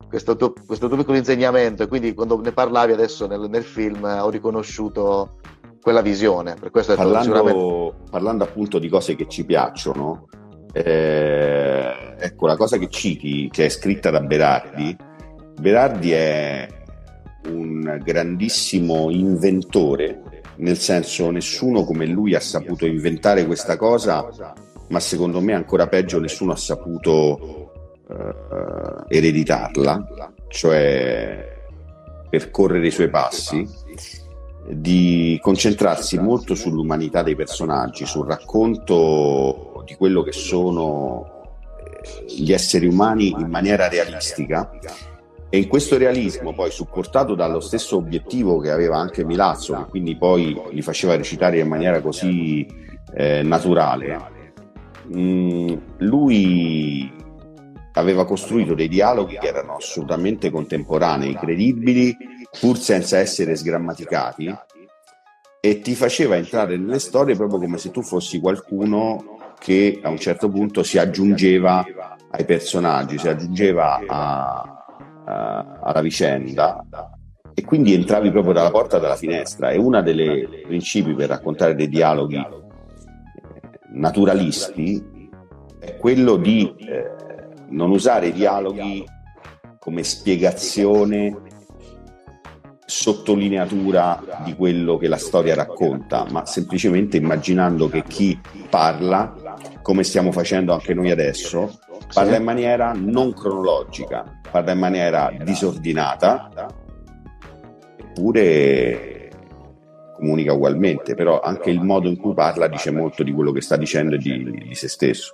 questo 0.08 0.36
tuo, 0.36 0.54
questo 0.66 0.88
tuo 0.88 0.98
piccolo 0.98 1.18
insegnamento 1.18 1.84
e 1.84 1.88
quindi 1.88 2.16
quando 2.16 2.42
ne 2.42 2.54
parlavi 2.54 2.92
adesso 2.92 3.28
nel, 3.28 3.48
nel 3.50 3.64
film 3.64 4.04
eh, 4.04 4.20
ho 4.20 4.32
riconosciuto 4.32 5.40
quella 5.84 6.02
visione. 6.02 6.56
Per 6.60 6.72
questo 6.72 6.96
detto, 6.96 7.22
sicuramente... 7.22 7.60
Parlando, 7.60 7.96
parlando 8.10 8.44
appunto 8.46 8.80
di 8.80 8.88
cose 8.88 9.16
che 9.16 9.28
ci 9.28 9.46
piacciono, 9.46 10.30
eh, 10.72 12.16
ecco 12.18 12.48
la 12.48 12.56
cosa 12.56 12.78
che 12.78 12.90
citi, 12.90 13.50
che 13.52 13.66
è 13.66 13.70
scritta 13.70 14.10
da 14.10 14.22
Berardi, 14.22 14.96
Berardi 15.60 16.12
è 16.12 16.68
un 17.50 18.00
grandissimo 18.02 19.10
inventore, 19.12 20.42
nel 20.56 20.78
senso 20.78 21.30
nessuno 21.30 21.84
come 21.84 22.06
lui 22.06 22.34
ha 22.34 22.40
saputo 22.40 22.86
inventare 22.86 23.46
questa 23.46 23.76
cosa, 23.76 24.26
ma 24.88 25.00
secondo 25.00 25.42
me 25.42 25.54
ancora 25.54 25.88
peggio 25.88 26.20
nessuno 26.20 26.54
ha 26.54 26.56
saputo 26.56 27.72
eh, 28.10 29.18
ereditarla, 29.18 30.34
cioè 30.48 31.52
percorrere 32.30 32.88
i 32.88 32.92
suoi 32.92 33.10
passi 33.10 33.68
di 34.70 35.38
concentrarsi 35.42 36.18
molto 36.20 36.56
sull'umanità 36.56 37.22
dei 37.22 37.36
personaggi, 37.36 38.06
sul 38.06 38.26
racconto 38.26 39.84
di 39.86 39.96
quello 39.96 40.22
che 40.22 40.32
sono 40.32 41.56
eh, 42.02 42.26
gli 42.34 42.54
esseri 42.54 42.88
umani 42.88 43.30
in 43.30 43.48
maniera 43.50 43.88
realistica. 43.88 44.72
E 45.50 45.58
in 45.58 45.68
questo 45.68 45.98
realismo 45.98 46.54
poi 46.54 46.72
supportato 46.72 47.36
dallo 47.36 47.60
stesso 47.60 47.98
obiettivo 47.98 48.58
che 48.58 48.72
aveva 48.72 48.98
anche 48.98 49.24
Milazzo, 49.24 49.76
che 49.76 49.86
quindi 49.90 50.18
poi 50.18 50.60
li 50.72 50.82
faceva 50.82 51.16
recitare 51.16 51.60
in 51.60 51.68
maniera 51.68 52.02
così 52.02 52.66
eh, 53.14 53.44
naturale, 53.44 54.32
mh, 55.08 55.78
lui 55.98 57.12
aveva 57.94 58.26
costruito 58.26 58.74
dei 58.74 58.88
dialoghi 58.88 59.38
che 59.38 59.48
erano 59.48 59.76
assolutamente 59.76 60.50
contemporanei, 60.50 61.36
credibili, 61.36 62.16
pur 62.60 62.78
senza 62.78 63.18
essere 63.18 63.56
sgrammaticati, 63.56 64.56
e 65.66 65.80
ti 65.80 65.96
faceva 65.96 66.36
entrare 66.36 66.78
nelle 66.78 67.00
storie 67.00 67.36
proprio 67.36 67.60
come 67.60 67.78
se 67.78 67.90
tu 67.90 68.02
fossi 68.02 68.40
qualcuno 68.40 69.38
che 69.60 70.00
a 70.04 70.10
un 70.10 70.18
certo 70.18 70.50
punto 70.50 70.84
si 70.84 70.98
aggiungeva 70.98 71.86
ai 72.32 72.44
personaggi, 72.44 73.18
si 73.18 73.30
aggiungeva 73.30 74.02
a, 74.06 74.86
a- 75.26 75.80
alla 75.82 76.02
vicenda 76.02 76.84
e 77.54 77.64
quindi 77.64 77.94
entravi 77.94 78.32
proprio 78.32 78.52
dalla 78.52 78.72
porta 78.72 79.00
dalla 79.00 79.16
finestra. 79.16 79.72
E 79.72 79.78
uno 79.78 80.02
dei 80.02 80.64
principi 80.66 81.14
per 81.14 81.30
raccontare 81.30 81.76
dei 81.76 81.88
dialoghi 81.88 82.36
eh, 82.36 82.48
naturalisti 83.94 85.30
è 85.80 85.96
quello 85.96 86.36
di 86.36 86.76
eh, 86.80 87.12
non 87.70 87.92
usare 87.92 88.28
i 88.28 88.34
dialoghi 88.34 89.06
come 89.80 90.04
spiegazione 90.04 91.38
sottolineatura 92.94 94.44
di 94.46 94.54
quello 94.54 94.98
che 94.98 95.08
la 95.08 95.18
storia 95.18 95.56
racconta, 95.56 96.28
ma 96.30 96.46
semplicemente 96.46 97.18
immaginando 97.18 97.90
che 97.90 98.04
chi 98.04 98.40
parla, 98.70 99.58
come 99.82 100.04
stiamo 100.04 100.32
facendo 100.32 100.74
anche 100.74 100.94
noi 100.94 101.10
adesso, 101.10 101.80
parla 102.14 102.36
in 102.36 102.44
maniera 102.44 102.94
non 102.96 103.34
cronologica, 103.34 104.40
parla 104.50 104.74
in 104.74 104.80
maniera 104.80 105.34
disordinata, 105.44 106.52
eppure 107.98 109.32
comunica 110.16 110.54
ugualmente, 110.54 111.16
però 111.16 111.40
anche 111.40 111.72
il 111.72 111.82
modo 111.82 112.08
in 112.08 112.16
cui 112.16 112.36
parla 112.36 112.68
dice 112.68 112.92
molto 112.92 113.24
di 113.24 113.34
quello 113.34 113.52
che 113.52 113.62
sta 113.62 113.76
dicendo 113.76 114.16
e 114.16 114.18
di, 114.20 114.66
di 114.68 114.76
se 114.76 114.88
stesso. 114.88 115.34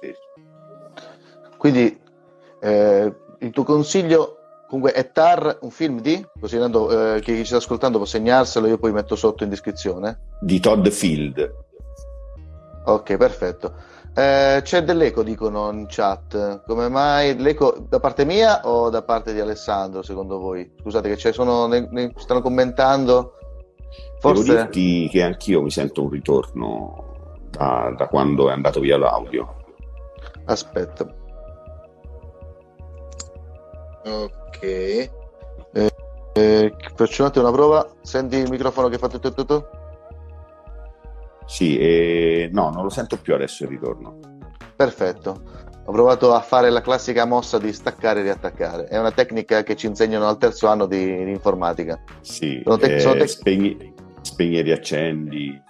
Quindi 1.57 1.99
eh, 2.62 3.14
il 3.39 3.49
tuo 3.51 3.64
consiglio 3.64 4.39
comunque 4.70 4.93
è 4.93 5.11
Tar 5.11 5.57
un 5.61 5.72
film 5.72 5.99
di? 5.99 6.24
Così 6.39 6.57
Nando, 6.57 7.15
eh, 7.15 7.22
chi 7.22 7.36
ci 7.38 7.45
sta 7.45 7.57
ascoltando 7.57 7.97
può 7.97 8.05
segnarselo, 8.05 8.67
io 8.67 8.78
poi 8.78 8.91
metto 8.91 9.15
sotto 9.15 9.43
in 9.43 9.49
descrizione. 9.49 10.20
Di 10.39 10.59
Todd 10.59 10.88
Field. 10.88 11.53
Ok, 12.86 13.17
perfetto. 13.17 13.74
Eh, 14.15 14.59
c'è 14.63 14.84
dell'eco, 14.84 15.24
dicono 15.24 15.72
in 15.72 15.86
chat. 15.88 16.63
Come 16.65 16.88
mai 16.88 17.36
l'eco 17.38 17.86
da 17.89 17.99
parte 17.99 18.26
mia 18.26 18.61
o 18.67 18.89
da 18.89 19.01
parte 19.01 19.34
di 19.34 19.39
Alessandro, 19.39 20.03
secondo 20.03 20.39
voi? 20.39 20.72
Scusate 20.80 21.13
che 21.13 21.34
sono, 21.34 21.65
ne, 21.65 21.88
ne 21.89 22.13
stanno 22.15 22.41
commentando. 22.41 23.34
Devo 24.22 24.36
Forse 24.36 24.55
dirti 24.55 25.07
che 25.09 25.24
anch'io 25.24 25.61
mi 25.61 25.72
sento 25.72 26.03
un 26.03 26.09
ritorno 26.09 27.38
da, 27.49 27.93
da 27.97 28.07
quando 28.07 28.49
è 28.49 28.53
andato 28.53 28.80
via 28.80 28.97
l'audio. 28.97 29.55
aspetta. 30.45 31.18
Ok. 34.06 34.62
Eh, 34.62 35.12
eh, 36.34 36.74
faccio 36.95 37.22
un 37.24 37.28
attimo 37.28 37.47
una 37.47 37.56
prova. 37.56 37.88
Senti 38.02 38.38
il 38.38 38.50
microfono 38.50 38.88
che 38.88 38.97
fa 38.97 39.08
tutto 39.08 39.34
tutto? 39.34 39.70
Sì, 41.45 41.78
e 41.78 42.50
no, 42.52 42.70
non 42.70 42.84
lo 42.84 42.89
sento 42.89 43.18
più 43.18 43.34
adesso 43.34 43.64
il 43.64 43.70
ritorno. 43.70 44.20
Perfetto. 44.76 45.68
Ho 45.86 45.91
provato 45.91 46.34
a 46.36 46.39
fare 46.41 46.70
la 46.70 46.82
classica 46.82 47.26
mossa 47.26 47.58
di 47.58 47.74
staccare 47.74 48.20
e 48.20 48.24
riattaccare. 48.24 48.86
È 48.86 49.00
una 49.00 49.12
tecnica 49.12 49.64
che 49.64 49.76
ci 49.76 49.88
insegnano 49.88 50.28
al 50.28 50.38
terzo 50.38 50.68
anno 50.68 50.86
di, 50.86 51.24
di 51.26 51.32
informatica. 51.32 52.00
Sì, 52.22 52.62
Sono 52.64 52.80
eh, 52.80 53.00
sono 53.00 53.14
tec- 53.16 53.30
spegni, 53.30 53.93
spegni 54.22 54.60
e 54.60 54.62
riaccendi. 54.62 55.64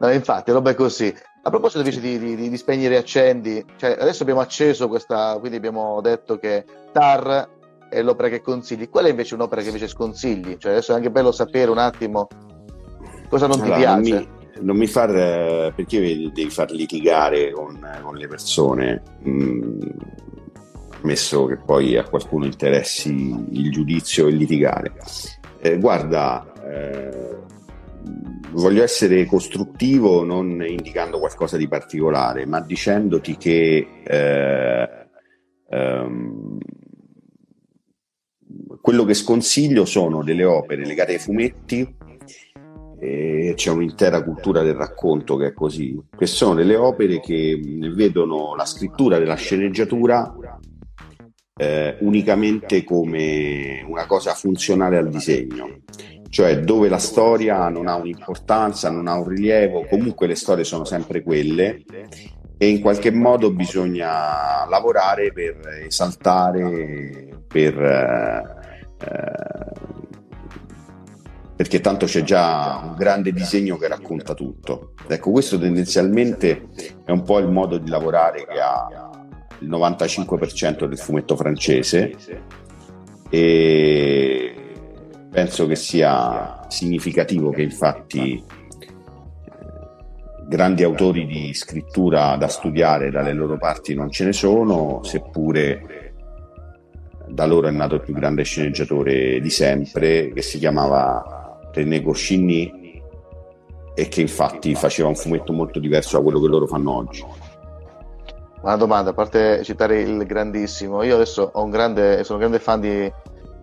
No, 0.00 0.10
infatti, 0.10 0.50
roba 0.50 0.70
è 0.70 0.74
così. 0.74 1.14
A 1.44 1.50
proposito 1.50 1.80
invece 1.80 2.00
di, 2.00 2.18
di, 2.18 2.48
di- 2.48 2.56
spegnere 2.56 2.94
e 2.94 2.98
accendi, 2.98 3.64
cioè, 3.76 3.96
adesso 3.98 4.22
abbiamo 4.22 4.40
acceso 4.40 4.86
questa, 4.88 5.36
quindi 5.40 5.56
abbiamo 5.56 6.00
detto 6.00 6.38
che 6.38 6.64
Tar 6.92 7.48
è 7.88 8.00
l'opera 8.00 8.28
che 8.28 8.40
consigli. 8.40 8.88
Qual 8.88 9.06
è 9.06 9.10
invece 9.10 9.34
un'opera 9.34 9.60
che 9.60 9.66
invece 9.68 9.88
sconsigli? 9.88 10.56
Cioè, 10.56 10.72
adesso 10.72 10.92
è 10.92 10.94
anche 10.94 11.10
bello 11.10 11.32
sapere 11.32 11.70
un 11.70 11.78
attimo 11.78 12.28
cosa 13.28 13.46
non 13.46 13.56
ti 13.56 13.70
Allora, 13.70 13.92
non 13.94 14.02
piace. 14.02 14.18
mi, 14.18 14.28
non 14.60 14.76
mi 14.76 14.86
far 14.86 15.72
perché 15.74 15.98
devi 16.00 16.50
far 16.50 16.70
litigare 16.70 17.50
con, 17.50 17.80
con 18.02 18.14
le 18.14 18.28
persone 18.28 19.02
Mm, 19.26 19.80
ammesso 21.02 21.46
che 21.46 21.56
poi 21.56 21.96
a 21.96 22.04
qualcuno 22.04 22.44
interessi 22.44 23.10
il 23.50 23.70
giudizio 23.72 24.26
e 24.26 24.32
litigare 24.32 24.92
Eh, 25.60 25.78
guarda 25.78 26.44
eh, 26.68 27.38
voglio 28.52 28.82
essere 28.82 29.24
costruttivo 29.24 30.24
non 30.24 30.64
indicando 30.66 31.18
qualcosa 31.18 31.56
di 31.56 31.68
particolare 31.68 32.46
ma 32.46 32.60
dicendoti 32.60 33.36
che 33.36 33.86
eh, 34.04 34.88
ehm, 35.68 36.58
quello 38.80 39.04
che 39.04 39.14
sconsiglio 39.14 39.84
sono 39.84 40.22
delle 40.22 40.44
opere 40.44 40.84
legate 40.84 41.12
ai 41.12 41.18
fumetti 41.18 41.96
e 42.98 43.54
c'è 43.56 43.70
un'intera 43.70 44.22
cultura 44.22 44.62
del 44.62 44.74
racconto 44.74 45.36
che 45.36 45.46
è 45.46 45.52
così, 45.52 46.00
che 46.16 46.26
sono 46.26 46.54
delle 46.54 46.76
opere 46.76 47.18
che 47.18 47.60
vedono 47.94 48.54
la 48.54 48.64
scrittura 48.64 49.18
della 49.18 49.34
sceneggiatura 49.34 50.36
eh, 51.56 51.96
unicamente 52.00 52.84
come 52.84 53.84
una 53.88 54.06
cosa 54.06 54.34
funzionale 54.34 54.98
al 54.98 55.08
disegno, 55.08 55.80
cioè 56.32 56.60
dove 56.60 56.88
la 56.88 56.96
storia 56.96 57.68
non 57.68 57.86
ha 57.88 57.96
un'importanza, 57.96 58.88
non 58.88 59.06
ha 59.06 59.18
un 59.18 59.28
rilievo, 59.28 59.84
comunque 59.84 60.26
le 60.26 60.34
storie 60.34 60.64
sono 60.64 60.86
sempre 60.86 61.22
quelle 61.22 61.82
e 62.56 62.68
in 62.68 62.80
qualche 62.80 63.10
modo 63.10 63.52
bisogna 63.52 64.66
lavorare 64.66 65.30
per 65.30 65.60
esaltare, 65.84 67.44
per... 67.46 67.78
eh, 67.78 69.72
perché 71.54 71.80
tanto 71.80 72.06
c'è 72.06 72.22
già 72.22 72.80
un 72.82 72.94
grande 72.96 73.30
disegno 73.32 73.76
che 73.76 73.88
racconta 73.88 74.32
tutto. 74.32 74.94
Ecco, 75.06 75.32
questo 75.32 75.58
tendenzialmente 75.58 76.68
è 77.04 77.10
un 77.10 77.24
po' 77.24 77.40
il 77.40 77.48
modo 77.50 77.76
di 77.76 77.90
lavorare 77.90 78.46
che 78.46 78.58
ha 78.58 79.10
il 79.58 79.68
95% 79.68 80.86
del 80.86 80.98
fumetto 80.98 81.36
francese 81.36 82.16
e 83.28 84.61
penso 85.32 85.66
che 85.66 85.76
sia 85.76 86.66
significativo 86.68 87.50
che 87.50 87.62
infatti 87.62 88.34
eh, 88.34 88.44
grandi 90.46 90.82
autori 90.82 91.24
di 91.24 91.54
scrittura 91.54 92.36
da 92.36 92.48
studiare 92.48 93.10
dalle 93.10 93.32
loro 93.32 93.56
parti 93.56 93.94
non 93.94 94.10
ce 94.10 94.26
ne 94.26 94.34
sono, 94.34 95.00
seppure 95.02 96.12
da 97.28 97.46
loro 97.46 97.66
è 97.68 97.70
nato 97.70 97.94
il 97.94 98.02
più 98.02 98.12
grande 98.12 98.42
sceneggiatore 98.42 99.40
di 99.40 99.48
sempre 99.48 100.30
che 100.34 100.42
si 100.42 100.58
chiamava 100.58 101.70
René 101.72 102.02
Goscinny 102.02 103.00
e 103.94 104.08
che 104.08 104.20
infatti 104.20 104.74
faceva 104.74 105.08
un 105.08 105.16
fumetto 105.16 105.54
molto 105.54 105.80
diverso 105.80 106.18
da 106.18 106.22
quello 106.22 106.40
che 106.40 106.48
loro 106.48 106.66
fanno 106.66 106.94
oggi. 106.94 107.24
Una 108.60 108.76
domanda, 108.76 109.10
a 109.10 109.14
parte 109.14 109.64
citare 109.64 110.02
il 110.02 110.24
grandissimo, 110.26 111.02
io 111.02 111.14
adesso 111.14 111.50
un 111.54 111.70
grande, 111.70 112.22
sono 112.22 112.38
un 112.38 112.44
grande 112.44 112.62
fan 112.62 112.80
di, 112.80 113.12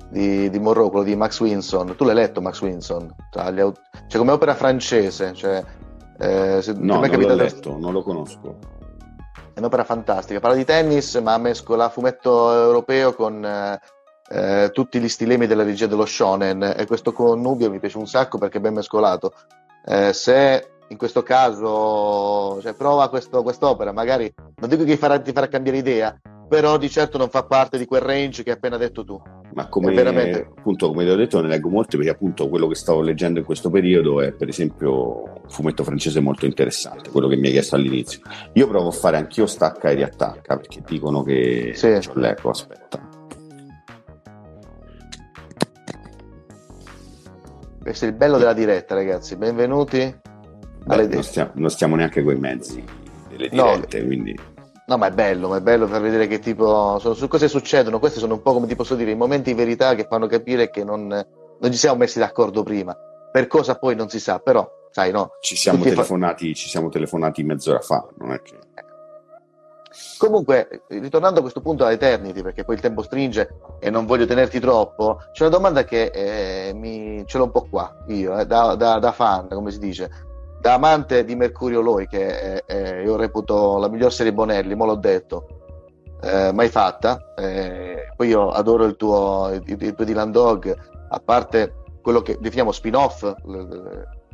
di, 0.10 0.49
di 0.49 0.60
Monroe, 0.60 0.89
quello 0.89 1.05
di 1.05 1.16
Max 1.16 1.39
Winson. 1.39 1.95
Tu 1.95 2.03
l'hai 2.03 2.16
letto 2.16 2.41
Max 2.41 2.62
Winson? 2.62 3.14
Cioè 3.32 4.18
come 4.18 4.32
opera 4.32 4.55
francese, 4.55 5.34
cioè, 5.34 5.64
eh, 6.18 6.62
se- 6.62 6.74
No, 6.74 6.99
non 6.99 7.10
l'ho 7.10 7.36
letto, 7.36 7.78
non 7.78 7.93
lo 7.93 8.03
conosco. 8.03 8.57
È 9.53 9.60
un'opera 9.60 9.84
fantastica, 9.84 10.39
parla 10.39 10.55
di 10.55 10.66
tennis 10.66 11.16
ma 11.16 11.38
mescola 11.38 11.89
fumetto 11.89 12.53
europeo 12.53 13.14
con 13.14 13.43
eh, 13.43 13.80
eh, 14.30 14.70
tutti 14.72 14.99
gli 14.99 15.10
stilemi 15.10 15.47
della 15.47 15.64
regia 15.64 15.88
dello 15.88 16.05
shonen 16.05 16.76
e 16.78 16.86
questo 16.86 17.12
connubio 17.12 17.70
mi 17.70 17.80
piace 17.80 17.97
un 17.97 18.07
sacco 18.07 18.38
perché 18.38 18.60
è 18.60 18.62
ben 18.62 18.74
mescolato. 18.74 19.34
Eh, 19.86 20.14
se 20.14 20.70
in 20.88 20.97
questo 20.97 21.24
caso 21.24 22.60
cioè, 22.62 22.74
prova 22.74 23.10
questo, 23.10 23.43
quest'opera, 23.43 23.91
magari 23.91 24.34
non 24.55 24.70
dico 24.70 24.84
che 24.84 24.97
farà, 24.97 25.20
ti 25.20 25.32
farà 25.32 25.47
cambiare 25.47 25.78
idea, 25.78 26.18
però 26.50 26.78
di 26.78 26.89
certo 26.89 27.18
non 27.20 27.30
fa 27.30 27.43
parte 27.43 27.78
di 27.78 27.86
quel 27.86 28.02
range 28.02 28.41
che 28.43 28.50
hai 28.50 28.56
appena 28.56 28.76
detto 28.76 29.06
tu. 29.06 29.22
Ma 29.54 29.68
come, 29.68 29.93
veramente- 29.93 30.47
appunto, 30.58 30.88
come 30.88 31.04
ti 31.06 31.12
ho 31.12 31.16
detto, 31.16 31.39
ne 31.41 31.47
leggo 31.47 31.70
molti 31.70 31.95
perché 31.95 32.12
appunto 32.12 32.50
quello 32.50 32.68
che 32.68 32.76
stavo 32.76 33.02
leggendo 33.02 33.39
in 33.39 33.45
questo 33.45 33.70
periodo 33.70 34.20
è 34.22 34.32
per 34.34 34.47
esempio 34.50 35.24
un 35.24 35.50
fumetto 35.50 35.84
francese 35.84 36.20
molto 36.20 36.45
interessante, 36.45 37.12
quello 37.12 37.28
che 37.28 37.36
mi 37.36 37.45
hai 37.47 37.52
chiesto 37.54 37.76
all'inizio. 37.76 38.22
Io 38.54 38.68
provo 38.68 38.88
a 38.89 38.91
fare 38.91 39.18
anch'io 39.18 39.45
stacca 39.45 39.89
e 39.91 39.93
riattacca 39.93 40.58
perché 40.58 40.82
dicono 40.86 41.22
che 41.24 41.72
Sì. 41.76 41.88
c'ho 42.00 42.20
l'eco, 42.20 42.50
aspetta. 42.50 43.08
Questo 47.82 48.06
è 48.06 48.08
il 48.10 48.14
bello 48.16 48.38
della 48.38 48.54
diretta, 48.54 48.93
ragazzi. 48.93 49.36
Benvenuti 49.36 50.16
Beh, 50.86 51.08
non, 51.08 51.24
stiamo, 51.24 51.52
non 51.56 51.70
stiamo 51.70 51.95
neanche 51.95 52.24
con 52.24 52.36
i 52.36 52.39
mezzi 52.39 52.84
delle 53.30 53.50
No. 53.52 53.76
dirette, 53.76 54.04
quindi 54.06 54.38
No, 54.89 54.97
ma 54.97 55.05
è 55.05 55.11
bello, 55.11 55.49
ma 55.49 55.57
è 55.57 55.61
bello 55.61 55.85
per 55.85 56.01
vedere 56.01 56.25
che 56.25 56.39
tipo 56.39 56.97
sono, 56.97 57.13
su 57.13 57.27
cose 57.27 57.47
succedono. 57.47 57.99
Questi 57.99 58.17
sono 58.17 58.33
un 58.33 58.41
po' 58.41 58.53
come 58.53 58.65
ti 58.65 58.75
posso 58.75 58.95
dire, 58.95 59.11
i 59.11 59.15
momenti 59.15 59.51
di 59.51 59.55
verità 59.55 59.93
che 59.93 60.07
fanno 60.09 60.25
capire 60.25 60.71
che 60.71 60.83
non, 60.83 61.05
non 61.05 61.71
ci 61.71 61.77
siamo 61.77 61.97
messi 61.97 62.17
d'accordo 62.17 62.63
prima. 62.63 62.97
Per 63.31 63.45
cosa 63.45 63.77
poi 63.77 63.95
non 63.95 64.09
si 64.09 64.19
sa, 64.19 64.39
però, 64.39 64.67
sai, 64.89 65.11
no. 65.11 65.33
ci 65.41 65.55
siamo, 65.55 65.77
Tutti 65.77 65.89
fa- 65.89 65.95
telefonati, 65.97 66.55
ci 66.55 66.67
siamo 66.67 66.89
telefonati 66.89 67.43
mezz'ora 67.43 67.81
fa, 67.81 68.03
non 68.17 68.31
è 68.31 68.41
che... 68.41 68.57
Comunque, 70.17 70.81
ritornando 70.87 71.37
a 71.37 71.41
questo 71.41 71.61
punto 71.61 71.85
a 71.85 71.91
Eternity, 71.91 72.41
perché 72.41 72.63
poi 72.63 72.73
il 72.73 72.81
tempo 72.81 73.03
stringe 73.03 73.59
e 73.79 73.91
non 73.91 74.07
voglio 74.07 74.25
tenerti 74.25 74.59
troppo, 74.59 75.19
c'è 75.33 75.43
una 75.43 75.55
domanda 75.55 75.83
che 75.83 76.05
eh, 76.05 76.73
mi, 76.73 77.23
ce 77.27 77.37
l'ho 77.37 77.43
un 77.43 77.51
po' 77.51 77.67
qua, 77.69 78.05
io, 78.07 78.39
eh, 78.39 78.47
da, 78.47 78.73
da- 78.73 78.97
da 78.97 79.11
fan, 79.11 79.49
come 79.49 79.69
si 79.69 79.77
dice, 79.77 80.09
da 80.60 80.74
amante 80.74 81.24
di 81.24 81.36
Mercurio 81.36 81.82
Loi, 81.82 82.07
che 82.07 82.39
è- 82.39 82.64
è- 82.66 83.01
io 83.03 83.16
reputo 83.16 83.78
la 83.78 83.88
miglior 83.88 84.12
serie 84.12 84.34
Bonelli, 84.34 84.76
mo 84.76 84.86
l'ho 84.86 84.95
detto, 84.95 85.47
eh, 86.22 86.51
mai 86.53 86.70
fatta. 86.70 87.34
eh, 87.38 88.12
poi 88.16 88.28
io 88.28 88.49
adoro 88.49 88.84
il 88.86 88.95
tuo, 88.97 89.49
il, 89.53 89.64
il 89.66 89.95
tuo 89.95 90.03
Dylan 90.05 90.32
Dog, 90.32 90.76
a 91.10 91.22
parte 91.24 91.76
quello 92.01 92.22
che 92.22 92.38
definiamo 92.39 92.72
spin-off, 92.72 93.34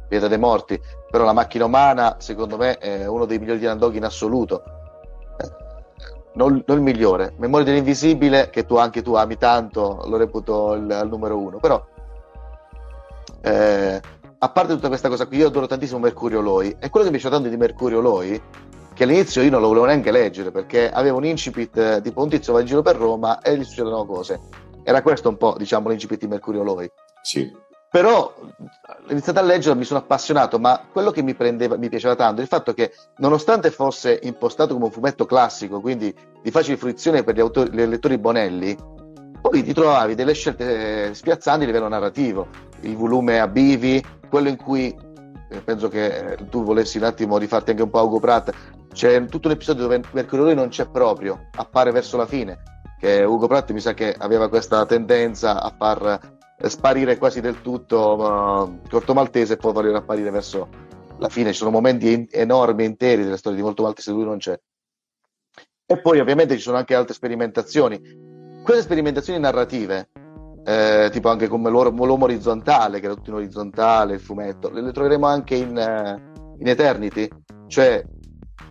Pieta 0.07 0.27
dei 0.27 0.37
Morti, 0.37 0.79
però 1.09 1.23
la 1.25 1.33
macchina 1.33 1.65
umana, 1.65 2.15
secondo 2.19 2.57
me, 2.57 2.77
è 2.77 3.07
uno 3.07 3.25
dei 3.25 3.37
migliori 3.39 3.59
Dylan 3.59 3.77
Dog 3.79 3.95
in 3.95 4.03
assoluto. 4.05 4.63
Eh, 5.37 5.63
Non, 6.33 6.61
non 6.65 6.77
il 6.77 6.83
migliore, 6.83 7.33
Memoria 7.37 7.65
dell'Invisibile, 7.65 8.49
che 8.49 8.65
tu 8.65 8.75
anche 8.75 9.01
tu 9.01 9.13
ami 9.15 9.37
tanto, 9.37 10.01
lo 10.05 10.17
reputo 10.17 10.73
il, 10.73 10.91
al 10.91 11.07
numero 11.07 11.37
uno, 11.39 11.59
però 11.59 11.81
eh, 13.41 14.01
a 14.45 14.49
parte 14.49 14.73
tutta 14.73 14.89
questa 14.89 15.09
cosa 15.09 15.25
qui, 15.25 15.37
io 15.37 15.47
adoro 15.47 15.65
tantissimo 15.65 15.97
Mercurio 15.99 16.39
Loi 16.39 16.75
e 16.79 16.89
quello 16.91 17.07
che 17.07 17.11
mi 17.11 17.19
piace 17.19 17.29
tanto 17.29 17.49
di 17.49 17.57
Mercurio 17.57 17.99
Loi 17.99 18.39
che 18.93 19.03
all'inizio 19.03 19.41
io 19.41 19.49
non 19.49 19.59
lo 19.59 19.67
volevo 19.67 19.85
neanche 19.85 20.11
leggere 20.11 20.51
perché 20.51 20.89
aveva 20.89 21.17
un 21.17 21.25
incipit 21.25 21.75
eh, 21.77 22.01
tipo 22.01 22.21
un 22.21 22.29
tizio 22.29 22.53
va 22.53 22.59
in 22.59 22.67
giro 22.67 22.83
per 22.83 22.95
Roma 22.95 23.41
e 23.41 23.57
gli 23.57 23.63
succedono 23.63 24.05
cose. 24.05 24.39
Era 24.83 25.01
questo 25.01 25.29
un 25.29 25.37
po', 25.37 25.55
diciamo, 25.57 25.89
l'incipit 25.89 26.19
di 26.19 26.27
Mercurio 26.27 26.63
Loi. 26.63 26.89
Sì. 27.23 27.51
Però 27.89 28.35
ho 28.37 29.11
iniziato 29.11 29.39
a 29.39 29.41
leggere, 29.41 29.75
mi 29.75 29.83
sono 29.83 29.99
appassionato, 29.99 30.59
ma 30.59 30.85
quello 30.91 31.09
che 31.09 31.23
mi, 31.23 31.33
prendeva, 31.33 31.75
mi 31.75 31.89
piaceva 31.89 32.15
tanto 32.15 32.39
è 32.39 32.43
il 32.43 32.49
fatto 32.49 32.73
che, 32.73 32.91
nonostante 33.17 33.71
fosse 33.71 34.19
impostato 34.21 34.73
come 34.73 34.85
un 34.85 34.91
fumetto 34.91 35.25
classico, 35.25 35.81
quindi 35.81 36.13
di 36.41 36.51
facile 36.51 36.77
fruizione 36.77 37.23
per 37.23 37.35
gli, 37.35 37.39
autori, 37.39 37.71
gli 37.71 37.83
lettori 37.83 38.17
bonelli, 38.19 38.77
poi 39.41 39.63
ti 39.63 39.73
trovavi 39.73 40.15
delle 40.15 40.33
scelte 40.33 41.09
eh, 41.09 41.13
spiazzanti 41.13 41.63
a 41.63 41.67
livello 41.67 41.87
narrativo. 41.87 42.47
Il 42.81 42.95
volume 42.95 43.39
a 43.39 43.47
bivi, 43.47 44.03
quello 44.35 44.49
in 44.49 44.57
cui 44.57 44.93
eh, 45.49 45.61
penso 45.61 45.87
che 45.87 46.33
eh, 46.33 46.49
tu 46.49 46.65
volessi 46.65 46.97
un 46.97 47.05
attimo 47.05 47.37
rifarti 47.37 47.69
anche 47.69 47.83
un 47.83 47.89
po' 47.89 48.03
Ugo 48.03 48.19
Pratt, 48.19 48.51
c'è 48.91 49.23
tutto 49.27 49.47
un 49.47 49.53
episodio 49.53 49.83
dove 49.83 50.01
Mercurio 50.11 50.53
non 50.53 50.67
c'è 50.67 50.89
proprio, 50.89 51.47
appare 51.55 51.91
verso 51.91 52.17
la 52.17 52.25
fine, 52.25 52.57
che 52.99 53.23
Ugo 53.23 53.47
Pratt 53.47 53.71
mi 53.71 53.79
sa 53.79 53.93
che 53.93 54.13
aveva 54.13 54.49
questa 54.49 54.85
tendenza 54.85 55.61
a 55.61 55.73
far 55.77 56.19
eh, 56.57 56.69
sparire 56.69 57.17
quasi 57.17 57.39
del 57.39 57.61
tutto 57.61 58.17
uh, 58.17 58.89
Corto 58.89 59.13
Maltese 59.13 59.53
e 59.53 59.55
poi 59.55 59.71
voler 59.71 59.95
apparire 59.95 60.31
verso 60.31 60.67
la 61.17 61.29
fine. 61.29 61.53
Ci 61.53 61.59
sono 61.59 61.71
momenti 61.71 62.11
in- 62.11 62.27
enormi, 62.29 62.83
interi 62.83 63.23
della 63.23 63.37
storia 63.37 63.59
di 63.59 63.63
Molto 63.63 63.83
Maltese 63.83 64.11
lui 64.11 64.25
non 64.25 64.37
c'è. 64.37 64.59
E 65.85 66.01
poi 66.01 66.19
ovviamente 66.19 66.55
ci 66.55 66.61
sono 66.61 66.75
anche 66.75 66.93
altre 66.93 67.13
sperimentazioni. 67.13 68.01
Queste 68.65 68.83
sperimentazioni 68.83 69.39
narrative, 69.39 70.09
eh, 70.65 71.09
tipo 71.11 71.29
anche 71.29 71.47
come 71.47 71.69
l'uomo, 71.69 72.05
l'uomo 72.05 72.25
orizzontale, 72.25 72.99
che 72.99 73.05
era 73.05 73.15
tutto 73.15 73.29
in 73.29 73.35
orizzontale, 73.35 74.15
il 74.15 74.19
fumetto, 74.19 74.69
le, 74.71 74.81
le 74.81 74.91
troveremo 74.91 75.27
anche 75.27 75.55
in, 75.55 75.77
uh, 75.77 76.59
in 76.59 76.67
Eternity. 76.67 77.27
Cioè, 77.67 78.03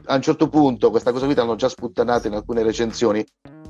a 0.07 0.15
un 0.15 0.23
certo 0.23 0.49
punto, 0.49 0.91
questa 0.91 1.13
cosa 1.13 1.27
qui 1.27 1.35
l'hanno 1.35 1.55
già 1.55 1.69
sputtanata 1.69 2.27
in 2.27 2.35
alcune 2.35 2.63
recensioni, 2.63 3.25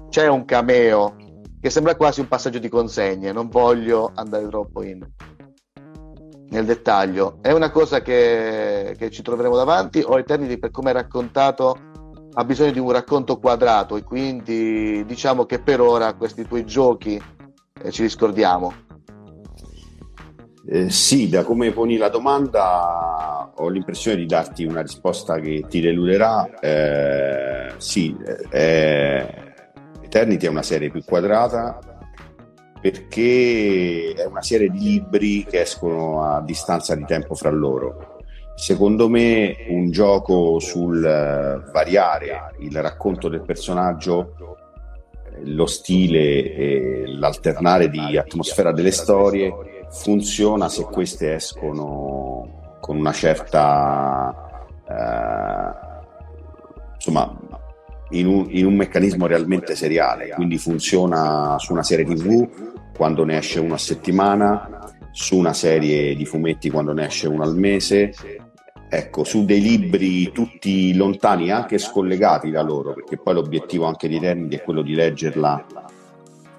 c'è 0.09 0.27
un 0.27 0.45
cameo 0.45 1.17
che 1.61 1.71
sembra 1.71 1.97
quasi 1.97 2.21
un 2.21 2.29
passaggio 2.29 2.59
di 2.59 2.69
consegne, 2.69 3.33
non 3.33 3.49
voglio 3.49 4.11
andare 4.15 4.49
troppo 4.49 4.83
in, 4.83 5.07
nel 6.49 6.65
dettaglio. 6.65 7.39
È 7.41 7.53
una 7.53 7.71
cosa 7.71 8.01
che, 8.01 8.95
che 8.99 9.11
ci 9.11 9.23
troveremo 9.23 9.57
davanti. 9.57 10.03
O 10.05 10.19
Eternity 10.19 10.59
per 10.59 10.71
come 10.71 10.91
è 10.91 10.95
raccontato 10.95 11.77
ha 12.37 12.45
bisogno 12.45 12.73
di 12.73 12.79
un 12.79 12.91
racconto 12.91 13.39
quadrato. 13.39 13.97
E 13.97 14.03
quindi 14.03 15.05
diciamo 15.05 15.45
che 15.47 15.59
per 15.59 15.81
ora 15.81 16.15
questi 16.15 16.47
tuoi 16.47 16.65
giochi 16.65 17.21
ci 17.91 18.03
riscordiamo. 18.03 18.73
Eh, 20.67 20.89
sì, 20.89 21.29
da 21.29 21.45
come 21.45 21.73
poni 21.73 21.97
la 21.97 22.09
domanda 22.09 23.53
ho 23.55 23.69
l'impressione 23.69 24.17
di 24.17 24.27
darti 24.27 24.65
una 24.65 24.81
risposta 24.81 25.39
che 25.39 25.65
ti 25.69 25.81
deluderà. 25.81 26.59
Eh, 26.59 27.73
sì, 27.77 28.17
eh, 28.51 29.53
Eternity 30.03 30.47
è 30.47 30.49
una 30.49 30.63
serie 30.63 30.91
più 30.91 31.03
quadrata 31.05 31.79
perché 32.81 34.13
è 34.15 34.27
una 34.27 34.43
serie 34.43 34.69
di 34.69 34.79
libri 34.79 35.45
che 35.45 35.63
escono 35.63 36.23
a 36.23 36.43
distanza 36.43 36.95
di 36.95 37.05
tempo 37.07 37.35
fra 37.35 37.49
loro. 37.49 38.19
Secondo 38.55 39.09
me 39.09 39.57
un 39.69 39.91
gioco 39.91 40.59
sul 40.61 40.99
uh, 40.99 41.71
variare 41.73 42.55
il 42.59 42.81
racconto 42.81 43.29
del 43.29 43.41
personaggio, 43.41 44.35
lo 45.43 45.67
stile 45.67 46.55
e 46.55 47.03
l'alternare 47.07 47.91
di 47.91 48.17
atmosfera 48.17 48.73
delle 48.73 48.93
storie 48.93 49.53
funziona 49.91 50.69
se 50.69 50.85
queste 50.85 51.35
escono 51.35 52.77
con 52.81 52.97
una 52.97 53.13
certa 53.13 54.35
uh, 54.87 55.95
insomma 56.95 57.37
in 58.11 58.27
un, 58.27 58.47
in 58.51 58.67
un, 58.67 58.75
meccanismo 58.75 59.27
realmente 59.27 59.75
seriale, 59.75 60.29
quindi 60.29 60.59
funziona 60.59 61.57
su 61.59 61.73
una 61.73 61.83
serie 61.83 62.05
TV 62.05 62.49
quando 62.97 63.25
ne 63.25 63.39
esce 63.39 63.59
uno 63.59 63.75
a 63.75 63.79
settimana, 63.79 64.93
su 65.11 65.37
una 65.37 65.53
serie 65.53 66.15
di 66.15 66.25
fumetti 66.25 66.71
quando 66.71 66.93
ne 66.93 67.07
esce 67.07 67.27
uno 67.27 67.43
al 67.43 67.57
mese, 67.57 68.15
ecco, 68.97 69.25
su 69.25 69.45
dei 69.45 69.61
libri 69.61 70.31
tutti 70.33 70.95
lontani, 70.95 71.51
anche 71.51 71.79
scollegati 71.79 72.51
da 72.51 72.63
loro, 72.63 72.95
perché 72.95 73.17
poi 73.17 73.35
l'obiettivo 73.35 73.87
anche 73.87 74.09
di 74.09 74.17
Eternity 74.17 74.57
è 74.57 74.63
quello 74.63 74.83
di 74.83 74.95
leggerla, 74.95 75.65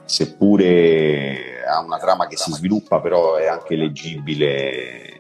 seppure 0.06 1.64
ha 1.68 1.82
una 1.82 1.98
trama 1.98 2.28
che 2.28 2.38
si 2.38 2.52
sviluppa, 2.52 3.00
però 3.00 3.36
è 3.36 3.48
anche 3.48 3.76
leggibile 3.76 5.14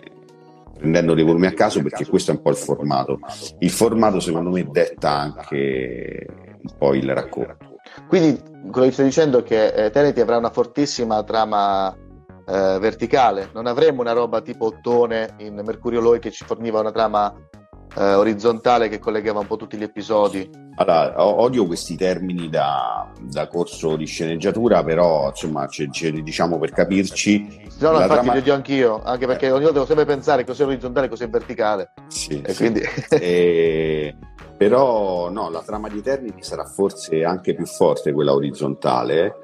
prendendo 0.77 1.13
dei 1.13 1.23
volumi 1.23 1.47
a 1.47 1.53
caso 1.53 1.81
perché 1.81 2.05
questo 2.05 2.31
è 2.31 2.35
un 2.35 2.41
po' 2.41 2.49
il 2.49 2.57
formato. 2.57 3.19
Il 3.59 3.71
formato 3.71 4.19
secondo 4.19 4.51
me 4.51 4.67
detta 4.69 5.11
anche 5.11 6.27
un 6.61 6.77
po' 6.77 6.93
il 6.93 7.11
racconto. 7.13 7.79
Quindi 8.07 8.39
quello 8.71 8.87
che 8.87 8.93
stai 8.93 9.05
dicendo 9.05 9.39
è 9.39 9.43
che 9.43 9.67
eh, 9.67 10.21
avrà 10.21 10.37
una 10.37 10.49
fortissima 10.49 11.23
trama 11.23 11.95
eh, 12.47 12.77
verticale, 12.79 13.49
non 13.53 13.65
avremo 13.67 14.01
una 14.01 14.13
roba 14.13 14.41
tipo 14.41 14.65
Ottone 14.65 15.35
in 15.37 15.61
Mercurio 15.65 15.99
Loi 15.99 16.19
che 16.19 16.31
ci 16.31 16.45
forniva 16.45 16.79
una 16.79 16.91
trama 16.91 17.33
eh, 17.97 18.13
orizzontale 18.13 18.89
che 18.89 18.99
collegava 18.99 19.39
un 19.39 19.47
po' 19.47 19.55
tutti 19.55 19.77
gli 19.77 19.83
episodi. 19.83 20.49
Allora, 20.77 21.23
odio 21.23 21.65
questi 21.65 21.95
termini 21.95 22.49
da, 22.49 23.09
da 23.21 23.47
corso 23.47 23.95
di 23.95 24.05
sceneggiatura, 24.05 24.83
però 24.83 25.29
insomma, 25.29 25.67
c- 25.67 25.89
c- 25.89 26.11
diciamo 26.11 26.59
per 26.59 26.71
capirci. 26.71 27.63
No, 27.79 27.91
no, 27.91 28.01
infatti 28.01 28.13
trama... 28.13 28.33
li 28.33 28.39
odio 28.39 28.53
anch'io, 28.53 29.01
anche 29.01 29.25
perché 29.25 29.45
eh. 29.45 29.51
ogni 29.51 29.63
volta 29.63 29.79
devo 29.79 29.85
sempre 29.85 30.05
pensare 30.05 30.43
cos'è 30.43 30.65
orizzontale 30.65 31.05
e 31.05 31.09
cos'è 31.09 31.29
verticale. 31.29 31.93
Sì, 32.07 32.41
e 32.41 32.53
sì. 32.53 32.57
quindi... 32.57 32.81
e... 33.09 34.15
Però 34.57 35.29
no, 35.29 35.49
la 35.49 35.61
trama 35.61 35.89
di 35.89 35.97
Eternity 35.97 36.41
sarà 36.41 36.63
forse 36.63 37.25
anche 37.25 37.53
più 37.53 37.65
forte 37.65 38.13
quella 38.13 38.33
orizzontale, 38.33 39.35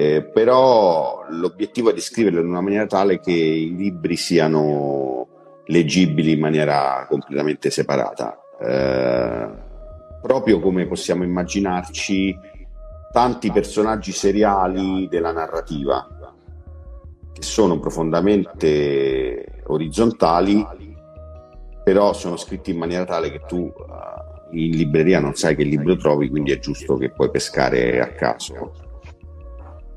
eh, 0.00 0.22
però 0.22 1.24
l'obiettivo 1.28 1.90
è 1.90 1.92
di 1.92 2.00
scriverlo 2.00 2.38
in 2.38 2.46
una 2.46 2.60
maniera 2.60 2.86
tale 2.86 3.18
che 3.18 3.32
i 3.32 3.74
libri 3.74 4.14
siano 4.14 5.26
leggibili 5.64 6.34
in 6.34 6.38
maniera 6.38 7.04
completamente 7.08 7.68
separata. 7.68 8.38
Eh, 8.60 9.48
proprio 10.22 10.60
come 10.60 10.86
possiamo 10.86 11.24
immaginarci 11.24 12.38
tanti 13.12 13.50
personaggi 13.50 14.12
seriali 14.12 15.08
della 15.08 15.32
narrativa 15.32 16.06
che 17.32 17.42
sono 17.42 17.80
profondamente 17.80 19.62
orizzontali 19.66 20.64
però 21.82 22.12
sono 22.12 22.36
scritti 22.36 22.70
in 22.70 22.78
maniera 22.78 23.04
tale 23.04 23.32
che 23.32 23.40
tu 23.48 23.56
uh, 23.56 24.56
in 24.56 24.76
libreria 24.76 25.18
non 25.18 25.34
sai 25.34 25.56
che 25.56 25.64
libro 25.64 25.96
trovi 25.96 26.28
quindi 26.28 26.52
è 26.52 26.60
giusto 26.60 26.96
che 26.96 27.10
puoi 27.10 27.30
pescare 27.30 28.00
a 28.00 28.12
caso 28.12 28.86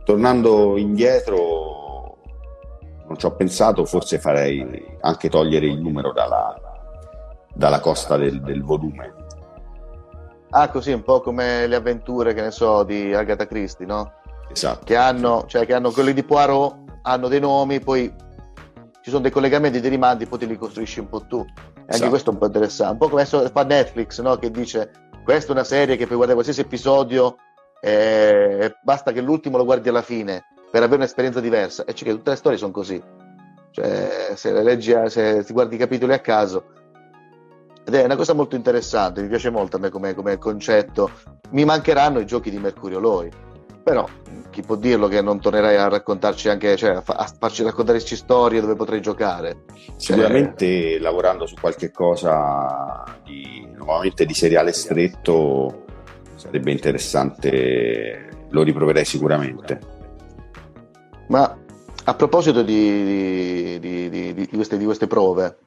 tornando 0.03 0.77
indietro 0.77 2.17
non 3.07 3.17
ci 3.17 3.25
ho 3.25 3.35
pensato 3.35 3.85
forse 3.85 4.19
farei 4.19 4.97
anche 5.01 5.29
togliere 5.29 5.65
il 5.65 5.81
numero 5.81 6.11
dalla, 6.13 6.55
dalla 7.53 7.79
costa 7.79 8.17
del, 8.17 8.41
del 8.41 8.63
volume 8.63 9.21
Ah, 10.53 10.69
così 10.69 10.91
un 10.91 11.01
po' 11.01 11.21
come 11.21 11.65
le 11.65 11.77
avventure, 11.77 12.33
che 12.33 12.41
ne 12.41 12.51
so, 12.51 12.83
di 12.83 13.13
Agatha 13.13 13.47
Christie, 13.47 13.85
no? 13.85 14.11
Esatto. 14.51 14.83
Che 14.83 14.97
hanno, 14.97 15.45
cioè, 15.47 15.65
che 15.65 15.73
hanno 15.73 15.91
quelli 15.91 16.11
di 16.11 16.23
Poirot, 16.23 16.75
hanno 17.03 17.29
dei 17.29 17.39
nomi, 17.39 17.79
poi 17.79 18.13
ci 19.01 19.09
sono 19.09 19.21
dei 19.21 19.31
collegamenti, 19.31 19.79
dei 19.79 19.89
rimandi, 19.89 20.25
poi 20.25 20.39
te 20.39 20.45
li 20.45 20.57
costruisci 20.57 20.99
un 20.99 21.07
po' 21.07 21.25
tu. 21.25 21.37
Anche 21.37 21.85
Esatto. 21.87 22.09
questo 22.09 22.29
è 22.31 22.33
un 22.33 22.39
po' 22.39 22.45
interessante. 22.47 22.91
Un 22.91 22.97
po' 22.97 23.07
come 23.07 23.25
fa 23.25 23.63
Netflix, 23.63 24.19
no? 24.19 24.35
Che 24.35 24.51
dice, 24.51 24.91
questa 25.23 25.49
è 25.49 25.53
una 25.53 25.63
serie 25.63 25.95
che 25.95 26.03
puoi 26.03 26.17
guardare 26.17 26.33
qualsiasi 26.33 26.59
episodio 26.59 27.37
e 27.81 28.77
basta 28.83 29.11
che 29.11 29.21
l'ultimo 29.21 29.57
lo 29.57 29.65
guardi 29.65 29.89
alla 29.89 30.03
fine 30.03 30.45
per 30.69 30.83
avere 30.83 30.97
un'esperienza 30.97 31.41
diversa. 31.41 31.83
E 31.83 31.93
c'è 31.93 32.05
che 32.05 32.11
tutte 32.11 32.29
le 32.29 32.35
storie 32.37 32.57
sono 32.57 32.71
così. 32.71 33.01
Cioè, 33.71 34.33
se 34.35 34.51
le 34.53 34.63
leggi, 34.63 34.93
se 35.07 35.43
ti 35.43 35.53
guardi 35.53 35.75
i 35.75 35.79
capitoli 35.79 36.13
a 36.13 36.19
caso, 36.19 36.65
ed 37.83 37.95
è 37.95 38.03
una 38.03 38.15
cosa 38.15 38.33
molto 38.33 38.55
interessante, 38.55 39.21
mi 39.21 39.27
piace 39.27 39.49
molto 39.49 39.77
a 39.77 39.79
me 39.79 39.89
come, 39.89 40.13
come 40.13 40.37
concetto. 40.37 41.09
Mi 41.51 41.65
mancheranno 41.65 42.19
i 42.19 42.25
giochi 42.25 42.49
di 42.49 42.59
Mercurio 42.59 42.99
Loi, 42.99 43.29
però 43.83 44.07
chi 44.51 44.61
può 44.61 44.75
dirlo 44.75 45.07
che 45.07 45.21
non 45.21 45.39
tornerai 45.39 45.75
a 45.77 45.87
raccontarci 45.87 46.49
anche, 46.49 46.75
cioè 46.77 46.95
a, 46.95 47.01
fa- 47.01 47.15
a 47.15 47.33
farci 47.39 47.63
raccontarci 47.63 48.15
storie 48.15 48.61
dove 48.61 48.75
potrei 48.75 49.01
giocare? 49.01 49.63
Sicuramente 49.95 50.99
lavorando 50.99 51.45
su 51.45 51.55
qualche 51.59 51.91
cosa 51.91 53.03
di, 53.23 53.67
nuovamente 53.73 54.25
di 54.25 54.33
seriale 54.33 54.71
stretto 54.73 55.85
sarebbe 56.41 56.71
interessante, 56.71 58.29
lo 58.49 58.63
riproverei 58.63 59.05
sicuramente. 59.05 59.79
Ma 61.27 61.55
a 62.05 62.15
proposito 62.15 62.63
di, 62.63 63.77
di- 63.79 64.09
di- 64.09 64.33
di- 64.33 64.47
queste, 64.47 64.77
queste 64.83 65.05
prove, 65.07 65.57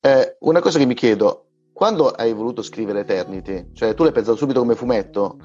eh, 0.00 0.36
una 0.40 0.60
cosa 0.60 0.78
che 0.78 0.86
mi 0.86 0.94
chiedo, 0.94 1.44
quando 1.72 2.08
hai 2.08 2.32
voluto 2.32 2.62
scrivere 2.62 3.00
Eternity, 3.00 3.72
cioè 3.74 3.92
tu 3.92 4.04
l'hai 4.04 4.12
pensato 4.12 4.38
subito 4.38 4.60
come 4.60 4.74
fumetto, 4.74 5.36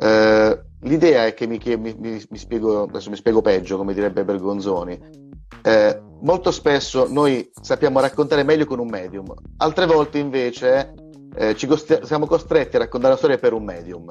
eh, 0.00 0.62
l'idea 0.82 1.26
è 1.26 1.34
che 1.34 1.46
mi- 1.46 1.60
mi- 1.66 1.96
mi 1.98 2.38
spiego, 2.38 2.84
adesso 2.84 3.10
mi 3.10 3.16
spiego 3.16 3.42
peggio, 3.42 3.76
come 3.76 3.92
direbbe 3.92 4.24
Bergonzoni, 4.24 4.98
eh, 5.62 6.00
molto 6.22 6.50
spesso 6.50 7.06
noi 7.12 7.50
sappiamo 7.60 8.00
raccontare 8.00 8.42
meglio 8.42 8.64
con 8.64 8.78
un 8.78 8.88
medium, 8.88 9.32
altre 9.58 9.84
volte 9.84 10.18
invece 10.18 10.94
eh, 11.38 11.56
cost- 11.68 12.02
siamo 12.02 12.26
costretti 12.26 12.74
a 12.74 12.80
raccontare 12.80 13.12
la 13.12 13.18
storia 13.18 13.38
per 13.38 13.52
un 13.52 13.62
medium. 13.62 14.10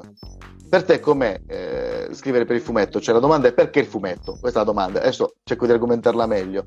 Per 0.68 0.84
te 0.84 0.98
com'è 0.98 1.40
eh, 1.46 2.08
scrivere 2.12 2.46
per 2.46 2.56
il 2.56 2.62
fumetto? 2.62 3.00
Cioè 3.00 3.12
la 3.12 3.20
domanda 3.20 3.48
è 3.48 3.52
perché 3.52 3.80
il 3.80 3.86
fumetto? 3.86 4.38
Questa 4.40 4.60
è 4.60 4.64
la 4.64 4.70
domanda, 4.70 5.00
adesso 5.00 5.34
cerco 5.44 5.66
di 5.66 5.72
argomentarla 5.72 6.26
meglio. 6.26 6.64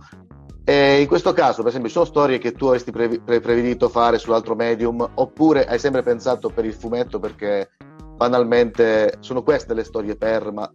E 0.63 1.01
in 1.01 1.07
questo 1.07 1.33
caso, 1.33 1.57
per 1.57 1.67
esempio, 1.67 1.89
ci 1.89 1.95
sono 1.95 2.05
storie 2.05 2.37
che 2.37 2.51
tu 2.51 2.67
avresti 2.67 2.91
pre- 2.91 3.19
pre- 3.19 3.39
prevedito 3.39 3.89
fare 3.89 4.19
sull'altro 4.19 4.53
medium, 4.53 5.07
oppure 5.15 5.65
hai 5.65 5.79
sempre 5.79 6.03
pensato 6.03 6.49
per 6.49 6.65
il 6.65 6.73
fumetto 6.73 7.19
perché 7.19 7.71
banalmente 8.15 9.15
sono 9.19 9.41
queste 9.41 9.73
le 9.73 9.83
storie 9.83 10.15
per, 10.15 10.51
ma 10.51 10.71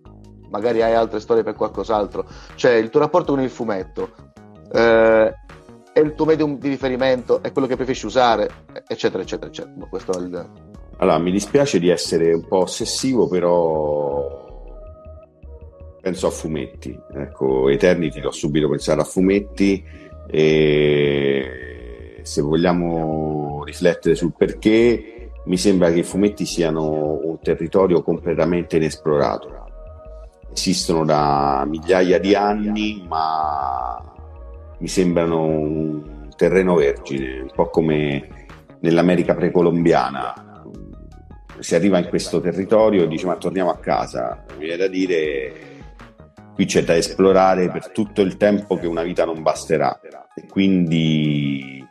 magari 0.51 0.82
hai 0.82 0.95
altre 0.95 1.20
storie 1.20 1.45
per 1.45 1.55
qualcos'altro. 1.55 2.26
Cioè 2.57 2.72
il 2.72 2.91
tuo 2.91 3.01
rapporto 3.01 3.32
con 3.32 3.43
il 3.43 3.51
fumetto 3.51 4.11
eh, 4.72 5.32
è 5.97 6.01
il 6.01 6.13
tuo 6.13 6.27
medium 6.27 6.59
di 6.59 6.69
riferimento, 6.69 7.43
è 7.43 7.51
quello 7.53 7.67
che 7.67 7.75
preferisci 7.75 8.05
usare, 8.05 8.51
eccetera, 8.87 9.23
eccetera, 9.23 9.49
eccetera. 9.49 9.87
Questo 9.89 10.13
è 10.13 10.21
il... 10.21 10.51
Allora, 10.99 11.17
mi 11.17 11.31
dispiace 11.31 11.79
di 11.79 11.89
essere 11.89 12.35
un 12.35 12.47
po' 12.47 12.59
ossessivo, 12.59 13.27
però 13.29 14.45
penso 16.03 16.27
a 16.27 16.31
fumetti. 16.31 16.95
Ecco, 17.15 17.71
Eternity 17.71 18.21
l'ho 18.21 18.31
subito 18.31 18.69
pensato 18.69 19.01
a 19.01 19.05
fumetti 19.05 19.83
e 20.29 22.21
se 22.23 22.43
vogliamo 22.43 23.65
riflettere 23.65 24.17
sul 24.17 24.35
perché, 24.37 25.31
mi 25.47 25.57
sembra 25.57 25.91
che 25.91 26.01
i 26.01 26.05
fumetti 26.05 26.45
siano 26.45 27.21
un 27.23 27.39
territorio 27.41 28.03
completamente 28.03 28.77
inesplorato. 28.77 29.65
Esistono 30.53 31.07
da 31.07 31.65
migliaia 31.67 32.19
di 32.19 32.35
anni, 32.35 33.03
ma 33.09 34.13
mi 34.79 34.89
sembrano 34.89 35.43
un 35.45 36.29
terreno 36.37 36.74
vergine, 36.74 37.41
un 37.41 37.51
po' 37.55 37.68
come 37.70 38.47
nell'America 38.81 39.35
precolombiana. 39.35 40.64
Si 41.59 41.74
arriva 41.74 41.99
in 41.99 42.09
questo 42.09 42.41
territorio 42.41 43.05
e 43.05 43.09
dice 43.09 43.27
ma 43.27 43.37
torniamo 43.37 43.70
a 43.70 43.79
casa, 43.79 44.45
mi 44.59 44.64
viene 44.64 44.77
da 44.77 44.89
dire 44.89 45.74
qui 46.55 46.64
c'è 46.64 46.85
da 46.85 46.97
esplorare 46.97 47.70
per 47.70 47.91
tutto 47.91 48.22
il 48.22 48.37
tempo 48.37 48.77
che 48.77 48.87
una 48.87 49.03
vita 49.03 49.27
non 49.27 49.43
basterà 49.43 50.01
e 50.35 50.47
quindi 50.47 51.87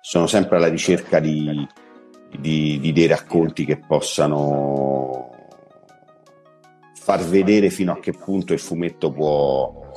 sono 0.00 0.26
sempre 0.26 0.56
alla 0.56 0.68
ricerca 0.68 1.20
di, 1.20 1.66
di, 2.38 2.78
di 2.80 2.92
dei 2.92 3.06
racconti 3.06 3.66
che 3.66 3.78
possano 3.78 5.30
far 6.94 7.22
vedere 7.24 7.70
fino 7.70 7.92
a 7.92 7.98
che 7.98 8.12
punto 8.12 8.52
il 8.52 8.58
fumetto 8.58 9.10
può 9.10 9.90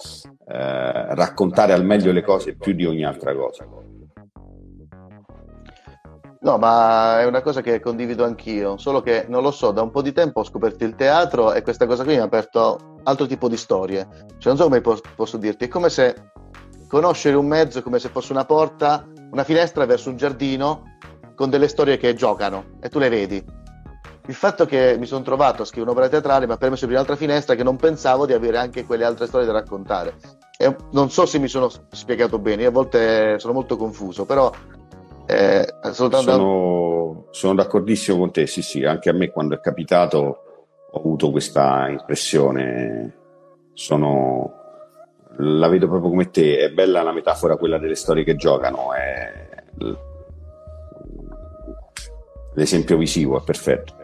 eh, 0.53 1.15
raccontare 1.15 1.71
al 1.71 1.85
meglio 1.85 2.11
le 2.11 2.23
cose 2.23 2.55
più 2.55 2.73
di 2.73 2.85
ogni 2.85 3.05
altra 3.05 3.33
cosa. 3.33 3.65
No, 6.43 6.57
ma 6.57 7.21
è 7.21 7.25
una 7.25 7.41
cosa 7.41 7.61
che 7.61 7.79
condivido 7.79 8.25
anch'io, 8.25 8.75
solo 8.77 9.01
che 9.01 9.25
non 9.29 9.43
lo 9.43 9.51
so, 9.51 9.71
da 9.71 9.83
un 9.83 9.91
po' 9.91 10.01
di 10.01 10.11
tempo 10.11 10.39
ho 10.39 10.43
scoperto 10.43 10.83
il 10.83 10.95
teatro 10.95 11.53
e 11.53 11.61
questa 11.61 11.85
cosa 11.85 12.03
qui 12.03 12.15
mi 12.15 12.19
ha 12.19 12.23
aperto 12.23 12.97
altro 13.03 13.27
tipo 13.27 13.47
di 13.47 13.57
storie. 13.57 14.07
Cioè, 14.39 14.53
non 14.53 14.57
so 14.57 14.63
come 14.63 14.81
posso, 14.81 15.37
dirti, 15.37 15.65
è 15.65 15.67
come 15.67 15.89
se 15.89 16.31
conoscere 16.87 17.37
un 17.37 17.45
mezzo 17.45 17.81
come 17.81 17.99
se 17.99 18.09
fosse 18.09 18.33
una 18.33 18.43
porta, 18.43 19.07
una 19.31 19.43
finestra 19.43 19.85
verso 19.85 20.09
un 20.09 20.17
giardino 20.17 20.97
con 21.35 21.49
delle 21.49 21.67
storie 21.67 21.97
che 21.97 22.15
giocano 22.15 22.77
e 22.81 22.89
tu 22.89 22.97
le 22.97 23.09
vedi. 23.09 23.45
Il 24.27 24.33
fatto 24.33 24.65
che 24.65 24.97
mi 24.99 25.05
sono 25.05 25.23
trovato 25.23 25.61
a 25.61 25.65
scrivere 25.65 25.91
un'opera 25.91 26.09
teatrale 26.09 26.47
mi 26.47 26.53
ha 26.53 26.57
permesso 26.57 26.85
di 26.85 26.93
aprire 26.93 27.01
un'altra 27.01 27.15
finestra 27.15 27.55
che 27.55 27.63
non 27.63 27.75
pensavo 27.75 28.25
di 28.25 28.33
avere 28.33 28.57
anche 28.57 28.85
quelle 28.85 29.05
altre 29.05 29.27
storie 29.27 29.45
da 29.45 29.53
raccontare. 29.53 30.15
E 30.61 30.75
non 30.91 31.09
so 31.09 31.25
se 31.25 31.39
mi 31.39 31.47
sono 31.47 31.69
spiegato 31.91 32.37
bene, 32.37 32.65
a 32.65 32.71
volte 32.71 33.39
sono 33.39 33.53
molto 33.53 33.77
confuso, 33.77 34.25
però 34.25 34.51
eh, 35.25 35.65
soltanto... 35.91 36.31
sono, 36.31 37.25
sono 37.31 37.55
d'accordissimo 37.55 38.17
con 38.19 38.31
te, 38.31 38.45
sì, 38.45 38.61
sì, 38.61 38.83
anche 38.83 39.09
a 39.09 39.13
me 39.13 39.31
quando 39.31 39.55
è 39.55 39.59
capitato 39.59 40.43
ho 40.91 40.97
avuto 40.99 41.31
questa 41.31 41.89
impressione. 41.89 43.15
Sono, 43.73 44.51
la 45.37 45.67
vedo 45.67 45.87
proprio 45.87 46.09
come 46.09 46.29
te, 46.29 46.59
è 46.59 46.69
bella 46.69 47.01
la 47.01 47.13
metafora 47.13 47.55
quella 47.55 47.79
delle 47.79 47.95
storie 47.95 48.23
che 48.23 48.35
giocano, 48.35 48.93
è, 48.93 49.49
l'esempio 52.53 52.97
visivo 52.97 53.39
è 53.39 53.41
perfetto. 53.43 54.00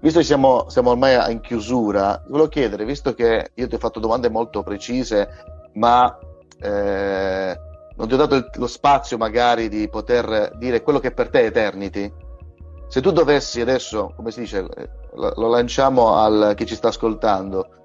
Visto 0.00 0.20
che 0.20 0.24
siamo, 0.24 0.66
siamo 0.68 0.90
ormai 0.90 1.32
in 1.32 1.40
chiusura, 1.40 2.22
volevo 2.28 2.48
chiedere, 2.48 2.84
visto 2.84 3.14
che 3.14 3.50
io 3.54 3.66
ti 3.66 3.74
ho 3.74 3.78
fatto 3.78 3.98
domande 3.98 4.28
molto 4.30 4.62
precise, 4.62 5.28
ma 5.74 6.16
eh, 6.60 7.58
non 7.96 8.06
ti 8.06 8.14
ho 8.14 8.16
dato 8.16 8.36
il- 8.36 8.48
lo 8.54 8.66
spazio 8.68 9.16
magari 9.16 9.68
di 9.68 9.88
poter 9.88 10.52
dire 10.56 10.82
quello 10.82 11.00
che 11.00 11.10
per 11.10 11.30
te 11.30 11.40
è 11.40 11.46
Eternity. 11.46 12.12
Se 12.86 13.00
tu 13.00 13.10
dovessi 13.10 13.60
adesso, 13.60 14.12
come 14.14 14.30
si 14.30 14.40
dice, 14.40 14.66
eh, 14.76 14.88
lo, 15.14 15.32
lo 15.34 15.48
lanciamo 15.48 16.14
a 16.16 16.54
chi 16.54 16.64
ci 16.64 16.76
sta 16.76 16.88
ascoltando, 16.88 17.77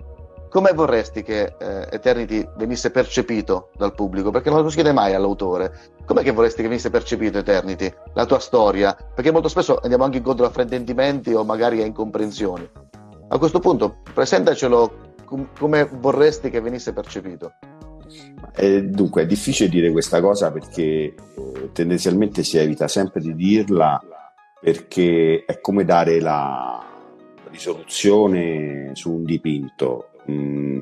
come 0.54 0.72
vorresti 0.72 1.24
che 1.24 1.56
eh, 1.58 1.88
Eternity 1.90 2.48
venisse 2.58 2.92
percepito 2.92 3.72
dal 3.76 3.96
pubblico? 3.96 4.30
Perché 4.30 4.52
non 4.52 4.62
lo 4.62 4.70
chiede 4.70 4.92
mai 4.92 5.16
all'autore. 5.16 5.74
Com'è 6.06 6.22
che 6.22 6.30
vorresti 6.30 6.62
che 6.62 6.68
venisse 6.68 6.92
percepito 6.92 7.40
Eternity? 7.40 7.92
La 8.14 8.28
tua 8.28 8.38
storia? 8.38 8.96
Perché 9.16 9.32
molto 9.32 9.48
spesso 9.48 9.80
andiamo 9.82 10.04
anche 10.04 10.18
incontro 10.18 10.46
a 10.46 10.52
fraintendimenti 10.52 11.34
o 11.34 11.44
magari 11.44 11.82
a 11.82 11.86
incomprensioni. 11.88 12.70
A 13.30 13.38
questo 13.40 13.60
punto, 13.60 14.02
presentacelo 14.14 15.16
com- 15.26 15.50
come 15.58 15.90
vorresti 15.92 16.52
che 16.52 16.62
venisse 16.62 16.94
percepito. 16.94 17.54
Eh, 18.56 18.84
dunque, 18.84 19.24
è 19.24 19.26
difficile 19.26 19.70
dire 19.70 19.92
questa 19.92 20.22
cosa 20.22 20.52
perché 20.52 20.84
eh, 20.84 21.16
tendenzialmente 21.74 22.44
si 22.44 22.60
evita 22.60 22.88
sempre 22.88 23.22
di 23.22 23.34
dirla 23.34 24.00
perché 24.62 25.46
è 25.48 25.60
come 25.60 25.84
dare 25.84 26.20
la 26.20 26.86
risoluzione 27.50 28.92
su 28.94 29.12
un 29.14 29.24
dipinto. 29.24 30.10
Mm, 30.32 30.80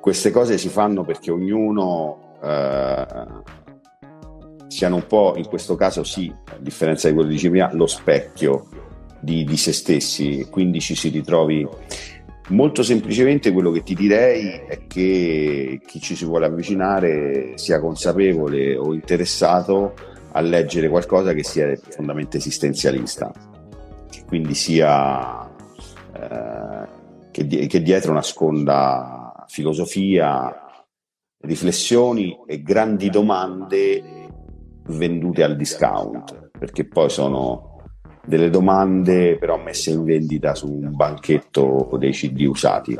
queste 0.00 0.30
cose 0.30 0.58
si 0.58 0.68
fanno 0.68 1.04
perché 1.04 1.30
ognuno 1.30 2.36
eh, 2.42 3.06
siano 4.68 4.96
un 4.96 5.06
po', 5.06 5.34
in 5.36 5.46
questo 5.46 5.76
caso 5.76 6.04
sì, 6.04 6.32
a 6.46 6.56
differenza 6.58 7.08
di 7.08 7.14
quello 7.14 7.30
di 7.30 7.48
prima, 7.48 7.72
lo 7.72 7.86
specchio 7.86 8.66
di, 9.20 9.44
di 9.44 9.56
se 9.56 9.72
stessi, 9.72 10.46
quindi 10.50 10.80
ci 10.80 10.94
si 10.94 11.08
ritrovi. 11.08 11.66
Molto 12.48 12.82
semplicemente 12.82 13.52
quello 13.52 13.70
che 13.70 13.82
ti 13.82 13.94
direi 13.94 14.60
è 14.66 14.86
che 14.86 15.80
chi 15.86 16.00
ci 16.00 16.14
si 16.14 16.26
vuole 16.26 16.44
avvicinare 16.44 17.56
sia 17.56 17.80
consapevole 17.80 18.76
o 18.76 18.92
interessato 18.92 19.94
a 20.32 20.40
leggere 20.42 20.90
qualcosa 20.90 21.32
che 21.32 21.42
sia 21.42 21.72
profondamente 21.80 22.36
esistenzialista, 22.36 23.32
quindi 24.26 24.52
sia 24.52 25.48
eh, 26.12 26.83
che, 27.34 27.48
di- 27.48 27.66
che 27.66 27.82
dietro 27.82 28.12
nasconda 28.12 29.44
filosofia, 29.48 30.54
riflessioni 31.40 32.38
e 32.46 32.62
grandi 32.62 33.10
domande 33.10 34.28
vendute 34.86 35.42
al 35.42 35.56
discount, 35.56 36.50
perché 36.56 36.86
poi 36.86 37.10
sono 37.10 37.82
delle 38.24 38.50
domande 38.50 39.36
però 39.36 39.58
messe 39.58 39.90
in 39.90 40.04
vendita 40.04 40.54
su 40.54 40.70
un 40.70 40.94
banchetto 40.94 41.90
dei 41.98 42.12
CD 42.12 42.46
usati. 42.46 42.96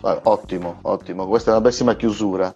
Ottimo, 0.00 0.78
ottimo, 0.82 1.28
questa 1.28 1.50
è 1.50 1.52
una 1.52 1.62
bellissima 1.62 1.94
chiusura. 1.94 2.52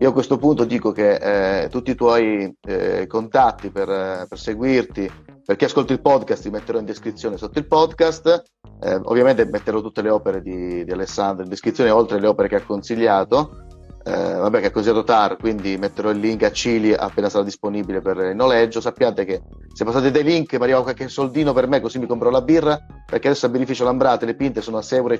Io 0.00 0.08
a 0.08 0.12
questo 0.12 0.36
punto 0.36 0.64
dico 0.64 0.90
che 0.90 1.62
eh, 1.62 1.68
tutti 1.68 1.92
i 1.92 1.94
tuoi 1.94 2.56
eh, 2.66 3.06
contatti 3.06 3.70
per, 3.70 3.88
eh, 3.88 4.26
per 4.28 4.38
seguirti, 4.38 5.08
per 5.48 5.56
chi 5.56 5.64
ascolta 5.64 5.94
il 5.94 6.02
podcast, 6.02 6.42
ti 6.42 6.50
metterò 6.50 6.78
in 6.78 6.84
descrizione 6.84 7.38
sotto 7.38 7.58
il 7.58 7.66
podcast. 7.66 8.42
Eh, 8.82 9.00
ovviamente 9.04 9.46
metterò 9.46 9.80
tutte 9.80 10.02
le 10.02 10.10
opere 10.10 10.42
di, 10.42 10.84
di 10.84 10.92
Alessandro 10.92 11.42
in 11.42 11.48
descrizione, 11.48 11.88
oltre 11.88 12.18
alle 12.18 12.26
opere 12.26 12.48
che 12.48 12.56
ha 12.56 12.62
consigliato. 12.62 13.64
Eh, 14.04 14.34
vabbè, 14.34 14.60
che 14.60 14.66
ha 14.66 14.70
consigliato 14.70 15.04
TAR, 15.04 15.38
quindi 15.38 15.78
metterò 15.78 16.10
il 16.10 16.18
link 16.18 16.42
a 16.42 16.52
Cili 16.52 16.92
appena 16.92 17.30
sarà 17.30 17.44
disponibile 17.44 18.02
per 18.02 18.18
il 18.18 18.36
noleggio. 18.36 18.82
Sappiate 18.82 19.24
che 19.24 19.40
se 19.72 19.84
passate 19.84 20.10
dei 20.10 20.22
link 20.22 20.52
mi 20.52 20.64
arriva 20.64 20.82
qualche 20.82 21.08
soldino 21.08 21.54
per 21.54 21.66
me, 21.66 21.80
così 21.80 21.98
mi 21.98 22.06
compro 22.06 22.28
la 22.28 22.42
birra, 22.42 22.78
perché 23.06 23.28
adesso 23.28 23.46
a 23.46 23.48
beneficio 23.48 23.84
Lambrate 23.84 24.26
le 24.26 24.34
pinte 24.34 24.60
sono 24.60 24.76
a 24.76 24.80
6,50 24.80 24.96
euro. 24.96 25.16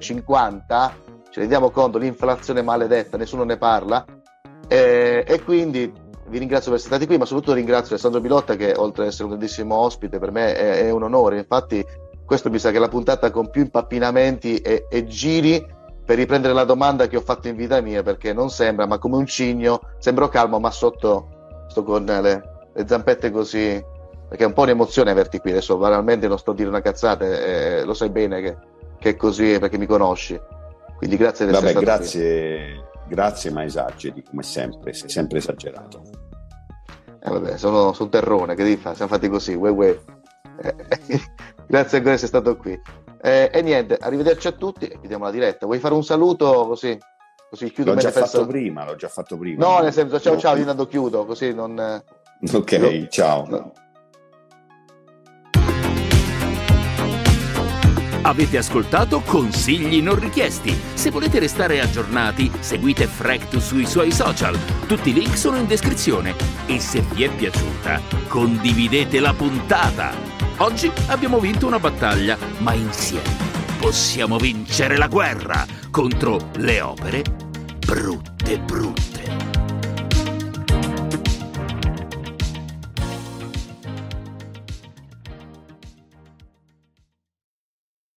Ce 1.30 1.40
ne 1.40 1.46
diamo 1.46 1.70
conto, 1.70 1.96
l'inflazione 1.96 2.60
maledetta, 2.60 3.16
nessuno 3.16 3.44
ne 3.44 3.56
parla. 3.56 4.04
Eh, 4.68 5.24
e 5.26 5.42
quindi 5.42 5.90
vi 6.28 6.38
ringrazio 6.38 6.70
per 6.70 6.78
essere 6.78 6.94
stati 6.94 7.06
qui, 7.06 7.18
ma 7.18 7.24
soprattutto 7.24 7.54
ringrazio 7.54 7.90
Alessandro 7.90 8.20
Pilotta 8.20 8.56
che 8.56 8.74
oltre 8.76 9.02
ad 9.02 9.08
essere 9.08 9.24
un 9.24 9.30
grandissimo 9.30 9.74
ospite 9.74 10.18
per 10.18 10.30
me 10.30 10.54
è, 10.54 10.84
è 10.84 10.90
un 10.90 11.02
onore. 11.02 11.38
Infatti 11.38 11.84
questo 12.24 12.50
mi 12.50 12.58
sa 12.58 12.70
che 12.70 12.76
è 12.76 12.80
la 12.80 12.88
puntata 12.88 13.30
con 13.30 13.50
più 13.50 13.62
impappinamenti 13.62 14.58
e, 14.58 14.86
e 14.88 15.06
giri 15.06 15.64
per 16.04 16.16
riprendere 16.16 16.54
la 16.54 16.64
domanda 16.64 17.06
che 17.06 17.16
ho 17.16 17.20
fatto 17.20 17.48
in 17.48 17.56
vita 17.56 17.80
mia, 17.80 18.02
perché 18.02 18.32
non 18.32 18.50
sembra, 18.50 18.86
ma 18.86 18.98
come 18.98 19.16
un 19.16 19.26
cigno, 19.26 19.80
sembro 19.98 20.28
calmo, 20.28 20.58
ma 20.58 20.70
sotto 20.70 21.64
sto 21.68 21.82
con 21.82 22.04
le, 22.04 22.20
le 22.72 22.84
zampette 22.86 23.30
così, 23.30 23.82
perché 24.28 24.44
è 24.44 24.46
un 24.46 24.54
po' 24.54 24.62
un'emozione 24.62 25.10
averti 25.10 25.38
qui, 25.38 25.50
adesso 25.50 25.76
banalmente 25.76 26.26
non 26.26 26.38
sto 26.38 26.52
a 26.52 26.54
dire 26.54 26.68
una 26.68 26.80
cazzata, 26.80 27.24
eh, 27.26 27.84
lo 27.84 27.92
sai 27.92 28.08
bene 28.08 28.40
che, 28.40 28.56
che 28.98 29.08
è 29.10 29.16
così 29.16 29.58
perché 29.58 29.76
mi 29.76 29.86
conosci. 29.86 30.40
Quindi 30.96 31.16
grazie 31.16 31.44
di 31.44 31.52
essere 31.52 31.72
Vabbè, 31.72 31.86
stato 31.86 31.98
qui. 32.00 32.08
grazie, 32.18 32.88
Grazie, 33.08 33.50
ma 33.50 33.64
esageri, 33.64 34.22
come 34.22 34.42
sempre, 34.42 34.92
sei 34.92 35.08
sempre 35.08 35.38
esagerato. 35.38 36.02
Eh 37.28 37.40
vabbè, 37.40 37.56
sono 37.56 37.92
sul 37.92 38.08
terrone, 38.08 38.54
che 38.54 38.64
devi 38.64 38.76
fare? 38.76 38.96
Siamo 38.96 39.10
fatti 39.10 39.28
così, 39.28 39.54
uè 39.54 39.70
uè. 39.70 39.98
Eh, 40.62 40.74
grazie 41.66 41.98
ancora 41.98 42.14
di 42.16 42.22
essere 42.22 42.26
stato 42.26 42.56
qui. 42.56 42.80
Eh, 43.20 43.50
e 43.52 43.62
niente, 43.62 43.96
arrivederci 44.00 44.46
a 44.48 44.52
tutti 44.52 44.86
e 44.86 44.98
chiudiamo 44.98 45.24
la 45.24 45.30
diretta. 45.30 45.66
Vuoi 45.66 45.78
fare 45.78 45.94
un 45.94 46.04
saluto 46.04 46.66
così? 46.66 46.96
Così 47.50 47.70
chiudo 47.70 47.94
L'ho 47.94 48.00
già 48.00 48.10
fatto 48.10 48.46
prima, 48.46 48.84
l'ho 48.84 48.94
già 48.96 49.08
fatto 49.08 49.36
prima. 49.38 49.64
No, 49.66 49.78
nel 49.80 49.92
senso, 49.92 50.20
ciao 50.20 50.36
ciao, 50.36 50.54
io 50.54 50.60
intanto 50.60 50.86
chiudo, 50.86 51.24
così 51.24 51.54
non... 51.54 51.78
eh, 51.78 52.02
Ok, 52.54 52.72
No. 52.72 53.06
ciao. 53.08 53.46
no. 53.48 53.72
Avete 58.28 58.58
ascoltato 58.58 59.22
consigli 59.22 60.02
non 60.02 60.20
richiesti. 60.20 60.78
Se 60.92 61.10
volete 61.10 61.38
restare 61.38 61.80
aggiornati, 61.80 62.50
seguite 62.60 63.06
Frect 63.06 63.56
sui 63.56 63.86
suoi 63.86 64.12
social. 64.12 64.54
Tutti 64.86 65.08
i 65.08 65.12
link 65.14 65.34
sono 65.34 65.56
in 65.56 65.66
descrizione. 65.66 66.34
E 66.66 66.78
se 66.78 67.02
vi 67.14 67.22
è 67.22 67.30
piaciuta, 67.30 68.02
condividete 68.28 69.18
la 69.18 69.32
puntata. 69.32 70.12
Oggi 70.58 70.92
abbiamo 71.06 71.40
vinto 71.40 71.66
una 71.66 71.78
battaglia, 71.78 72.36
ma 72.58 72.74
insieme 72.74 73.46
possiamo 73.78 74.36
vincere 74.36 74.98
la 74.98 75.06
guerra 75.06 75.64
contro 75.90 76.50
le 76.56 76.80
opere 76.82 77.22
brutte 77.78 78.58
brutte. 78.58 79.47